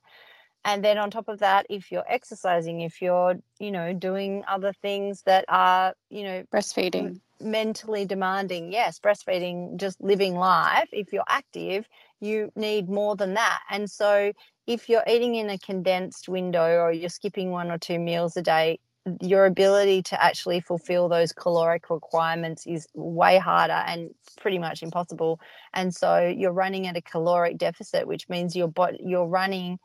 And 0.64 0.84
then 0.84 0.98
on 0.98 1.10
top 1.10 1.28
of 1.28 1.40
that, 1.40 1.66
if 1.70 1.92
you're 1.92 2.06
exercising, 2.08 2.82
if 2.82 3.02
you're, 3.02 3.36
you 3.60 3.72
know, 3.72 3.94
doing 3.94 4.44
other 4.48 4.74
things 4.82 5.24
that 5.24 5.46
are, 5.50 5.96
you 6.10 6.24
know, 6.24 6.44
breastfeeding, 6.54 7.20
mentally 7.40 8.06
demanding, 8.06 8.72
yes, 8.72 9.00
breastfeeding, 9.00 9.78
just 9.78 10.00
living 10.02 10.36
life, 10.36 10.88
if 10.92 11.12
you're 11.12 11.24
active, 11.28 11.88
you 12.20 12.52
need 12.56 12.90
more 12.90 13.16
than 13.16 13.34
that. 13.34 13.60
And 13.72 13.90
so 13.90 14.32
if 14.68 14.88
you're 14.88 15.04
eating 15.08 15.34
in 15.36 15.50
a 15.50 15.58
condensed 15.58 16.30
window 16.30 16.78
or 16.78 16.92
you're 16.92 17.10
skipping 17.10 17.50
one 17.50 17.72
or 17.72 17.80
two 17.80 17.98
meals 17.98 18.38
a 18.38 18.44
day, 18.44 18.80
your 19.20 19.46
ability 19.46 20.04
to 20.04 20.24
actually 20.24 20.60
fulfill 20.60 21.10
those 21.10 21.32
caloric 21.32 21.90
requirements 21.90 22.68
is 22.68 22.88
way 22.94 23.38
harder 23.38 23.74
and 23.74 24.12
pretty 24.40 24.60
much 24.60 24.84
impossible. 24.84 25.40
And 25.74 25.94
so 25.94 26.28
you're 26.28 26.52
running 26.52 26.88
at 26.88 26.98
a 26.98 27.02
caloric 27.02 27.58
deficit 27.58 28.08
which 28.08 28.30
means 28.30 28.56
your 28.56 28.68
body 28.68 29.00
you're 29.04 29.26
running 29.26 29.80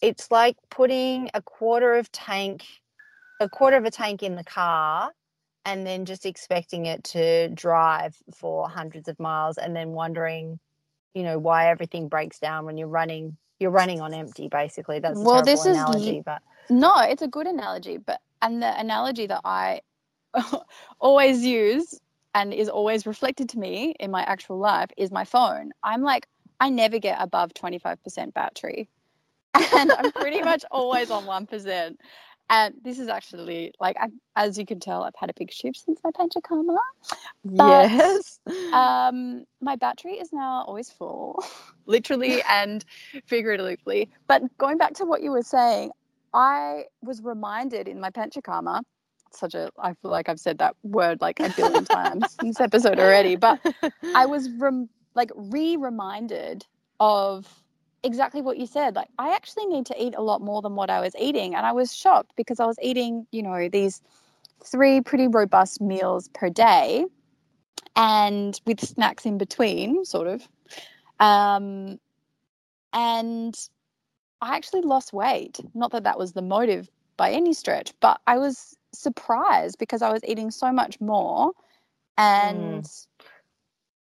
it's 0.00 0.30
like 0.30 0.56
putting 0.70 1.30
a 1.34 1.42
quarter 1.42 1.94
of 1.94 2.10
tank 2.12 2.64
a 3.40 3.48
quarter 3.48 3.76
of 3.76 3.84
a 3.84 3.90
tank 3.90 4.22
in 4.22 4.36
the 4.36 4.44
car 4.44 5.10
and 5.64 5.86
then 5.86 6.04
just 6.04 6.26
expecting 6.26 6.86
it 6.86 7.04
to 7.04 7.48
drive 7.50 8.16
for 8.34 8.68
hundreds 8.68 9.08
of 9.08 9.18
miles 9.18 9.58
and 9.58 9.74
then 9.74 9.90
wondering 9.90 10.58
you 11.14 11.22
know 11.22 11.38
why 11.38 11.70
everything 11.70 12.08
breaks 12.08 12.38
down 12.38 12.64
when 12.64 12.76
you're 12.76 12.88
running 12.88 13.36
you're 13.58 13.72
running 13.72 14.00
on 14.00 14.14
empty 14.14 14.48
basically. 14.48 15.00
That's 15.00 15.18
a 15.18 15.22
well 15.22 15.42
this 15.42 15.64
analogy, 15.64 16.18
is 16.18 16.24
but 16.24 16.42
no 16.70 16.94
it's 17.00 17.22
a 17.22 17.28
good 17.28 17.46
analogy 17.46 17.96
but 17.96 18.20
and 18.42 18.62
the 18.62 18.78
analogy 18.78 19.26
that 19.26 19.40
I 19.44 19.80
always 21.00 21.44
use 21.44 21.98
and 22.34 22.52
is 22.52 22.68
always 22.68 23.06
reflected 23.06 23.48
to 23.50 23.58
me 23.58 23.94
in 23.98 24.10
my 24.10 24.22
actual 24.22 24.58
life 24.58 24.90
is 24.96 25.10
my 25.10 25.24
phone. 25.24 25.72
I'm 25.82 26.02
like, 26.02 26.26
I 26.60 26.70
never 26.70 26.98
get 26.98 27.20
above 27.20 27.52
25% 27.54 28.34
battery. 28.34 28.88
And 29.74 29.92
I'm 29.92 30.12
pretty 30.12 30.42
much 30.42 30.64
always 30.70 31.10
on 31.10 31.24
1%. 31.24 31.96
And 32.50 32.74
this 32.82 32.98
is 32.98 33.08
actually 33.08 33.72
like, 33.78 33.96
I, 34.00 34.08
as 34.34 34.58
you 34.58 34.64
can 34.64 34.80
tell, 34.80 35.02
I've 35.02 35.14
had 35.18 35.28
a 35.28 35.34
big 35.34 35.52
shift 35.52 35.84
since 35.84 36.00
my 36.02 36.10
Panchakarma. 36.10 36.78
But, 37.44 37.90
yes. 37.90 38.40
Um, 38.72 39.44
my 39.60 39.76
battery 39.76 40.14
is 40.14 40.32
now 40.32 40.64
always 40.66 40.90
full, 40.90 41.44
literally 41.86 42.42
and 42.48 42.84
figuratively. 43.26 44.10
But 44.26 44.42
going 44.56 44.78
back 44.78 44.94
to 44.94 45.04
what 45.04 45.22
you 45.22 45.30
were 45.30 45.42
saying, 45.42 45.90
I 46.32 46.84
was 47.02 47.22
reminded 47.22 47.88
in 47.88 48.00
my 48.00 48.10
Panchakarma, 48.10 48.82
such 49.32 49.54
a, 49.54 49.70
I 49.78 49.94
feel 49.94 50.10
like 50.10 50.28
I've 50.28 50.40
said 50.40 50.58
that 50.58 50.76
word 50.82 51.20
like 51.20 51.40
a 51.40 51.50
billion 51.50 51.84
times 51.96 52.36
in 52.40 52.48
this 52.48 52.60
episode 52.60 52.98
already, 52.98 53.36
but 53.36 53.60
I 54.14 54.26
was 54.34 54.50
rem- 54.50 54.88
like 55.14 55.30
re 55.34 55.76
reminded 55.76 56.64
of 57.00 57.46
exactly 58.02 58.40
what 58.40 58.58
you 58.58 58.66
said. 58.66 58.94
Like, 58.94 59.08
I 59.18 59.34
actually 59.34 59.66
need 59.66 59.86
to 59.86 60.02
eat 60.02 60.14
a 60.16 60.22
lot 60.22 60.40
more 60.40 60.62
than 60.62 60.74
what 60.74 60.90
I 60.90 61.00
was 61.00 61.14
eating. 61.18 61.54
And 61.54 61.66
I 61.66 61.72
was 61.72 61.94
shocked 61.94 62.32
because 62.36 62.60
I 62.60 62.66
was 62.66 62.76
eating, 62.82 63.26
you 63.32 63.42
know, 63.42 63.68
these 63.68 64.00
three 64.64 65.00
pretty 65.00 65.28
robust 65.28 65.80
meals 65.80 66.28
per 66.28 66.48
day 66.50 67.04
and 67.96 68.60
with 68.66 68.80
snacks 68.80 69.26
in 69.26 69.38
between, 69.38 70.04
sort 70.04 70.28
of. 70.28 70.48
Um, 71.20 71.98
and 72.92 73.58
I 74.40 74.56
actually 74.56 74.82
lost 74.82 75.12
weight. 75.12 75.58
Not 75.74 75.92
that 75.92 76.04
that 76.04 76.18
was 76.18 76.32
the 76.32 76.42
motive 76.42 76.88
by 77.16 77.32
any 77.32 77.52
stretch, 77.52 77.92
but 78.00 78.20
I 78.26 78.38
was 78.38 78.76
surprised 78.92 79.78
because 79.78 80.02
I 80.02 80.12
was 80.12 80.22
eating 80.24 80.50
so 80.50 80.72
much 80.72 81.00
more 81.00 81.52
and 82.16 82.84
mm. 82.84 83.06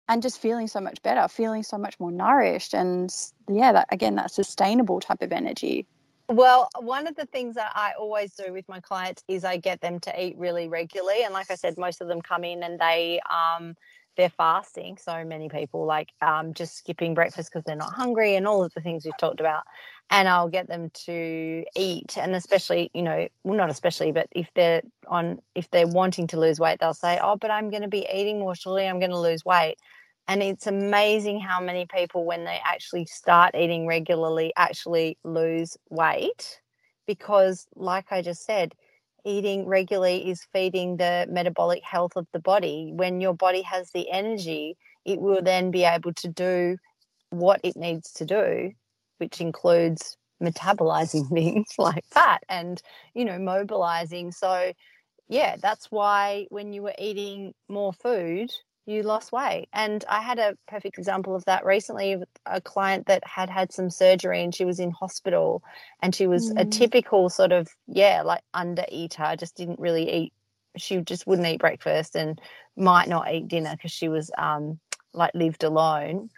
and 0.09 0.21
just 0.21 0.39
feeling 0.41 0.67
so 0.67 0.79
much 0.79 1.01
better, 1.01 1.27
feeling 1.27 1.63
so 1.63 1.77
much 1.77 1.99
more 1.99 2.11
nourished 2.11 2.73
and 2.73 3.13
yeah, 3.49 3.71
that 3.71 3.87
again 3.91 4.15
that 4.15 4.31
sustainable 4.31 4.99
type 4.99 5.21
of 5.21 5.31
energy. 5.31 5.85
Well, 6.29 6.67
one 6.79 7.07
of 7.07 7.15
the 7.15 7.25
things 7.25 7.55
that 7.55 7.71
I 7.73 7.93
always 7.97 8.33
do 8.33 8.51
with 8.51 8.67
my 8.67 8.81
clients 8.81 9.23
is 9.29 9.45
I 9.45 9.55
get 9.55 9.79
them 9.79 9.97
to 10.01 10.21
eat 10.21 10.37
really 10.37 10.67
regularly 10.67 11.23
and 11.23 11.33
like 11.33 11.49
I 11.49 11.55
said 11.55 11.77
most 11.77 12.01
of 12.01 12.09
them 12.09 12.21
come 12.21 12.43
in 12.43 12.63
and 12.63 12.77
they 12.77 13.21
um 13.29 13.75
they're 14.17 14.29
fasting 14.29 14.97
so 14.97 15.23
many 15.23 15.47
people 15.49 15.85
like 15.85 16.09
um, 16.21 16.53
just 16.53 16.77
skipping 16.77 17.13
breakfast 17.13 17.51
because 17.51 17.63
they're 17.65 17.75
not 17.75 17.93
hungry 17.93 18.35
and 18.35 18.47
all 18.47 18.63
of 18.63 18.73
the 18.73 18.81
things 18.81 19.05
we've 19.05 19.17
talked 19.17 19.39
about 19.39 19.63
and 20.09 20.27
I'll 20.27 20.49
get 20.49 20.67
them 20.67 20.89
to 21.05 21.63
eat. 21.75 22.17
And 22.17 22.35
especially, 22.35 22.89
you 22.93 23.01
know, 23.01 23.27
well, 23.43 23.57
not 23.57 23.69
especially, 23.69 24.11
but 24.11 24.27
if 24.31 24.49
they're 24.55 24.81
on, 25.07 25.39
if 25.55 25.69
they're 25.71 25.87
wanting 25.87 26.27
to 26.27 26.39
lose 26.39 26.59
weight, 26.59 26.79
they'll 26.79 26.93
say, 26.93 27.19
"Oh, 27.21 27.35
but 27.35 27.51
I'm 27.51 27.69
going 27.69 27.81
to 27.81 27.87
be 27.89 28.07
eating 28.13 28.39
more. 28.39 28.55
Surely 28.55 28.87
I'm 28.87 28.99
going 28.99 29.11
to 29.11 29.19
lose 29.19 29.43
weight." 29.45 29.77
And 30.29 30.43
it's 30.43 30.67
amazing 30.67 31.39
how 31.39 31.61
many 31.61 31.85
people, 31.85 32.25
when 32.25 32.43
they 32.43 32.59
actually 32.63 33.05
start 33.05 33.55
eating 33.55 33.87
regularly, 33.87 34.53
actually 34.57 35.17
lose 35.23 35.77
weight, 35.89 36.61
because, 37.05 37.67
like 37.75 38.11
I 38.11 38.21
just 38.21 38.45
said, 38.45 38.73
eating 39.27 39.67
regularly 39.67 40.29
is 40.29 40.47
feeding 40.53 40.97
the 40.97 41.27
metabolic 41.29 41.83
health 41.83 42.13
of 42.15 42.27
the 42.33 42.39
body. 42.39 42.91
When 42.93 43.21
your 43.21 43.33
body 43.33 43.61
has 43.63 43.91
the 43.91 44.09
energy, 44.09 44.77
it 45.05 45.19
will 45.19 45.41
then 45.41 45.71
be 45.71 45.83
able 45.83 46.13
to 46.13 46.27
do 46.29 46.77
what 47.29 47.59
it 47.63 47.75
needs 47.75 48.11
to 48.13 48.25
do 48.25 48.71
which 49.17 49.41
includes 49.41 50.17
metabolizing 50.41 51.27
things 51.33 51.67
like 51.77 52.05
fat 52.11 52.41
and 52.49 52.81
you 53.13 53.25
know 53.25 53.39
mobilizing 53.39 54.31
so 54.31 54.71
yeah 55.27 55.55
that's 55.61 55.87
why 55.91 56.45
when 56.49 56.73
you 56.73 56.81
were 56.81 56.95
eating 56.99 57.53
more 57.67 57.93
food 57.93 58.51
you 58.87 59.03
lost 59.03 59.31
weight 59.31 59.67
and 59.73 60.05
i 60.09 60.21
had 60.21 60.39
a 60.39 60.57
perfect 60.67 60.97
example 60.97 61.35
of 61.35 61.43
that 61.45 61.65
recently 61.65 62.15
with 62.15 62.29
a 62.45 62.61
client 62.61 63.05
that 63.05 63.21
had 63.27 63.49
had 63.49 63.71
some 63.71 63.89
surgery 63.89 64.41
and 64.41 64.55
she 64.55 64.65
was 64.65 64.79
in 64.79 64.91
hospital 64.91 65.61
and 66.01 66.15
she 66.15 66.25
was 66.25 66.51
mm. 66.51 66.61
a 66.61 66.65
typical 66.65 67.29
sort 67.29 67.51
of 67.51 67.67
yeah 67.87 68.21
like 68.23 68.41
under 68.53 68.85
eater 68.89 69.35
just 69.37 69.55
didn't 69.55 69.79
really 69.79 70.11
eat 70.11 70.33
she 70.77 70.97
just 71.01 71.27
wouldn't 71.27 71.47
eat 71.47 71.59
breakfast 71.59 72.15
and 72.15 72.39
might 72.75 73.09
not 73.09 73.31
eat 73.31 73.47
dinner 73.47 73.71
because 73.71 73.91
she 73.91 74.07
was 74.07 74.31
um 74.37 74.79
like 75.13 75.31
lived 75.33 75.63
alone 75.63 76.29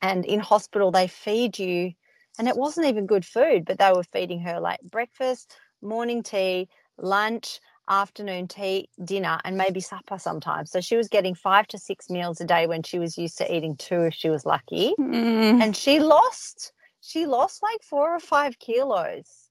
and 0.00 0.24
in 0.24 0.38
hospital 0.38 0.90
they 0.92 1.08
feed 1.08 1.58
you 1.58 1.92
and 2.38 2.46
it 2.46 2.56
wasn't 2.56 2.86
even 2.86 3.06
good 3.06 3.24
food 3.24 3.64
but 3.64 3.78
they 3.78 3.90
were 3.92 4.04
feeding 4.04 4.40
her 4.40 4.60
like 4.60 4.80
breakfast 4.82 5.56
morning 5.82 6.22
tea 6.22 6.68
lunch 6.98 7.58
afternoon 7.88 8.48
tea 8.48 8.88
dinner 9.04 9.38
and 9.44 9.56
maybe 9.56 9.80
supper 9.80 10.18
sometimes 10.18 10.70
so 10.70 10.80
she 10.80 10.96
was 10.96 11.08
getting 11.08 11.34
five 11.34 11.66
to 11.66 11.78
six 11.78 12.08
meals 12.08 12.40
a 12.40 12.44
day 12.44 12.66
when 12.66 12.82
she 12.82 12.98
was 12.98 13.18
used 13.18 13.36
to 13.38 13.54
eating 13.54 13.76
two 13.76 14.02
if 14.02 14.14
she 14.14 14.30
was 14.30 14.46
lucky 14.46 14.94
mm. 14.98 15.62
and 15.62 15.76
she 15.76 16.00
lost 16.00 16.72
she 17.00 17.26
lost 17.26 17.62
like 17.62 17.82
four 17.82 18.14
or 18.14 18.20
five 18.20 18.58
kilos 18.58 19.50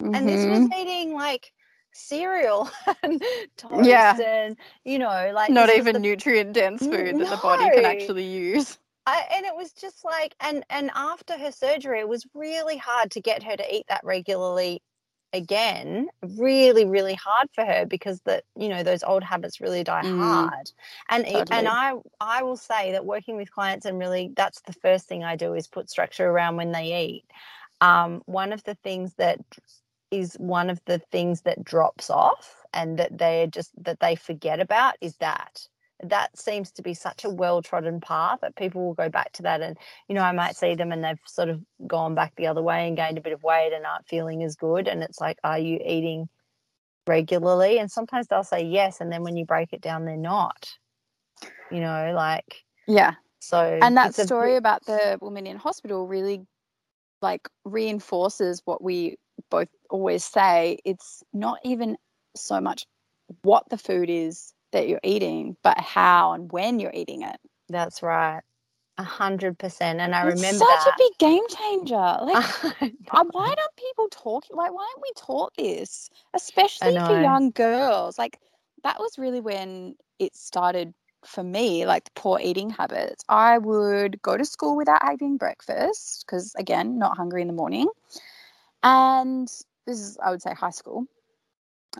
and 0.00 0.28
this 0.28 0.44
was 0.46 0.68
eating 0.78 1.12
like 1.12 1.52
cereal 1.92 2.70
and 3.02 3.22
toast 3.56 3.88
Yeah. 3.88 4.16
and 4.20 4.56
you 4.84 4.98
know 4.98 5.30
like 5.34 5.50
Not 5.50 5.70
even 5.70 5.94
the- 5.94 6.00
nutrient 6.00 6.52
dense 6.52 6.84
food 6.84 7.18
that 7.18 7.30
the 7.30 7.38
body 7.42 7.70
can 7.70 7.84
actually 7.84 8.26
use. 8.26 8.78
I, 9.06 9.24
and 9.34 9.46
it 9.46 9.56
was 9.56 9.72
just 9.72 10.04
like 10.04 10.34
and 10.40 10.64
and 10.68 10.90
after 10.94 11.38
her 11.38 11.50
surgery 11.50 12.00
it 12.00 12.08
was 12.08 12.26
really 12.34 12.76
hard 12.76 13.10
to 13.12 13.20
get 13.22 13.42
her 13.42 13.56
to 13.56 13.74
eat 13.74 13.86
that 13.88 14.02
regularly 14.04 14.82
again 15.32 16.08
really 16.22 16.84
really 16.86 17.14
hard 17.14 17.48
for 17.54 17.64
her 17.64 17.84
because 17.86 18.20
that 18.22 18.44
you 18.56 18.68
know 18.68 18.82
those 18.82 19.02
old 19.02 19.22
habits 19.22 19.60
really 19.60 19.84
die 19.84 20.02
Mm. 20.02 20.10
hard 20.18 20.70
and 21.10 21.26
Totally. 21.26 21.56
and 21.58 21.68
i 21.68 21.92
i 22.20 22.42
will 22.42 22.56
say 22.56 22.92
that 22.92 23.04
working 23.04 23.36
with 23.36 23.50
clients 23.52 23.84
and 23.84 23.98
really 23.98 24.32
that's 24.36 24.62
the 24.62 24.72
first 24.72 25.06
thing 25.06 25.24
i 25.24 25.36
do 25.36 25.54
is 25.54 25.66
put 25.66 25.90
structure 25.90 26.28
around 26.28 26.56
when 26.56 26.72
they 26.72 27.06
eat 27.06 27.24
um, 27.80 28.22
one 28.26 28.52
of 28.52 28.64
the 28.64 28.74
things 28.74 29.14
that 29.14 29.38
is 30.10 30.34
one 30.34 30.70
of 30.70 30.80
the 30.86 30.98
things 30.98 31.42
that 31.42 31.62
drops 31.62 32.10
off 32.10 32.64
and 32.72 32.98
that 32.98 33.16
they're 33.18 33.46
just 33.46 33.70
that 33.84 34.00
they 34.00 34.16
forget 34.16 34.60
about 34.60 34.94
is 35.00 35.16
that 35.18 35.68
that 36.02 36.36
seems 36.38 36.70
to 36.72 36.82
be 36.82 36.94
such 36.94 37.24
a 37.24 37.30
well 37.30 37.62
trodden 37.62 38.00
path 38.00 38.38
that 38.42 38.56
people 38.56 38.84
will 38.84 38.94
go 38.94 39.08
back 39.08 39.32
to 39.32 39.42
that 39.42 39.60
and 39.60 39.76
you 40.08 40.14
know 40.14 40.22
i 40.22 40.32
might 40.32 40.56
see 40.56 40.74
them 40.74 40.92
and 40.92 41.02
they've 41.02 41.18
sort 41.26 41.48
of 41.48 41.60
gone 41.86 42.14
back 42.14 42.32
the 42.36 42.46
other 42.46 42.62
way 42.62 42.86
and 42.86 42.96
gained 42.96 43.18
a 43.18 43.22
bit 43.22 43.32
of 43.32 43.42
weight 43.42 43.72
and 43.74 43.84
aren't 43.84 44.06
feeling 44.06 44.42
as 44.42 44.56
good 44.56 44.86
and 44.88 45.02
it's 45.02 45.20
like 45.20 45.38
are 45.44 45.58
you 45.58 45.78
eating 45.84 46.28
regularly 47.06 47.78
and 47.78 47.90
sometimes 47.90 48.26
they'll 48.26 48.44
say 48.44 48.62
yes 48.62 49.00
and 49.00 49.10
then 49.10 49.22
when 49.22 49.36
you 49.36 49.44
break 49.44 49.72
it 49.72 49.80
down 49.80 50.04
they're 50.04 50.16
not 50.16 50.68
you 51.72 51.80
know 51.80 52.12
like 52.14 52.62
Yeah. 52.86 53.14
so 53.40 53.78
And 53.80 53.96
that 53.96 54.10
it's 54.10 54.18
a 54.18 54.26
story 54.26 54.56
about 54.56 54.84
the 54.84 55.18
woman 55.20 55.46
in 55.46 55.56
hospital 55.56 56.06
really 56.06 56.46
like 57.22 57.48
reinforces 57.64 58.62
what 58.64 58.82
we 58.82 59.16
both 59.50 59.68
always 59.90 60.24
say. 60.24 60.78
It's 60.84 61.22
not 61.32 61.58
even 61.64 61.96
so 62.36 62.60
much 62.60 62.86
what 63.42 63.68
the 63.70 63.78
food 63.78 64.08
is 64.10 64.52
that 64.72 64.88
you're 64.88 65.00
eating, 65.02 65.56
but 65.62 65.78
how 65.78 66.32
and 66.32 66.50
when 66.52 66.80
you're 66.80 66.92
eating 66.94 67.22
it. 67.22 67.38
that's 67.68 68.02
right. 68.02 68.42
A 68.98 69.04
hundred 69.04 69.58
percent 69.58 70.00
and 70.00 70.14
i 70.14 70.22
It's 70.22 70.42
remember 70.42 70.66
such 70.66 70.66
that. 70.66 70.86
a 70.86 70.92
big 70.96 71.18
game 71.18 71.46
changer. 71.48 72.18
Like 72.22 72.42
why 73.32 73.54
don't 73.56 73.76
people 73.76 74.08
talk 74.10 74.44
like 74.50 74.72
why 74.72 74.82
aren't 74.82 75.02
we 75.02 75.12
taught 75.16 75.54
this? 75.56 76.10
Especially 76.34 76.98
for 76.98 77.14
young 77.14 77.50
girls. 77.50 78.18
Like 78.18 78.38
that 78.82 78.98
was 78.98 79.18
really 79.18 79.40
when 79.40 79.96
it 80.18 80.34
started 80.36 80.94
for 81.24 81.42
me 81.42 81.86
like 81.86 82.04
the 82.04 82.10
poor 82.14 82.38
eating 82.40 82.70
habits. 82.70 83.24
I 83.28 83.58
would 83.58 84.22
go 84.22 84.36
to 84.36 84.44
school 84.44 84.76
without 84.76 85.02
having 85.02 85.36
breakfast 85.36 86.24
because 86.26 86.54
again 86.58 86.98
not 86.98 87.16
hungry 87.16 87.42
in 87.42 87.48
the 87.48 87.54
morning. 87.54 87.88
And 88.82 89.48
this 89.86 89.98
is 90.00 90.18
i 90.24 90.30
would 90.30 90.42
say 90.42 90.54
high 90.54 90.70
school. 90.70 91.06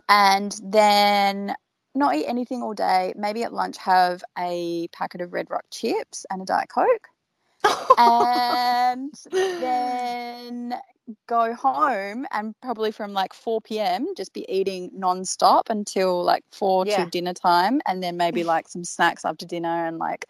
And 0.09 0.57
then 0.63 1.55
not 1.95 2.15
eat 2.15 2.25
anything 2.25 2.61
all 2.61 2.73
day 2.73 3.13
maybe 3.15 3.43
at 3.43 3.53
lunch 3.53 3.77
have 3.77 4.23
a 4.37 4.87
packet 4.91 5.21
of 5.21 5.33
red 5.33 5.49
rock 5.49 5.65
chips 5.71 6.25
and 6.29 6.41
a 6.41 6.45
diet 6.45 6.69
coke 6.69 7.07
and 7.97 9.13
then 9.57 10.73
go 11.27 11.53
home 11.53 12.25
and 12.31 12.53
probably 12.61 12.91
from 12.91 13.13
like 13.13 13.33
4 13.33 13.61
p.m. 13.61 14.07
just 14.15 14.33
be 14.33 14.45
eating 14.47 14.91
non-stop 14.93 15.69
until 15.69 16.23
like 16.23 16.43
4 16.51 16.85
Yeah. 16.85 17.05
to 17.05 17.09
dinner 17.09 17.33
time 17.33 17.81
and 17.87 18.01
then 18.03 18.17
maybe 18.17 18.43
like 18.43 18.67
some 18.67 18.83
snacks 18.83 19.25
after 19.25 19.45
dinner 19.45 19.85
and 19.87 19.97
like 19.97 20.25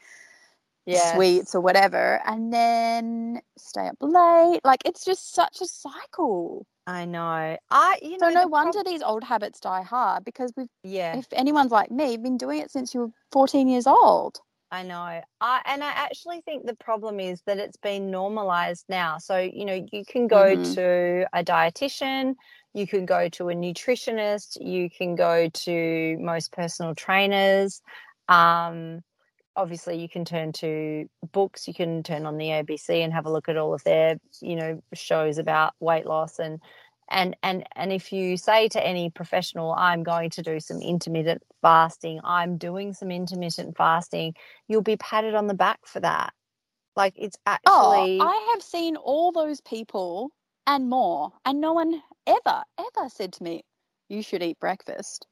Yes. 0.85 1.13
sweets 1.13 1.53
or 1.53 1.61
whatever 1.61 2.21
and 2.25 2.51
then 2.53 3.41
stay 3.57 3.87
up 3.87 3.97
late 4.01 4.61
like 4.63 4.81
it's 4.85 5.05
just 5.05 5.33
such 5.33 5.61
a 5.61 5.65
cycle 5.67 6.65
I 6.89 7.05
know. 7.05 7.57
I 7.69 7.99
you 8.01 8.17
know 8.17 8.29
so 8.29 8.41
no 8.41 8.47
wonder 8.47 8.79
prob- 8.79 8.85
these 8.85 9.01
old 9.03 9.23
habits 9.23 9.59
die 9.59 9.83
hard 9.83 10.25
because 10.25 10.53
we've 10.57 10.69
yeah, 10.83 11.19
if 11.19 11.27
anyone's 11.33 11.71
like 11.71 11.91
me 11.91 12.17
been 12.17 12.37
doing 12.37 12.59
it 12.61 12.71
since 12.71 12.93
you 12.93 13.01
were 13.01 13.11
14 13.31 13.67
years 13.67 13.87
old 13.87 14.41
I 14.71 14.83
know. 14.83 15.21
I 15.41 15.61
and 15.65 15.83
I 15.83 15.89
actually 15.91 16.41
think 16.41 16.65
the 16.65 16.75
problem 16.75 17.19
is 17.19 17.41
that 17.47 17.57
it's 17.57 17.77
been 17.77 18.11
normalized 18.11 18.85
now. 18.89 19.17
So, 19.17 19.37
you 19.39 19.65
know, 19.65 19.85
you 19.91 20.05
can 20.05 20.27
go 20.27 20.55
Mhm. 20.55 20.75
to 20.75 21.27
a 21.33 21.43
dietitian, 21.43 22.35
you 22.73 22.87
can 22.87 23.05
go 23.05 23.29
to 23.29 23.49
a 23.49 23.53
nutritionist, 23.55 24.57
you 24.61 24.89
can 24.89 25.15
go 25.15 25.49
to 25.49 26.17
most 26.19 26.51
personal 26.51 26.95
trainers. 26.95 27.81
Um 28.27 29.01
obviously 29.59 30.01
you 30.01 30.07
can 30.07 30.23
turn 30.23 30.53
to 30.53 31.05
books, 31.33 31.67
you 31.67 31.73
can 31.73 32.01
turn 32.01 32.25
on 32.25 32.37
the 32.37 32.47
ABC 32.47 33.03
and 33.03 33.11
have 33.13 33.25
a 33.25 33.31
look 33.31 33.49
at 33.49 33.57
all 33.57 33.73
of 33.73 33.83
their, 33.83 34.17
you 34.41 34.55
know, 34.55 34.81
shows 34.93 35.37
about 35.37 35.73
weight 35.79 36.05
loss 36.05 36.39
and 36.39 36.59
and 37.09 37.35
and 37.43 37.65
and 37.75 37.91
if 37.91 38.13
you 38.13 38.37
say 38.37 38.67
to 38.67 38.85
any 38.85 39.09
professional 39.09 39.73
i'm 39.73 40.03
going 40.03 40.29
to 40.29 40.43
do 40.43 40.59
some 40.59 40.79
intermittent 40.79 41.41
fasting 41.59 42.19
i'm 42.23 42.55
doing 42.55 42.93
some 42.93 43.09
intermittent 43.09 43.75
fasting 43.75 44.31
you'll 44.67 44.83
be 44.83 44.97
patted 44.97 45.33
on 45.33 45.47
the 45.47 45.55
back 45.55 45.79
for 45.85 45.99
that 45.99 46.33
like 46.95 47.13
it's 47.15 47.37
oh, 47.45 47.51
actually 47.53 48.19
Oh, 48.19 48.27
I 48.27 48.51
have 48.53 48.61
seen 48.61 48.95
all 48.95 49.31
those 49.31 49.61
people 49.61 50.29
and 50.67 50.89
more, 50.89 51.31
and 51.45 51.59
no 51.59 51.73
one 51.73 52.03
ever, 52.27 52.63
ever 52.77 53.09
said 53.09 53.33
to 53.33 53.43
me, 53.43 53.63
"You 54.07 54.21
should 54.21 54.43
eat 54.43 54.59
breakfast." 54.59 55.25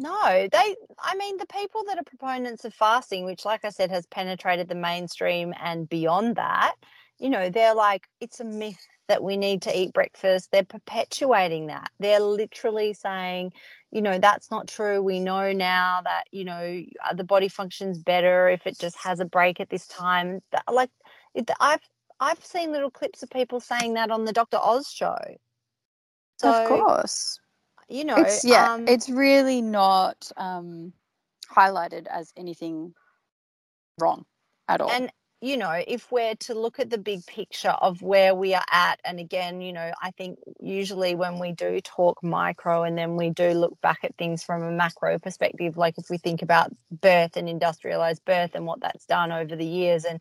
No 0.00 0.48
they 0.50 0.76
i 1.02 1.14
mean 1.16 1.36
the 1.36 1.46
people 1.46 1.84
that 1.86 1.98
are 1.98 2.04
proponents 2.04 2.64
of 2.64 2.74
fasting 2.74 3.24
which 3.24 3.44
like 3.44 3.64
i 3.64 3.68
said 3.68 3.90
has 3.90 4.06
penetrated 4.06 4.68
the 4.68 4.74
mainstream 4.74 5.54
and 5.62 5.88
beyond 5.88 6.36
that 6.36 6.74
you 7.18 7.30
know 7.30 7.48
they're 7.48 7.74
like 7.74 8.08
it's 8.20 8.40
a 8.40 8.44
myth 8.44 8.86
that 9.08 9.22
we 9.22 9.36
need 9.36 9.62
to 9.62 9.78
eat 9.78 9.92
breakfast. 9.92 10.50
They're 10.50 10.64
perpetuating 10.64 11.66
that. 11.66 11.90
They're 12.00 12.20
literally 12.20 12.94
saying 12.94 13.52
you 13.90 14.02
know 14.02 14.18
that's 14.18 14.50
not 14.50 14.66
true. 14.68 15.02
We 15.02 15.20
know 15.20 15.52
now 15.52 16.00
that 16.04 16.24
you 16.32 16.44
know 16.44 16.82
uh, 17.08 17.14
the 17.14 17.24
body 17.24 17.48
functions 17.48 17.98
better 17.98 18.48
if 18.48 18.66
it 18.66 18.78
just 18.78 18.96
has 18.98 19.20
a 19.20 19.24
break 19.24 19.60
at 19.60 19.70
this 19.70 19.86
time. 19.86 20.40
Like 20.70 20.90
it, 21.34 21.50
i've 21.60 21.80
i've 22.20 22.44
seen 22.44 22.72
little 22.72 22.90
clips 22.90 23.22
of 23.22 23.30
people 23.30 23.60
saying 23.60 23.94
that 23.94 24.10
on 24.10 24.24
the 24.24 24.32
dr 24.32 24.56
oz 24.56 24.88
show. 24.88 25.16
So 26.38 26.50
of 26.50 26.68
course, 26.68 27.38
you 27.88 28.04
know 28.04 28.16
it's 28.16 28.44
yeah, 28.44 28.72
um, 28.72 28.88
it's 28.88 29.08
really 29.08 29.60
not 29.60 30.30
um, 30.36 30.92
highlighted 31.50 32.06
as 32.06 32.32
anything 32.36 32.94
wrong 34.00 34.24
at 34.68 34.80
all. 34.80 34.90
and 34.90 35.10
you 35.40 35.56
know 35.56 35.82
if 35.86 36.10
we're 36.10 36.34
to 36.36 36.54
look 36.54 36.80
at 36.80 36.90
the 36.90 36.98
big 36.98 37.24
picture 37.26 37.68
of 37.68 38.00
where 38.02 38.34
we 38.34 38.54
are 38.54 38.64
at 38.72 38.98
and 39.04 39.20
again 39.20 39.60
you 39.60 39.72
know 39.72 39.92
i 40.02 40.10
think 40.12 40.38
usually 40.60 41.14
when 41.14 41.38
we 41.38 41.52
do 41.52 41.80
talk 41.82 42.18
micro 42.22 42.82
and 42.82 42.96
then 42.96 43.16
we 43.16 43.30
do 43.30 43.50
look 43.50 43.78
back 43.82 43.98
at 44.02 44.16
things 44.16 44.42
from 44.42 44.62
a 44.62 44.70
macro 44.72 45.18
perspective 45.18 45.76
like 45.76 45.98
if 45.98 46.08
we 46.08 46.18
think 46.18 46.40
about 46.42 46.72
birth 46.90 47.36
and 47.36 47.48
industrialized 47.48 48.24
birth 48.24 48.52
and 48.54 48.66
what 48.66 48.80
that's 48.80 49.06
done 49.06 49.30
over 49.30 49.54
the 49.54 49.66
years 49.66 50.04
and 50.04 50.18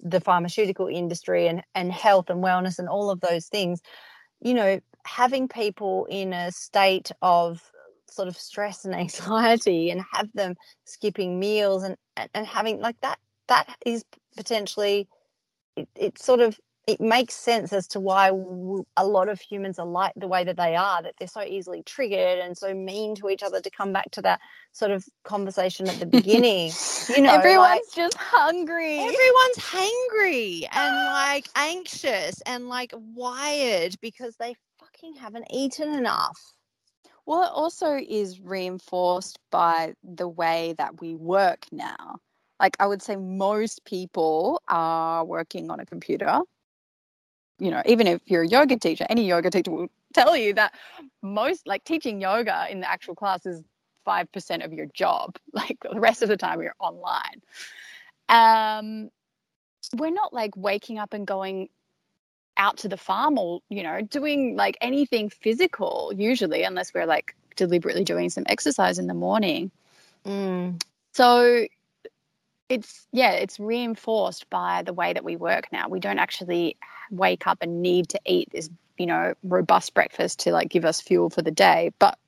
the 0.00 0.20
pharmaceutical 0.20 0.88
industry 0.88 1.48
and 1.48 1.62
and 1.74 1.90
health 1.90 2.28
and 2.28 2.44
wellness 2.44 2.78
and 2.78 2.88
all 2.88 3.08
of 3.10 3.20
those 3.20 3.46
things 3.46 3.80
you 4.40 4.52
know 4.52 4.78
having 5.06 5.48
people 5.48 6.06
in 6.10 6.32
a 6.32 6.50
state 6.52 7.10
of 7.22 7.62
sort 8.10 8.28
of 8.28 8.36
stress 8.36 8.84
and 8.84 8.94
anxiety 9.04 9.90
and 9.90 10.02
have 10.12 10.28
them 10.34 10.54
skipping 10.84 11.38
meals 11.38 11.82
and 11.82 11.96
and, 12.16 12.30
and 12.34 12.46
having 12.46 12.80
like 12.80 13.00
that 13.02 13.18
that 13.48 13.68
is 13.84 14.04
potentially 14.36 15.08
it, 15.76 15.88
it 15.94 16.18
sort 16.18 16.40
of 16.40 16.58
it 16.86 17.00
makes 17.00 17.34
sense 17.34 17.72
as 17.72 17.88
to 17.88 17.98
why 17.98 18.28
a 18.96 19.04
lot 19.04 19.28
of 19.28 19.40
humans 19.40 19.78
are 19.80 19.86
like 19.86 20.12
the 20.14 20.28
way 20.28 20.44
that 20.44 20.56
they 20.56 20.76
are 20.76 21.02
that 21.02 21.14
they're 21.18 21.26
so 21.26 21.42
easily 21.42 21.82
triggered 21.82 22.38
and 22.38 22.56
so 22.56 22.72
mean 22.72 23.14
to 23.16 23.28
each 23.28 23.42
other 23.42 23.60
to 23.60 23.70
come 23.70 23.92
back 23.92 24.08
to 24.12 24.22
that 24.22 24.40
sort 24.72 24.92
of 24.92 25.04
conversation 25.24 25.88
at 25.88 25.98
the 25.98 26.06
beginning 26.06 26.70
you 27.14 27.22
know 27.22 27.34
everyone's 27.34 27.70
like, 27.70 27.82
just 27.94 28.16
hungry. 28.16 28.98
everyone's 28.98 29.56
hangry 29.56 30.66
and 30.70 30.96
like 31.12 31.48
anxious 31.56 32.40
and 32.46 32.68
like 32.68 32.92
wired 33.14 33.96
because 34.00 34.36
they 34.36 34.54
fucking 34.96 35.16
haven't 35.16 35.46
eaten 35.50 35.94
enough 35.94 36.38
Well, 37.26 37.42
it 37.42 37.50
also 37.52 37.96
is 37.96 38.40
reinforced 38.40 39.38
by 39.50 39.94
the 40.02 40.28
way 40.28 40.74
that 40.78 41.00
we 41.00 41.14
work 41.14 41.66
now. 41.72 42.16
Like, 42.60 42.76
I 42.80 42.86
would 42.86 43.02
say 43.02 43.16
most 43.16 43.84
people 43.84 44.62
are 44.68 45.24
working 45.24 45.70
on 45.70 45.80
a 45.80 45.86
computer. 45.86 46.40
You 47.58 47.70
know, 47.70 47.82
even 47.86 48.06
if 48.06 48.20
you're 48.26 48.42
a 48.42 48.48
yoga 48.48 48.78
teacher, 48.78 49.06
any 49.10 49.26
yoga 49.26 49.50
teacher 49.50 49.70
will 49.70 49.88
tell 50.14 50.36
you 50.36 50.54
that 50.54 50.74
most, 51.22 51.66
like, 51.66 51.84
teaching 51.84 52.20
yoga 52.20 52.66
in 52.70 52.80
the 52.80 52.90
actual 52.90 53.14
class 53.14 53.44
is 53.44 53.62
5% 54.06 54.64
of 54.64 54.72
your 54.72 54.86
job. 54.94 55.36
Like, 55.52 55.78
the 55.82 56.00
rest 56.00 56.22
of 56.22 56.28
the 56.28 56.36
time 56.36 56.62
you're 56.62 56.74
online. 56.78 57.42
Um, 58.28 59.10
we're 59.94 60.10
not 60.10 60.32
like 60.32 60.56
waking 60.56 60.98
up 60.98 61.12
and 61.12 61.26
going 61.26 61.68
out 62.58 62.78
to 62.78 62.88
the 62.88 62.96
farm 62.96 63.38
or 63.38 63.60
you 63.68 63.82
know 63.82 64.00
doing 64.02 64.56
like 64.56 64.76
anything 64.80 65.28
physical 65.28 66.12
usually 66.16 66.62
unless 66.62 66.92
we're 66.94 67.06
like 67.06 67.34
deliberately 67.56 68.04
doing 68.04 68.28
some 68.30 68.44
exercise 68.46 68.98
in 68.98 69.06
the 69.06 69.14
morning 69.14 69.70
mm. 70.24 70.80
so 71.12 71.66
it's 72.68 73.06
yeah, 73.12 73.32
it's 73.32 73.60
reinforced 73.60 74.48
by 74.50 74.82
the 74.82 74.92
way 74.92 75.12
that 75.12 75.24
we 75.24 75.36
work 75.36 75.68
now. 75.72 75.88
We 75.88 76.00
don't 76.00 76.18
actually 76.18 76.76
wake 77.10 77.46
up 77.46 77.58
and 77.60 77.82
need 77.82 78.08
to 78.10 78.20
eat 78.24 78.48
this, 78.52 78.68
you 78.98 79.06
know, 79.06 79.34
robust 79.42 79.94
breakfast 79.94 80.40
to 80.40 80.52
like 80.52 80.68
give 80.68 80.84
us 80.84 81.00
fuel 81.00 81.30
for 81.30 81.42
the 81.42 81.50
day, 81.50 81.92
but 81.98 82.18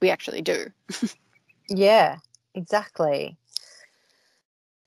we 0.00 0.10
actually 0.10 0.42
do. 0.42 0.66
yeah, 1.68 2.18
exactly. 2.54 3.36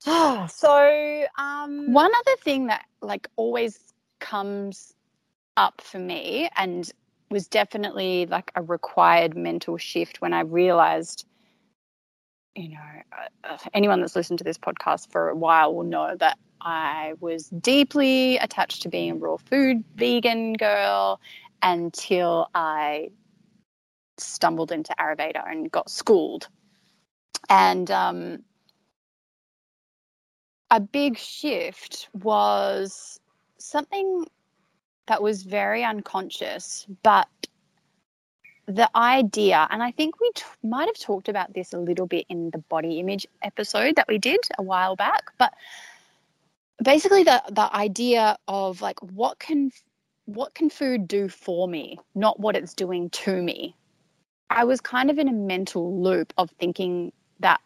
so, 0.00 1.26
um 1.38 1.92
one 1.92 2.10
other 2.14 2.36
thing 2.42 2.66
that 2.66 2.84
like 3.00 3.28
always 3.36 3.78
comes 4.20 4.94
up 5.56 5.80
for 5.80 5.98
me 5.98 6.48
and 6.56 6.90
was 7.30 7.48
definitely 7.48 8.26
like 8.26 8.50
a 8.54 8.62
required 8.62 9.36
mental 9.36 9.76
shift 9.76 10.20
when 10.20 10.32
I 10.32 10.40
realized 10.40 11.26
you 12.56 12.70
know, 12.70 12.78
uh, 13.44 13.56
anyone 13.74 14.00
that's 14.00 14.16
listened 14.16 14.38
to 14.38 14.44
this 14.44 14.58
podcast 14.58 15.10
for 15.10 15.28
a 15.28 15.36
while 15.36 15.74
will 15.74 15.84
know 15.84 16.16
that 16.18 16.36
I 16.60 17.14
was 17.20 17.48
deeply 17.48 18.36
attached 18.38 18.82
to 18.82 18.88
being 18.88 19.12
a 19.12 19.14
raw 19.14 19.36
food 19.36 19.84
vegan 19.94 20.54
girl 20.54 21.20
until 21.62 22.48
I 22.54 23.10
stumbled 24.18 24.72
into 24.72 24.94
Ayurveda 24.98 25.48
and 25.48 25.70
got 25.70 25.88
schooled. 25.88 26.48
And 27.48 27.90
um, 27.90 28.38
a 30.70 30.80
big 30.80 31.16
shift 31.16 32.08
was 32.12 33.19
something 33.60 34.26
that 35.06 35.22
was 35.22 35.42
very 35.42 35.84
unconscious, 35.84 36.86
but 37.02 37.28
the 38.66 38.88
idea, 38.96 39.66
and 39.70 39.82
I 39.82 39.90
think 39.90 40.20
we 40.20 40.30
t- 40.34 40.44
might 40.62 40.86
have 40.86 40.98
talked 40.98 41.28
about 41.28 41.52
this 41.54 41.72
a 41.72 41.78
little 41.78 42.06
bit 42.06 42.26
in 42.28 42.50
the 42.50 42.58
body 42.58 43.00
image 43.00 43.26
episode 43.42 43.96
that 43.96 44.06
we 44.08 44.18
did 44.18 44.40
a 44.58 44.62
while 44.62 44.96
back, 44.96 45.32
but 45.38 45.52
basically 46.82 47.24
the 47.24 47.42
the 47.50 47.74
idea 47.74 48.36
of 48.48 48.80
like 48.80 49.00
what 49.00 49.38
can 49.38 49.70
what 50.26 50.54
can 50.54 50.70
food 50.70 51.08
do 51.08 51.28
for 51.28 51.66
me, 51.66 51.98
not 52.14 52.38
what 52.38 52.56
it's 52.56 52.74
doing 52.74 53.10
to 53.10 53.42
me. 53.42 53.74
I 54.48 54.64
was 54.64 54.80
kind 54.80 55.10
of 55.10 55.18
in 55.18 55.28
a 55.28 55.32
mental 55.32 56.00
loop 56.00 56.32
of 56.38 56.50
thinking 56.52 57.12
that 57.40 57.60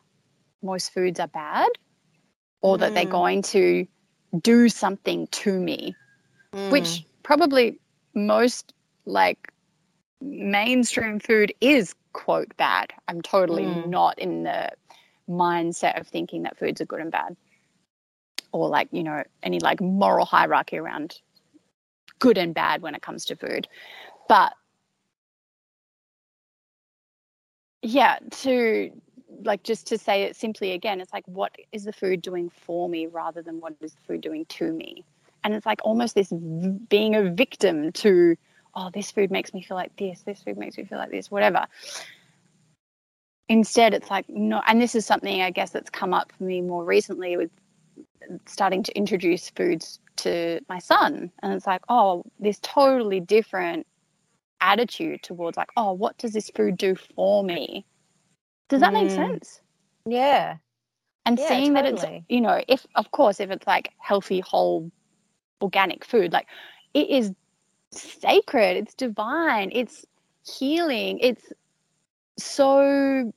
most 0.63 0.93
foods 0.93 1.21
are 1.21 1.29
bad 1.29 1.69
or 2.63 2.77
mm. 2.77 2.81
that 2.81 2.95
they're 2.95 3.05
mm. 3.05 3.11
going 3.11 3.43
to 3.43 3.87
do 4.41 4.69
something 4.69 5.27
to 5.29 5.59
me, 5.59 5.95
mm. 6.53 6.71
which 6.71 7.05
probably 7.23 7.79
most 8.15 8.73
like 9.07 9.53
mainstream 10.21 11.19
food 11.19 11.53
is 11.61 11.95
quote 12.13 12.57
bad. 12.57 12.93
I'm 13.09 13.23
totally 13.23 13.65
mm. 13.65 13.87
not 13.89 14.19
in 14.19 14.45
the 14.45 14.71
mindset 15.29 16.01
of 16.01 16.07
thinking 16.07 16.43
that 16.43 16.59
foods 16.59 16.81
are 16.81 16.87
good 16.87 17.01
and 17.01 17.11
bad 17.11 17.37
or 18.53 18.69
like, 18.69 18.89
you 18.93 19.03
know, 19.03 19.25
any 19.43 19.59
like 19.59 19.81
moral 19.81 20.25
hierarchy 20.25 20.79
around 20.79 21.21
good 22.21 22.39
and 22.39 22.55
bad 22.55 22.83
when 22.83 22.95
it 22.95 23.03
comes 23.03 23.25
to 23.27 23.37
food. 23.37 23.67
But 24.29 24.55
yeah, 27.83 28.19
to 28.31 28.93
like 29.43 29.63
just 29.63 29.87
to 29.89 29.99
say 29.99 30.23
it 30.23 30.37
simply 30.37 30.73
again, 30.73 31.01
it's 31.01 31.13
like 31.13 31.25
what 31.27 31.55
is 31.73 31.85
the 31.85 31.93
food 31.93 32.23
doing 32.23 32.51
for 32.51 32.89
me 32.89 33.07
rather 33.07 33.43
than 33.43 33.61
what 33.61 33.75
is 33.81 33.93
the 33.95 34.01
food 34.07 34.21
doing 34.21 34.45
to 34.47 34.73
me? 34.73 35.05
And 35.43 35.55
it's 35.55 35.67
like 35.67 35.81
almost 35.85 36.15
this 36.15 36.33
being 36.89 37.15
a 37.15 37.31
victim 37.31 37.93
to 37.93 38.37
oh, 38.77 38.91
this 38.93 39.11
food 39.11 39.31
makes 39.31 39.55
me 39.55 39.63
feel 39.63 39.77
like 39.77 39.95
this, 39.97 40.23
this 40.23 40.43
food 40.43 40.59
makes 40.59 40.77
me 40.77 40.85
feel 40.85 40.99
like 40.99 41.11
this, 41.11 41.31
whatever. 41.31 41.67
Instead, 43.49 43.95
it's 43.95 44.11
like, 44.11 44.29
no, 44.29 44.63
and 44.67 44.81
this 44.81 44.95
is 44.95 45.07
something 45.07 45.43
I 45.43 45.51
guess 45.51 45.71
that's 45.71 45.91
come 45.91 46.15
up 46.15 46.33
for 46.37 46.45
me 46.45 46.61
more 46.61 46.85
recently 46.85 47.37
with 47.37 47.51
starting 48.47 48.83
to 48.83 48.97
introduce 48.97 49.51
foods 49.51 50.01
to 50.17 50.61
my 50.69 50.79
son. 50.79 51.31
And 51.43 51.53
it's 51.53 51.67
like, 51.67 51.83
oh, 51.89 52.25
this 52.41 52.59
totally 52.63 53.21
different 53.21 53.87
attitude 54.61 55.23
towards, 55.23 55.57
like, 55.57 55.71
oh, 55.77 55.93
what 55.93 56.17
does 56.19 56.33
this 56.33 56.51
food 56.51 56.79
do 56.79 56.95
for 56.95 57.45
me? 57.45 57.85
Does 58.69 58.81
that 58.81 58.93
mm. 58.93 59.03
make 59.05 59.11
sense? 59.11 59.61
Yeah. 60.07 60.57
And 61.27 61.39
yeah, 61.39 61.49
seeing 61.49 61.75
totally. 61.75 62.01
that 62.01 62.13
it's, 62.13 62.25
you 62.29 62.41
know, 62.41 62.63
if, 62.69 62.87
of 62.97 63.11
course, 63.11 63.41
if 63.41 63.51
it's 63.51 63.67
like 63.67 63.93
healthy, 63.99 64.41
whole, 64.41 64.91
organic 65.63 66.05
food, 66.05 66.33
like 66.33 66.47
it 66.93 67.09
is 67.09 67.33
sacred, 67.91 68.77
it's 68.77 68.95
divine, 68.95 69.71
it's 69.73 70.05
healing, 70.47 71.19
it's 71.21 71.53
so 72.39 73.33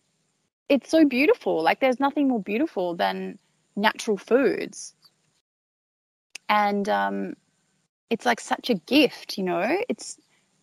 it's 0.69 0.89
so 0.89 1.05
beautiful. 1.05 1.63
Like 1.63 1.79
there's 1.79 1.99
nothing 1.99 2.27
more 2.27 2.41
beautiful 2.41 2.95
than 2.95 3.39
natural 3.75 4.17
foods. 4.17 4.93
And 6.49 6.87
um 6.89 7.33
it's 8.09 8.25
like 8.25 8.39
such 8.39 8.69
a 8.69 8.75
gift, 8.75 9.37
you 9.37 9.43
know? 9.43 9.77
It's 9.89 10.17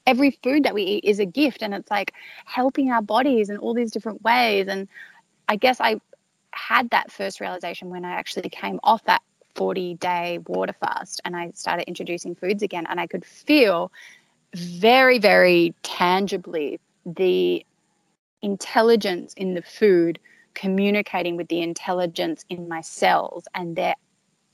every 0.07 0.31
food 0.43 0.65
that 0.65 0.75
we 0.75 0.83
eat 0.83 1.05
is 1.05 1.19
a 1.19 1.27
gift 1.27 1.63
and 1.63 1.75
it's 1.75 1.91
like 1.91 2.13
helping 2.45 2.91
our 2.91 3.03
bodies 3.03 3.49
in 3.49 3.57
all 3.59 3.75
these 3.75 3.91
different 3.91 4.23
ways 4.23 4.69
and 4.69 4.89
I 5.49 5.57
guess 5.57 5.81
I 5.81 6.01
had 6.53 6.91
that 6.91 7.11
first 7.11 7.41
realization 7.41 7.91
when 7.91 8.05
I 8.05 8.13
actually 8.13 8.49
came 8.49 8.81
off 8.83 9.05
that 9.05 9.23
40 9.55 9.95
day 9.95 10.39
water 10.47 10.73
fast 10.73 11.21
and 11.25 11.37
I 11.37 11.51
started 11.55 11.87
introducing 11.87 12.35
foods 12.35 12.63
again. 12.63 12.87
And 12.89 13.01
I 13.01 13.07
could 13.07 13.25
feel 13.25 13.93
very, 14.55 15.19
very 15.19 15.75
tangibly 15.83 16.81
the 17.05 17.65
intelligence 18.43 19.35
in 19.35 19.55
the 19.55 19.63
food 19.63 20.19
communicating 20.55 21.37
with 21.37 21.49
the 21.49 21.61
intelligence 21.61 22.45
in 22.49 22.69
my 22.69 22.81
cells 22.81 23.45
and 23.55 23.75
they're 23.75 23.97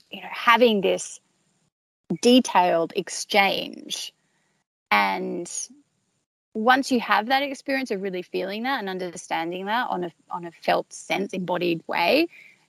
you 0.09 0.19
know 0.19 0.27
having 0.31 0.81
this 0.81 1.19
detailed 2.21 2.91
exchange 2.95 4.11
and 4.91 5.51
once 6.53 6.91
you 6.91 6.99
have 6.99 7.27
that 7.27 7.43
experience 7.43 7.91
of 7.91 8.01
really 8.01 8.21
feeling 8.21 8.63
that 8.63 8.79
and 8.79 8.89
understanding 8.89 9.65
that 9.65 9.89
on 9.89 10.03
a 10.03 10.11
on 10.29 10.45
a 10.45 10.51
felt 10.51 10.91
sense 10.91 11.33
embodied 11.33 11.81
way 11.87 12.27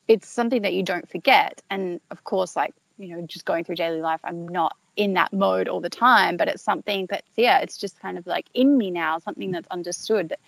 it's 0.08 0.28
something 0.28 0.62
that 0.62 0.74
you 0.74 0.82
don't 0.82 1.08
forget. 1.08 1.62
And 1.70 2.00
of 2.10 2.24
course, 2.24 2.56
like, 2.56 2.74
you 2.98 3.16
know, 3.16 3.26
just 3.26 3.44
going 3.44 3.64
through 3.64 3.76
daily 3.76 4.00
life, 4.00 4.20
I'm 4.24 4.48
not 4.48 4.76
in 4.96 5.14
that 5.14 5.32
mode 5.32 5.68
all 5.68 5.80
the 5.80 5.88
time, 5.88 6.36
but 6.36 6.48
it's 6.48 6.62
something 6.62 7.06
that's, 7.08 7.28
yeah, 7.36 7.58
it's 7.58 7.78
just 7.78 7.98
kind 8.00 8.18
of 8.18 8.26
like 8.26 8.46
in 8.54 8.76
me 8.76 8.90
now, 8.90 9.18
something 9.18 9.50
that's 9.50 9.68
understood 9.68 10.28
that 10.28 10.40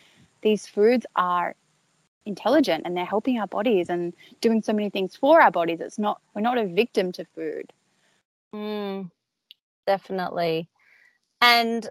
these 0.43 0.66
foods 0.66 1.07
are 1.16 1.55
intelligent 2.27 2.83
and 2.85 2.97
they're 2.97 3.05
helping 3.05 3.39
our 3.39 3.47
bodies 3.47 3.89
and 3.89 4.12
doing 4.41 4.62
so 4.62 4.72
many 4.72 4.91
things 4.91 5.16
for 5.16 5.41
our 5.41 5.51
bodies. 5.51 5.81
It's 5.81 5.99
not, 5.99 6.20
we're 6.35 6.43
not 6.43 6.59
a 6.59 6.66
victim 6.66 7.12
to 7.12 7.25
food. 7.35 7.72
Mm, 8.55 9.11
definitely. 9.87 10.68
And 11.45 11.88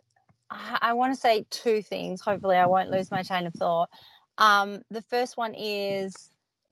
I 0.50 0.94
want 0.94 1.14
to 1.14 1.20
say 1.20 1.46
two 1.50 1.82
things. 1.82 2.22
Hopefully, 2.22 2.58
I 2.58 2.66
won't 2.66 2.92
lose 2.92 3.12
my 3.12 3.24
chain 3.24 3.46
of 3.46 3.54
thought. 3.54 3.90
Um, 4.38 4.82
the 4.90 5.02
first 5.04 5.38
one 5.38 5.54
is 5.54 6.14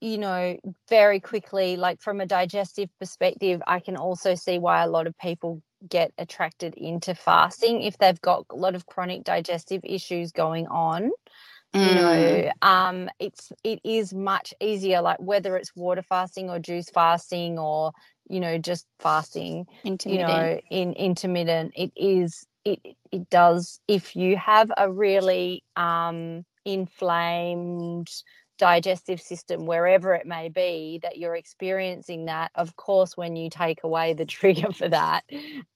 you 0.02 0.18
know, 0.18 0.58
very 0.88 1.20
quickly, 1.20 1.76
like 1.76 2.00
from 2.00 2.20
a 2.20 2.26
digestive 2.26 2.88
perspective, 2.98 3.62
I 3.68 3.78
can 3.78 3.96
also 3.96 4.34
see 4.34 4.58
why 4.58 4.82
a 4.82 4.88
lot 4.88 5.06
of 5.06 5.16
people 5.16 5.62
get 5.88 6.12
attracted 6.18 6.74
into 6.74 7.14
fasting 7.14 7.82
if 7.82 7.98
they've 7.98 8.20
got 8.20 8.46
a 8.50 8.56
lot 8.56 8.74
of 8.74 8.84
chronic 8.86 9.22
digestive 9.22 9.80
issues 9.84 10.32
going 10.32 10.66
on. 10.66 11.12
Mm. 11.72 11.88
You 11.88 11.94
know, 11.94 12.52
um, 12.62 13.10
it's 13.20 13.52
it 13.62 13.78
is 13.84 14.12
much 14.12 14.52
easier, 14.60 15.00
like 15.02 15.20
whether 15.20 15.56
it's 15.56 15.74
water 15.76 16.02
fasting 16.02 16.50
or 16.50 16.58
juice 16.58 16.90
fasting 16.90 17.60
or 17.60 17.92
you 18.28 18.40
know 18.40 18.58
just 18.58 18.86
fasting, 18.98 19.66
you 19.84 20.18
know, 20.18 20.60
in 20.68 20.94
intermittent. 20.94 21.74
It 21.76 21.92
is 21.94 22.44
it 22.64 22.80
it 23.10 23.28
does 23.30 23.80
if 23.88 24.14
you 24.16 24.36
have 24.36 24.70
a 24.76 24.90
really 24.90 25.62
um 25.76 26.44
inflamed 26.64 28.10
digestive 28.62 29.20
system, 29.20 29.66
wherever 29.66 30.14
it 30.14 30.24
may 30.24 30.48
be, 30.48 31.00
that 31.02 31.18
you're 31.18 31.34
experiencing 31.34 32.26
that, 32.26 32.52
of 32.54 32.76
course, 32.76 33.16
when 33.16 33.34
you 33.34 33.50
take 33.50 33.82
away 33.82 34.14
the 34.14 34.24
trigger 34.38 34.72
for 34.72 34.88
that, 34.88 35.24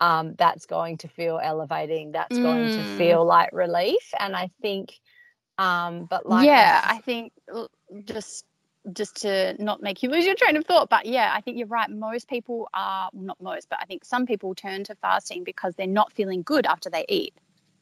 um, 0.01 0.37
that's 0.39 0.67
going 0.67 0.97
to 0.99 1.09
feel 1.09 1.41
elevating. 1.43 2.13
That's 2.13 2.37
mm. 2.37 2.43
going 2.43 2.69
to 2.69 2.79
mm. 2.79 2.97
feel 2.97 3.25
like 3.25 3.51
relief. 3.53 4.13
And 4.21 4.37
I 4.37 4.51
think, 4.63 4.93
um, 5.59 6.07
but 6.09 6.27
like, 6.27 6.47
yeah, 6.47 6.81
I 6.85 6.99
think 6.99 7.33
just 8.05 8.45
just 8.93 9.17
to 9.23 9.55
not 9.63 9.83
make 9.83 10.03
you 10.03 10.11
lose 10.11 10.25
your 10.25 10.35
train 10.35 10.57
of 10.57 10.65
thought 10.65 10.89
but 10.89 11.07
yeah 11.07 11.33
i 11.35 11.41
think 11.41 11.59
you're 11.59 11.67
right. 11.67 11.91
Most 11.91 12.29
people 12.29 12.69
are 12.75 13.11
not 13.13 13.41
most 13.41 13.69
but 13.69 13.79
i 13.81 13.85
think 13.85 14.05
some 14.05 14.27
people 14.27 14.55
turn 14.55 14.85
to 14.85 14.95
fasting 14.97 15.45
because 15.45 15.75
they're 15.75 15.87
not 15.87 16.13
feeling 16.13 16.43
good 16.43 16.67
after 16.67 16.91
they 16.91 17.05
eat. 17.09 17.35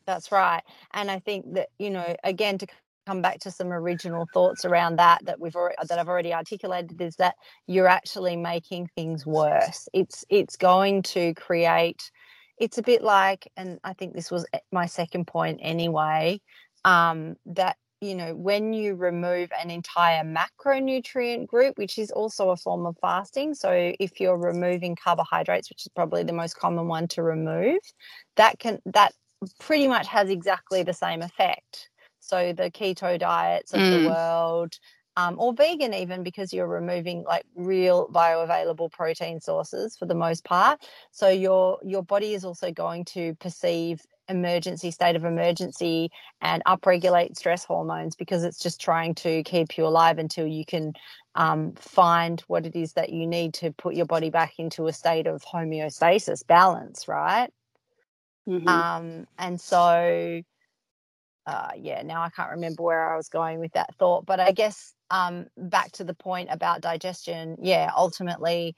That's 0.06 0.32
right. 0.32 0.62
And 0.92 1.10
i 1.10 1.18
think 1.18 1.54
that 1.54 1.68
you 1.78 1.90
know 1.90 2.16
again 2.24 2.58
to 2.58 2.66
come 3.06 3.20
back 3.20 3.38
to 3.40 3.50
some 3.50 3.72
original 3.72 4.26
thoughts 4.32 4.64
around 4.64 4.96
that 4.96 5.24
that 5.26 5.38
we've 5.38 5.56
already 5.56 5.76
that 5.88 5.98
I've 5.98 6.08
already 6.08 6.32
articulated 6.32 7.00
is 7.00 7.16
that 7.16 7.34
you're 7.66 7.88
actually 7.88 8.36
making 8.36 8.88
things 8.96 9.26
worse. 9.26 9.88
It's 9.92 10.24
it's 10.28 10.56
going 10.56 11.02
to 11.02 11.34
create 11.34 12.10
it's 12.58 12.78
a 12.78 12.82
bit 12.82 13.02
like 13.02 13.50
and 13.56 13.78
I 13.84 13.92
think 13.92 14.14
this 14.14 14.30
was 14.30 14.46
my 14.72 14.86
second 14.86 15.26
point 15.26 15.60
anyway 15.62 16.40
um, 16.84 17.36
that 17.46 17.76
you 18.00 18.14
know, 18.14 18.34
when 18.34 18.72
you 18.72 18.94
remove 18.94 19.50
an 19.60 19.70
entire 19.70 20.22
macronutrient 20.24 21.46
group, 21.46 21.78
which 21.78 21.98
is 21.98 22.10
also 22.10 22.50
a 22.50 22.56
form 22.56 22.86
of 22.86 22.96
fasting. 23.00 23.54
So 23.54 23.92
if 23.98 24.20
you're 24.20 24.36
removing 24.36 24.96
carbohydrates, 24.96 25.70
which 25.70 25.86
is 25.86 25.92
probably 25.94 26.22
the 26.22 26.32
most 26.32 26.56
common 26.56 26.88
one 26.88 27.08
to 27.08 27.22
remove, 27.22 27.80
that 28.36 28.58
can 28.58 28.80
that 28.86 29.12
pretty 29.58 29.88
much 29.88 30.06
has 30.08 30.28
exactly 30.30 30.82
the 30.82 30.92
same 30.92 31.22
effect. 31.22 31.88
So 32.20 32.52
the 32.52 32.70
keto 32.70 33.18
diets 33.18 33.72
of 33.72 33.80
mm. 33.80 34.02
the 34.02 34.08
world, 34.08 34.74
um, 35.16 35.36
or 35.38 35.52
vegan 35.52 35.94
even 35.94 36.22
because 36.22 36.52
you're 36.52 36.66
removing 36.66 37.24
like 37.24 37.44
real 37.54 38.08
bioavailable 38.08 38.90
protein 38.90 39.40
sources 39.40 39.96
for 39.96 40.06
the 40.06 40.14
most 40.14 40.44
part 40.44 40.80
so 41.12 41.28
your 41.28 41.78
your 41.84 42.02
body 42.02 42.34
is 42.34 42.44
also 42.44 42.72
going 42.72 43.04
to 43.04 43.34
perceive 43.36 44.00
emergency 44.28 44.90
state 44.90 45.16
of 45.16 45.24
emergency 45.24 46.10
and 46.40 46.62
upregulate 46.64 47.36
stress 47.36 47.64
hormones 47.64 48.16
because 48.16 48.44
it's 48.44 48.58
just 48.58 48.80
trying 48.80 49.14
to 49.14 49.42
keep 49.44 49.76
you 49.76 49.86
alive 49.86 50.18
until 50.18 50.46
you 50.46 50.64
can 50.64 50.92
um, 51.34 51.72
find 51.74 52.40
what 52.46 52.66
it 52.66 52.74
is 52.76 52.92
that 52.94 53.10
you 53.10 53.26
need 53.26 53.54
to 53.54 53.70
put 53.72 53.94
your 53.94 54.06
body 54.06 54.30
back 54.30 54.54
into 54.58 54.86
a 54.86 54.92
state 54.92 55.26
of 55.26 55.42
homeostasis 55.44 56.46
balance 56.46 57.08
right 57.08 57.50
mm-hmm. 58.48 58.68
um, 58.68 59.26
and 59.38 59.60
so 59.60 60.42
uh, 61.46 61.68
yeah, 61.76 62.02
now 62.02 62.22
I 62.22 62.30
can't 62.30 62.52
remember 62.52 62.82
where 62.82 63.12
I 63.12 63.16
was 63.16 63.28
going 63.28 63.58
with 63.60 63.72
that 63.72 63.94
thought, 63.96 64.24
but 64.24 64.40
I 64.40 64.52
guess 64.52 64.94
um, 65.10 65.46
back 65.58 65.92
to 65.92 66.04
the 66.04 66.14
point 66.14 66.48
about 66.50 66.80
digestion, 66.80 67.56
yeah, 67.60 67.90
ultimately, 67.94 68.74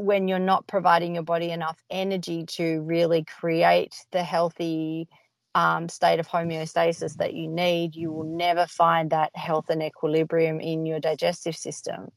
when 0.00 0.28
you're 0.28 0.38
not 0.38 0.66
providing 0.66 1.14
your 1.14 1.24
body 1.24 1.50
enough 1.50 1.78
energy 1.90 2.44
to 2.46 2.80
really 2.82 3.24
create 3.24 3.94
the 4.12 4.22
healthy 4.22 5.08
um, 5.54 5.88
state 5.88 6.20
of 6.20 6.28
homeostasis 6.28 7.16
that 7.16 7.34
you 7.34 7.48
need, 7.48 7.94
you 7.94 8.10
will 8.10 8.24
never 8.24 8.66
find 8.66 9.10
that 9.10 9.30
health 9.34 9.68
and 9.68 9.82
equilibrium 9.82 10.60
in 10.60 10.86
your 10.86 11.00
digestive 11.00 11.56
system. 11.56 12.10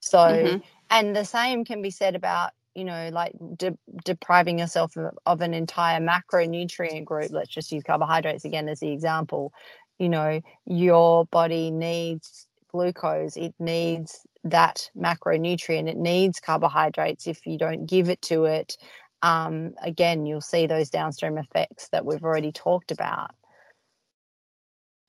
So, 0.00 0.18
mm-hmm. 0.18 0.58
and 0.90 1.14
the 1.14 1.24
same 1.24 1.64
can 1.64 1.82
be 1.82 1.90
said 1.90 2.14
about 2.14 2.52
you 2.74 2.84
know, 2.84 3.10
like 3.12 3.32
de- 3.56 3.76
depriving 4.04 4.60
yourself 4.60 4.96
of, 4.96 5.12
of 5.26 5.40
an 5.40 5.52
entire 5.52 6.00
macronutrient 6.00 7.04
group, 7.04 7.32
let's 7.32 7.48
just 7.48 7.72
use 7.72 7.82
carbohydrates 7.82 8.44
again 8.44 8.68
as 8.68 8.78
the 8.78 8.92
example, 8.92 9.52
you 9.98 10.08
know, 10.08 10.40
your 10.64 11.24
body 11.26 11.72
needs 11.72 12.46
glucose, 12.68 13.36
it 13.36 13.54
needs 13.58 14.26
that 14.44 14.90
macronutrient, 14.96 15.88
it 15.88 15.96
needs 15.96 16.40
carbohydrates. 16.40 17.26
If 17.26 17.46
you 17.46 17.58
don't 17.58 17.86
give 17.86 18.08
it 18.08 18.22
to 18.22 18.44
it, 18.44 18.76
um, 19.22 19.74
again, 19.82 20.26
you'll 20.26 20.40
see 20.40 20.66
those 20.66 20.90
downstream 20.90 21.38
effects 21.38 21.88
that 21.88 22.04
we've 22.04 22.24
already 22.24 22.52
talked 22.52 22.92
about. 22.92 23.30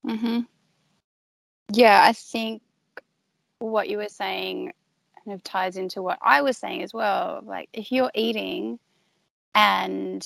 Mm-hmm. 0.05 0.41
Yeah, 1.71 2.01
I 2.03 2.13
think 2.13 2.61
what 3.59 3.89
you 3.89 3.97
were 3.97 4.09
saying 4.09 4.73
kind 5.25 5.35
of 5.35 5.43
ties 5.43 5.77
into 5.77 6.01
what 6.01 6.17
I 6.21 6.41
was 6.41 6.57
saying 6.57 6.81
as 6.81 6.93
well. 6.93 7.41
Like, 7.43 7.69
if 7.73 7.91
you're 7.91 8.11
eating 8.15 8.79
and 9.53 10.25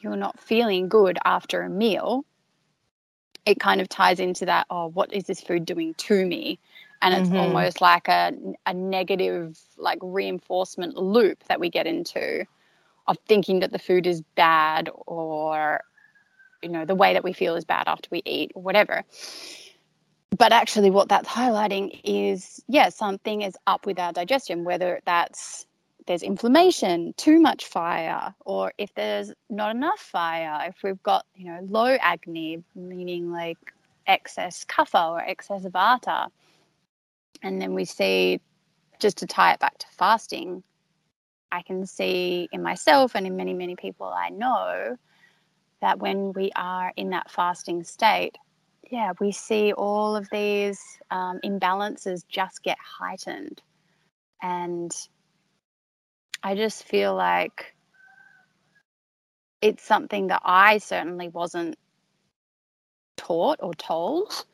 you're 0.00 0.16
not 0.16 0.38
feeling 0.40 0.88
good 0.88 1.18
after 1.24 1.62
a 1.62 1.70
meal, 1.70 2.24
it 3.46 3.60
kind 3.60 3.80
of 3.80 3.88
ties 3.88 4.20
into 4.20 4.46
that 4.46 4.66
oh, 4.70 4.88
what 4.88 5.12
is 5.12 5.24
this 5.24 5.40
food 5.40 5.64
doing 5.64 5.94
to 5.94 6.24
me? 6.26 6.58
And 7.02 7.14
it's 7.14 7.28
mm-hmm. 7.28 7.38
almost 7.38 7.80
like 7.80 8.08
a, 8.08 8.32
a 8.64 8.72
negative, 8.72 9.58
like 9.76 9.98
reinforcement 10.00 10.96
loop 10.96 11.44
that 11.44 11.60
we 11.60 11.68
get 11.68 11.86
into 11.86 12.44
of 13.06 13.18
thinking 13.28 13.60
that 13.60 13.72
the 13.72 13.78
food 13.78 14.06
is 14.06 14.22
bad 14.34 14.88
or, 15.06 15.82
you 16.62 16.70
know, 16.70 16.86
the 16.86 16.94
way 16.94 17.12
that 17.12 17.22
we 17.22 17.34
feel 17.34 17.56
is 17.56 17.64
bad 17.66 17.84
after 17.86 18.08
we 18.10 18.22
eat 18.24 18.52
or 18.54 18.62
whatever 18.62 19.04
but 20.36 20.52
actually 20.52 20.90
what 20.90 21.08
that's 21.08 21.28
highlighting 21.28 22.00
is 22.04 22.62
yeah 22.68 22.88
something 22.88 23.42
is 23.42 23.56
up 23.66 23.86
with 23.86 23.98
our 23.98 24.12
digestion 24.12 24.64
whether 24.64 25.00
that's 25.04 25.66
there's 26.06 26.22
inflammation 26.22 27.14
too 27.16 27.40
much 27.40 27.66
fire 27.66 28.34
or 28.44 28.72
if 28.78 28.94
there's 28.94 29.32
not 29.50 29.74
enough 29.74 30.00
fire 30.00 30.68
if 30.68 30.76
we've 30.82 31.02
got 31.02 31.24
you 31.34 31.46
know 31.46 31.60
low 31.68 31.96
agni 32.00 32.62
meaning 32.74 33.30
like 33.32 33.58
excess 34.06 34.64
kapha 34.64 35.10
or 35.10 35.20
excess 35.20 35.64
vata 35.64 36.28
and 37.42 37.60
then 37.60 37.74
we 37.74 37.84
see 37.84 38.40
just 39.00 39.18
to 39.18 39.26
tie 39.26 39.52
it 39.52 39.60
back 39.60 39.76
to 39.78 39.86
fasting 39.92 40.62
i 41.52 41.62
can 41.62 41.86
see 41.86 42.48
in 42.52 42.62
myself 42.62 43.14
and 43.14 43.26
in 43.26 43.36
many 43.36 43.54
many 43.54 43.76
people 43.76 44.06
i 44.06 44.28
know 44.28 44.96
that 45.80 45.98
when 45.98 46.32
we 46.32 46.50
are 46.56 46.92
in 46.96 47.10
that 47.10 47.30
fasting 47.30 47.82
state 47.82 48.36
yeah, 48.90 49.12
we 49.20 49.32
see 49.32 49.72
all 49.72 50.14
of 50.16 50.28
these 50.30 50.80
um, 51.10 51.40
imbalances 51.44 52.22
just 52.28 52.62
get 52.62 52.78
heightened. 52.78 53.62
And 54.42 54.92
I 56.44 56.54
just 56.54 56.84
feel 56.84 57.14
like 57.14 57.74
it's 59.62 59.82
something 59.82 60.26
that 60.26 60.42
I 60.44 60.76
certainly 60.76 61.28
wasn't 61.28 61.76
taught 63.16 63.58
or 63.62 63.72
told. 63.74 64.44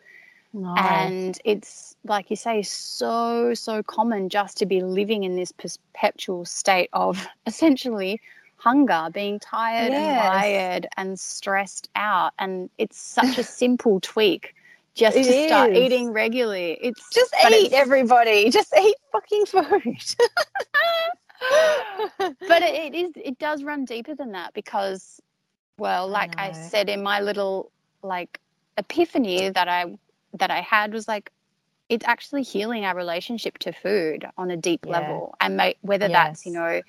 No. 0.52 0.72
And 0.76 1.36
it's 1.44 1.96
like 2.04 2.30
you 2.30 2.36
say, 2.36 2.62
so, 2.62 3.54
so 3.54 3.82
common 3.82 4.28
just 4.28 4.56
to 4.58 4.66
be 4.66 4.80
living 4.80 5.24
in 5.24 5.34
this 5.34 5.50
perpetual 5.50 6.44
state 6.44 6.90
of 6.92 7.26
essentially 7.46 8.20
hunger, 8.56 9.08
being 9.12 9.40
tired 9.40 9.90
yes. 9.90 10.00
and 10.00 10.34
wired 10.34 10.86
and 10.96 11.18
stressed 11.18 11.88
out. 11.96 12.32
And 12.38 12.70
it's 12.78 13.00
such 13.00 13.36
a 13.36 13.42
simple 13.42 13.98
tweak 13.98 14.54
just 14.94 15.16
it 15.16 15.24
to 15.24 15.30
is. 15.30 15.46
start 15.48 15.74
eating 15.76 16.12
regularly. 16.12 16.78
It's 16.80 17.08
just 17.12 17.34
eat, 17.48 17.66
it's, 17.66 17.74
everybody. 17.74 18.50
Just 18.50 18.74
eat 18.78 18.96
fucking 19.12 19.46
food. 19.46 19.96
but 22.18 22.62
it, 22.62 22.94
it 22.94 22.94
is 22.94 23.12
it 23.16 23.38
does 23.38 23.62
run 23.62 23.84
deeper 23.84 24.14
than 24.14 24.32
that 24.32 24.52
because 24.54 25.20
well, 25.78 26.06
like 26.08 26.38
I, 26.38 26.48
I 26.48 26.52
said 26.52 26.88
in 26.88 27.02
my 27.02 27.20
little 27.20 27.70
like 28.02 28.38
epiphany 28.76 29.48
that 29.48 29.68
I 29.68 29.96
that 30.34 30.50
I 30.50 30.60
had 30.60 30.92
was 30.92 31.08
like 31.08 31.30
it's 31.88 32.06
actually 32.06 32.42
healing 32.42 32.84
our 32.84 32.94
relationship 32.94 33.58
to 33.58 33.72
food 33.72 34.26
on 34.36 34.50
a 34.50 34.56
deep 34.56 34.84
yeah. 34.86 34.92
level 34.92 35.34
and 35.40 35.74
whether 35.80 36.06
yes. 36.06 36.12
that's 36.12 36.46
you 36.46 36.52
know 36.52 36.82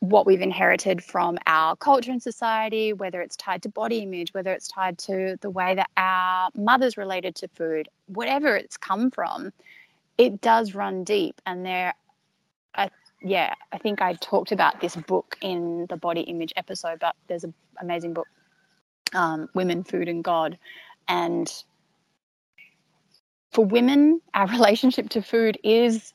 what 0.00 0.24
we've 0.24 0.40
inherited 0.40 1.04
from 1.04 1.38
our 1.46 1.76
culture 1.76 2.10
and 2.10 2.22
society, 2.22 2.94
whether 2.94 3.20
it's 3.20 3.36
tied 3.36 3.62
to 3.62 3.68
body 3.68 3.98
image, 3.98 4.32
whether 4.32 4.50
it's 4.50 4.66
tied 4.66 4.96
to 4.96 5.36
the 5.42 5.50
way 5.50 5.74
that 5.74 5.90
our 5.98 6.48
mothers 6.54 6.96
related 6.96 7.34
to 7.34 7.48
food, 7.48 7.86
whatever 8.06 8.56
it's 8.56 8.78
come 8.78 9.10
from, 9.10 9.52
it 10.16 10.40
does 10.40 10.74
run 10.74 11.04
deep. 11.04 11.40
And 11.44 11.66
there, 11.66 11.92
I, 12.74 12.90
yeah, 13.22 13.54
I 13.72 13.78
think 13.78 14.00
I 14.00 14.14
talked 14.14 14.52
about 14.52 14.80
this 14.80 14.96
book 14.96 15.36
in 15.42 15.86
the 15.88 15.96
body 15.96 16.22
image 16.22 16.52
episode, 16.56 16.98
but 17.00 17.14
there's 17.28 17.44
an 17.44 17.54
amazing 17.80 18.14
book, 18.14 18.28
um, 19.14 19.48
Women, 19.54 19.84
Food, 19.84 20.08
and 20.08 20.24
God. 20.24 20.58
And 21.08 21.52
for 23.50 23.64
women, 23.64 24.20
our 24.34 24.46
relationship 24.50 25.10
to 25.10 25.22
food 25.22 25.58
is 25.62 26.12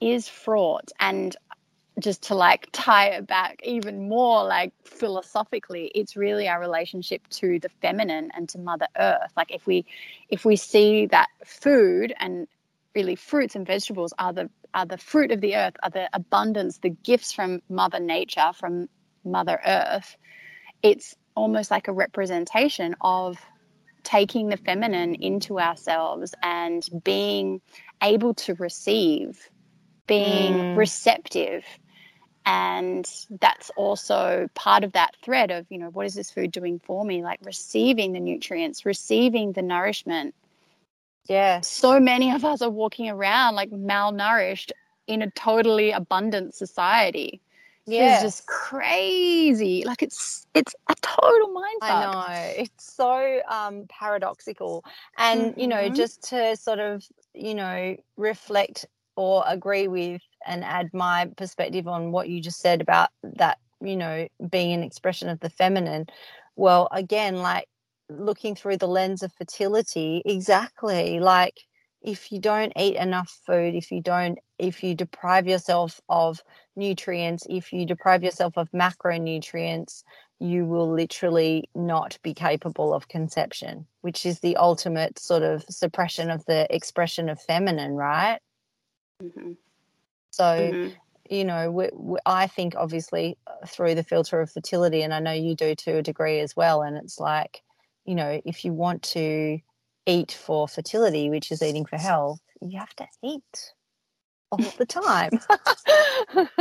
is 0.00 0.28
fraught 0.28 0.92
and 1.00 1.36
just 1.98 2.22
to 2.22 2.34
like 2.34 2.68
tie 2.70 3.08
it 3.08 3.26
back 3.26 3.60
even 3.64 4.08
more 4.08 4.44
like 4.44 4.72
philosophically 4.84 5.90
it's 5.92 6.16
really 6.16 6.48
our 6.48 6.60
relationship 6.60 7.26
to 7.30 7.58
the 7.58 7.68
feminine 7.82 8.30
and 8.36 8.48
to 8.48 8.58
mother 8.58 8.86
earth 9.00 9.32
like 9.36 9.52
if 9.52 9.66
we 9.66 9.84
if 10.28 10.44
we 10.44 10.54
see 10.54 11.06
that 11.06 11.28
food 11.44 12.14
and 12.20 12.46
really 12.94 13.14
fruits 13.14 13.54
and 13.54 13.66
vegetables 13.66 14.12
are 14.18 14.32
the 14.32 14.50
are 14.74 14.86
the 14.86 14.98
fruit 14.98 15.30
of 15.30 15.40
the 15.40 15.56
earth 15.56 15.74
are 15.82 15.90
the 15.90 16.08
abundance 16.12 16.78
the 16.78 16.90
gifts 16.90 17.32
from 17.32 17.60
mother 17.68 18.00
nature 18.00 18.52
from 18.54 18.88
mother 19.24 19.60
earth. 19.66 20.16
It's 20.82 21.14
almost 21.34 21.70
like 21.70 21.88
a 21.88 21.92
representation 21.92 22.96
of 23.00 23.38
taking 24.02 24.48
the 24.48 24.56
feminine 24.56 25.14
into 25.14 25.60
ourselves 25.60 26.34
and 26.42 26.82
being 27.04 27.60
able 28.02 28.34
to 28.34 28.54
receive 28.54 29.48
being 30.06 30.54
mm. 30.54 30.76
receptive. 30.76 31.64
And 32.46 33.06
that's 33.40 33.70
also 33.76 34.48
part 34.54 34.82
of 34.82 34.92
that 34.92 35.14
thread 35.22 35.50
of 35.50 35.66
you 35.68 35.78
know 35.78 35.90
what 35.90 36.06
is 36.06 36.14
this 36.14 36.30
food 36.30 36.50
doing 36.50 36.80
for 36.82 37.04
me? 37.04 37.22
Like 37.22 37.40
receiving 37.44 38.12
the 38.12 38.20
nutrients 38.20 38.86
receiving 38.86 39.52
the 39.52 39.62
nourishment 39.62 40.34
yeah 41.28 41.60
so 41.60 42.00
many 42.00 42.32
of 42.32 42.44
us 42.44 42.62
are 42.62 42.70
walking 42.70 43.08
around 43.08 43.54
like 43.54 43.70
malnourished 43.70 44.70
in 45.06 45.22
a 45.22 45.30
totally 45.32 45.90
abundant 45.90 46.54
society 46.54 47.40
yeah 47.86 48.14
it's 48.14 48.22
just 48.22 48.46
crazy 48.46 49.82
like 49.86 50.02
it's 50.02 50.46
it's 50.54 50.74
a 50.88 50.94
total 51.00 51.48
mindset 51.48 51.82
i 51.82 52.12
know 52.12 52.62
it's 52.62 52.94
so 52.94 53.40
um 53.48 53.84
paradoxical 53.88 54.84
and 55.16 55.40
mm-hmm. 55.40 55.60
you 55.60 55.66
know 55.66 55.76
mm-hmm. 55.76 55.94
just 55.94 56.22
to 56.22 56.56
sort 56.56 56.78
of 56.78 57.04
you 57.34 57.54
know 57.54 57.96
reflect 58.16 58.84
or 59.18 59.42
agree 59.48 59.88
with 59.88 60.22
and 60.46 60.64
add 60.64 60.94
my 60.94 61.28
perspective 61.36 61.88
on 61.88 62.12
what 62.12 62.28
you 62.28 62.40
just 62.40 62.60
said 62.60 62.80
about 62.80 63.08
that, 63.24 63.58
you 63.80 63.96
know, 63.96 64.28
being 64.48 64.72
an 64.72 64.84
expression 64.84 65.28
of 65.28 65.40
the 65.40 65.50
feminine. 65.50 66.06
Well, 66.54 66.86
again, 66.92 67.36
like 67.36 67.68
looking 68.08 68.54
through 68.54 68.78
the 68.78 68.88
lens 68.88 69.22
of 69.22 69.32
fertility, 69.32 70.22
exactly 70.24 71.20
like 71.20 71.60
if 72.00 72.30
you 72.30 72.38
don't 72.40 72.72
eat 72.76 72.96
enough 72.96 73.40
food, 73.44 73.74
if 73.74 73.90
you 73.90 74.00
don't, 74.00 74.38
if 74.58 74.82
you 74.82 74.94
deprive 74.94 75.46
yourself 75.46 76.00
of 76.08 76.40
nutrients, 76.76 77.46
if 77.50 77.72
you 77.72 77.84
deprive 77.84 78.22
yourself 78.22 78.56
of 78.56 78.70
macronutrients, 78.70 80.04
you 80.38 80.64
will 80.64 80.92
literally 80.92 81.68
not 81.74 82.16
be 82.22 82.32
capable 82.32 82.94
of 82.94 83.08
conception, 83.08 83.86
which 84.02 84.24
is 84.24 84.38
the 84.40 84.56
ultimate 84.56 85.18
sort 85.18 85.42
of 85.42 85.64
suppression 85.68 86.30
of 86.30 86.44
the 86.46 86.72
expression 86.74 87.28
of 87.28 87.40
feminine, 87.40 87.94
right? 87.94 88.38
Mm-hmm. 89.22 89.52
So, 90.30 90.72
Mm-hmm. 90.72 90.94
you 91.28 91.44
know, 91.44 91.72
we, 91.72 91.88
we, 91.92 92.18
I 92.24 92.46
think 92.46 92.74
obviously 92.76 93.36
uh, 93.48 93.66
through 93.66 93.96
the 93.96 94.04
filter 94.04 94.40
of 94.40 94.52
fertility, 94.52 95.02
and 95.02 95.12
I 95.12 95.18
know 95.18 95.32
you 95.32 95.56
do 95.56 95.74
to 95.74 95.96
a 95.96 96.02
degree 96.02 96.38
as 96.38 96.54
well. 96.54 96.82
And 96.82 96.96
it's 96.96 97.18
like, 97.18 97.62
you 98.08 98.14
know, 98.14 98.40
if 98.46 98.64
you 98.64 98.72
want 98.72 99.02
to 99.02 99.58
eat 100.06 100.32
for 100.32 100.66
fertility, 100.66 101.28
which 101.28 101.52
is 101.52 101.62
eating 101.62 101.84
for 101.84 101.98
health, 101.98 102.40
you 102.62 102.78
have 102.78 102.96
to 102.96 103.06
eat 103.22 103.74
all 104.50 104.72
the 104.78 104.86
time. 104.86 105.30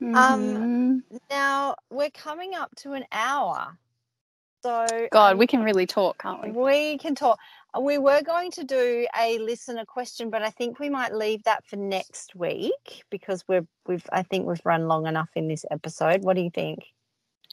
um, 0.00 0.40
Mhm. 0.40 1.02
now 1.28 1.76
we're 1.90 2.10
coming 2.10 2.54
up 2.54 2.74
to 2.76 2.94
an 2.94 3.04
hour. 3.12 3.78
So 4.62 4.86
God, 5.12 5.32
um, 5.32 5.38
we 5.38 5.46
can 5.46 5.62
really 5.62 5.86
talk, 5.86 6.22
can't 6.22 6.42
we? 6.42 6.50
we 6.52 6.98
can 6.98 7.14
talk. 7.14 7.38
We 7.78 7.98
were 7.98 8.22
going 8.22 8.50
to 8.52 8.64
do 8.64 9.06
a 9.20 9.38
listener 9.40 9.84
question, 9.84 10.30
but 10.30 10.42
I 10.42 10.48
think 10.48 10.78
we 10.80 10.88
might 10.88 11.14
leave 11.14 11.42
that 11.44 11.66
for 11.66 11.76
next 11.76 12.34
week 12.34 13.04
because 13.10 13.44
we're 13.46 13.66
we've 13.86 14.06
I 14.10 14.22
think 14.22 14.46
we've 14.46 14.64
run 14.64 14.88
long 14.88 15.06
enough 15.06 15.28
in 15.36 15.48
this 15.48 15.66
episode. 15.70 16.22
What 16.22 16.34
do 16.34 16.40
you 16.42 16.50
think? 16.50 16.86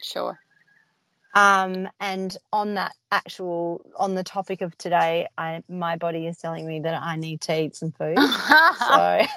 Sure. 0.02 0.40
Um, 1.36 1.88
and 2.00 2.36
on 2.52 2.76
that 2.76 2.94
actual 3.12 3.82
on 3.98 4.16
the 4.16 4.24
topic 4.24 4.62
of 4.62 4.78
today, 4.78 5.28
I 5.38 5.62
my 5.70 5.96
body 5.98 6.26
is 6.28 6.38
telling 6.38 6.66
me 6.68 6.80
that 6.82 7.02
I 7.02 7.16
need 7.18 7.42
to 7.42 7.62
eat 7.62 7.76
some 7.76 7.92
food. 7.92 8.30
So 8.72 8.94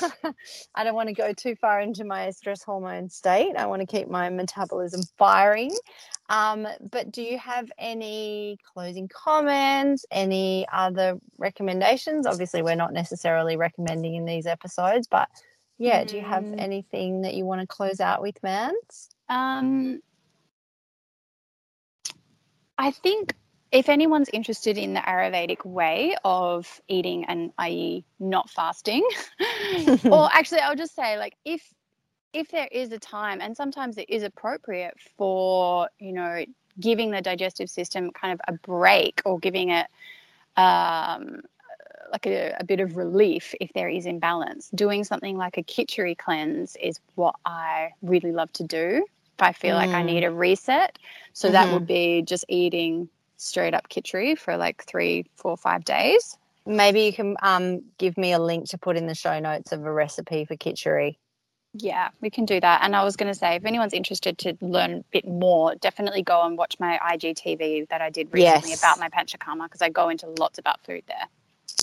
I 0.76 0.84
don't 0.84 0.96
want 0.96 1.10
to 1.10 1.14
go 1.16 1.32
too 1.34 1.56
far 1.56 1.80
into 1.80 2.04
my 2.04 2.30
stress 2.32 2.64
hormone 2.64 3.10
state. 3.10 3.56
I 3.56 3.66
want 3.66 3.82
to 3.82 3.86
keep 3.86 4.10
my 4.10 4.30
metabolism 4.30 5.02
firing. 5.18 5.78
Um, 6.30 6.68
but 6.92 7.12
do 7.12 7.22
you 7.22 7.38
have 7.38 7.70
any 7.78 8.58
closing 8.74 9.08
comments? 9.08 10.06
Any 10.12 10.66
other 10.72 11.18
recommendations? 11.38 12.26
Obviously, 12.26 12.62
we're 12.62 12.76
not 12.76 12.94
necessarily 12.94 13.56
recommending 13.58 14.16
in 14.16 14.26
these 14.26 14.46
episodes, 14.46 15.08
but 15.08 15.28
yeah, 15.78 16.04
do 16.04 16.16
you 16.16 16.24
have 16.24 16.46
Mm. 16.46 16.58
anything 16.58 17.22
that 17.22 17.34
you 17.34 17.46
want 17.46 17.62
to 17.62 17.68
close 17.68 18.00
out 18.00 18.22
with, 18.22 18.42
Mans? 18.42 19.10
Um, 19.30 20.00
I 22.78 22.90
think 22.90 23.34
if 23.72 23.88
anyone's 23.88 24.28
interested 24.32 24.78
in 24.78 24.94
the 24.94 25.00
Ayurvedic 25.00 25.64
way 25.64 26.16
of 26.24 26.80
eating 26.88 27.24
and 27.24 27.52
i.e. 27.58 28.04
not 28.20 28.48
fasting, 28.50 29.06
or 30.04 30.28
actually 30.32 30.60
I'll 30.60 30.76
just 30.76 30.94
say 30.94 31.18
like 31.18 31.36
if 31.44 31.62
if 32.32 32.48
there 32.48 32.68
is 32.70 32.92
a 32.92 32.98
time 32.98 33.40
and 33.40 33.56
sometimes 33.56 33.96
it 33.96 34.10
is 34.10 34.22
appropriate 34.22 34.94
for, 35.16 35.88
you 35.98 36.12
know, 36.12 36.44
giving 36.78 37.10
the 37.10 37.22
digestive 37.22 37.70
system 37.70 38.10
kind 38.10 38.34
of 38.34 38.40
a 38.46 38.58
break 38.58 39.22
or 39.24 39.38
giving 39.38 39.70
it 39.70 39.86
um 40.56 41.40
like 42.12 42.26
a, 42.26 42.54
a 42.60 42.64
bit 42.64 42.78
of 42.78 42.96
relief 42.96 43.54
if 43.60 43.72
there 43.72 43.88
is 43.88 44.06
imbalance. 44.06 44.70
Doing 44.74 45.02
something 45.02 45.36
like 45.36 45.56
a 45.58 45.62
kitchery 45.62 46.14
cleanse 46.14 46.76
is 46.80 47.00
what 47.14 47.34
I 47.44 47.90
really 48.02 48.32
love 48.32 48.52
to 48.54 48.64
do 48.64 49.04
I 49.40 49.52
feel 49.52 49.76
like 49.76 49.94
I 49.94 50.02
Mm. 50.02 50.06
need 50.06 50.24
a 50.24 50.30
reset. 50.32 50.98
So 51.34 51.50
that 51.52 51.68
Mhm. 51.68 51.72
would 51.72 51.86
be 51.86 52.22
just 52.22 52.44
eating 52.48 53.10
straight 53.38 53.74
up 53.74 53.88
kitchery 53.88 54.34
for 54.36 54.56
like 54.56 54.84
three, 54.84 55.26
four, 55.36 55.56
five 55.56 55.84
days. 55.84 56.38
Maybe 56.66 57.02
you 57.02 57.12
can 57.12 57.36
um, 57.42 57.82
give 57.98 58.18
me 58.18 58.32
a 58.32 58.38
link 58.40 58.68
to 58.70 58.78
put 58.78 58.96
in 58.96 59.06
the 59.06 59.14
show 59.14 59.38
notes 59.40 59.72
of 59.72 59.84
a 59.84 59.92
recipe 59.92 60.44
for 60.46 60.56
kitchery. 60.56 61.18
Yeah, 61.74 62.10
we 62.20 62.30
can 62.30 62.46
do 62.46 62.60
that. 62.60 62.82
And 62.82 62.96
I 62.96 63.04
was 63.04 63.16
going 63.16 63.32
to 63.32 63.38
say, 63.38 63.54
if 63.56 63.64
anyone's 63.64 63.92
interested 63.94 64.38
to 64.38 64.56
learn 64.60 64.92
a 64.92 65.04
bit 65.12 65.26
more, 65.26 65.74
definitely 65.76 66.22
go 66.22 66.44
and 66.46 66.58
watch 66.58 66.76
my 66.80 66.98
IGTV 67.12 67.88
that 67.90 68.02
I 68.02 68.10
did 68.10 68.32
recently 68.32 68.72
Yes. 68.72 68.78
about 68.78 68.98
my 68.98 69.08
panchakarma 69.08 69.64
because 69.64 69.82
I 69.82 69.88
go 69.90 70.08
into 70.08 70.26
lots 70.28 70.58
about 70.58 70.84
food 70.84 71.04
there. 71.08 71.26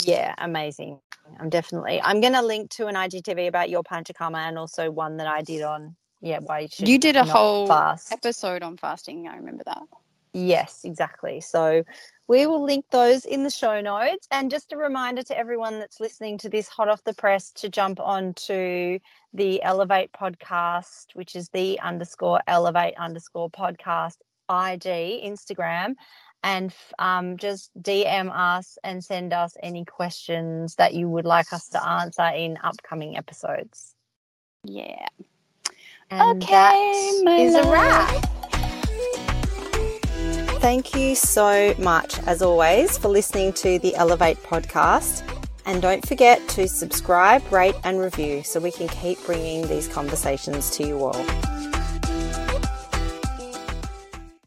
Yeah, 0.06 0.36
amazing. 0.40 1.00
I'm 1.40 1.50
definitely. 1.50 2.02
I'm 2.04 2.22
going 2.22 2.34
to 2.34 2.42
link 2.44 2.72
to 2.72 2.88
an 2.88 2.96
IGTV 2.96 3.48
about 3.48 3.70
your 3.70 3.84
panchakarma 3.84 4.40
and 4.50 4.58
also 4.60 4.92
one 4.92 5.18
that 5.18 5.28
I 5.28 5.42
did 5.44 5.64
on. 5.64 5.96
Yeah, 6.24 6.40
why 6.40 6.60
you 6.60 6.68
should 6.72 6.88
You 6.88 6.98
did 6.98 7.18
a 7.18 7.26
whole 7.26 7.68
fast. 7.68 8.14
episode 8.14 8.64
on 8.64 8.78
fasting. 8.78 9.28
I 9.28 9.36
remember 9.36 9.64
that. 9.66 9.84
Yes, 10.32 10.82
exactly. 10.86 11.42
So 11.42 11.84
we 12.30 12.48
will 12.48 12.64
link 12.64 12.86
those 12.92 13.26
in 13.26 13.44
the 13.44 13.50
show 13.50 13.82
notes. 13.82 14.26
And 14.32 14.50
just 14.50 14.72
a 14.72 14.78
reminder 14.78 15.22
to 15.24 15.38
everyone 15.38 15.80
that's 15.80 16.00
listening 16.00 16.38
to 16.40 16.50
this 16.50 16.70
hot 16.70 16.88
off 16.88 17.04
the 17.04 17.14
press 17.14 17.52
to 17.56 17.68
jump 17.68 18.00
on 18.00 18.34
to 18.36 19.00
the 19.34 19.62
Elevate 19.64 20.14
podcast, 20.14 21.08
which 21.14 21.36
is 21.36 21.50
the 21.50 21.78
underscore 21.82 22.40
elevate 22.48 22.96
underscore 22.98 23.50
podcast 23.50 24.16
IG, 24.50 25.26
Instagram, 25.26 25.96
and 26.42 26.74
um, 27.00 27.36
just 27.36 27.70
DM 27.82 28.32
us 28.34 28.78
and 28.86 29.04
send 29.04 29.34
us 29.34 29.58
any 29.62 29.84
questions 29.84 30.76
that 30.76 30.94
you 30.94 31.10
would 31.10 31.26
like 31.26 31.52
us 31.52 31.68
to 31.70 31.86
answer 31.86 32.28
in 32.34 32.58
upcoming 32.64 33.18
episodes. 33.18 33.94
Yeah. 34.64 35.06
And 36.14 36.44
Okay, 36.44 36.52
that 36.52 37.40
is 37.40 37.56
a 37.56 37.64
wrap. 37.72 38.30
Thank 40.62 40.96
you 40.96 41.16
so 41.16 41.74
much, 41.80 42.20
as 42.28 42.44
always, 42.44 43.00
for 43.00 43.10
listening 43.10 43.52
to 43.54 43.80
the 43.80 43.96
Elevate 43.96 44.38
podcast. 44.44 45.24
And 45.66 45.82
don't 45.82 46.08
forget 46.08 46.48
to 46.50 46.68
subscribe, 46.68 47.52
rate, 47.52 47.76
and 47.84 48.00
review 48.00 48.44
so 48.44 48.60
we 48.60 48.72
can 48.72 48.88
keep 48.90 49.26
bringing 49.26 49.68
these 49.68 49.88
conversations 49.88 50.70
to 50.72 50.86
you 50.86 51.04
all. 51.04 51.73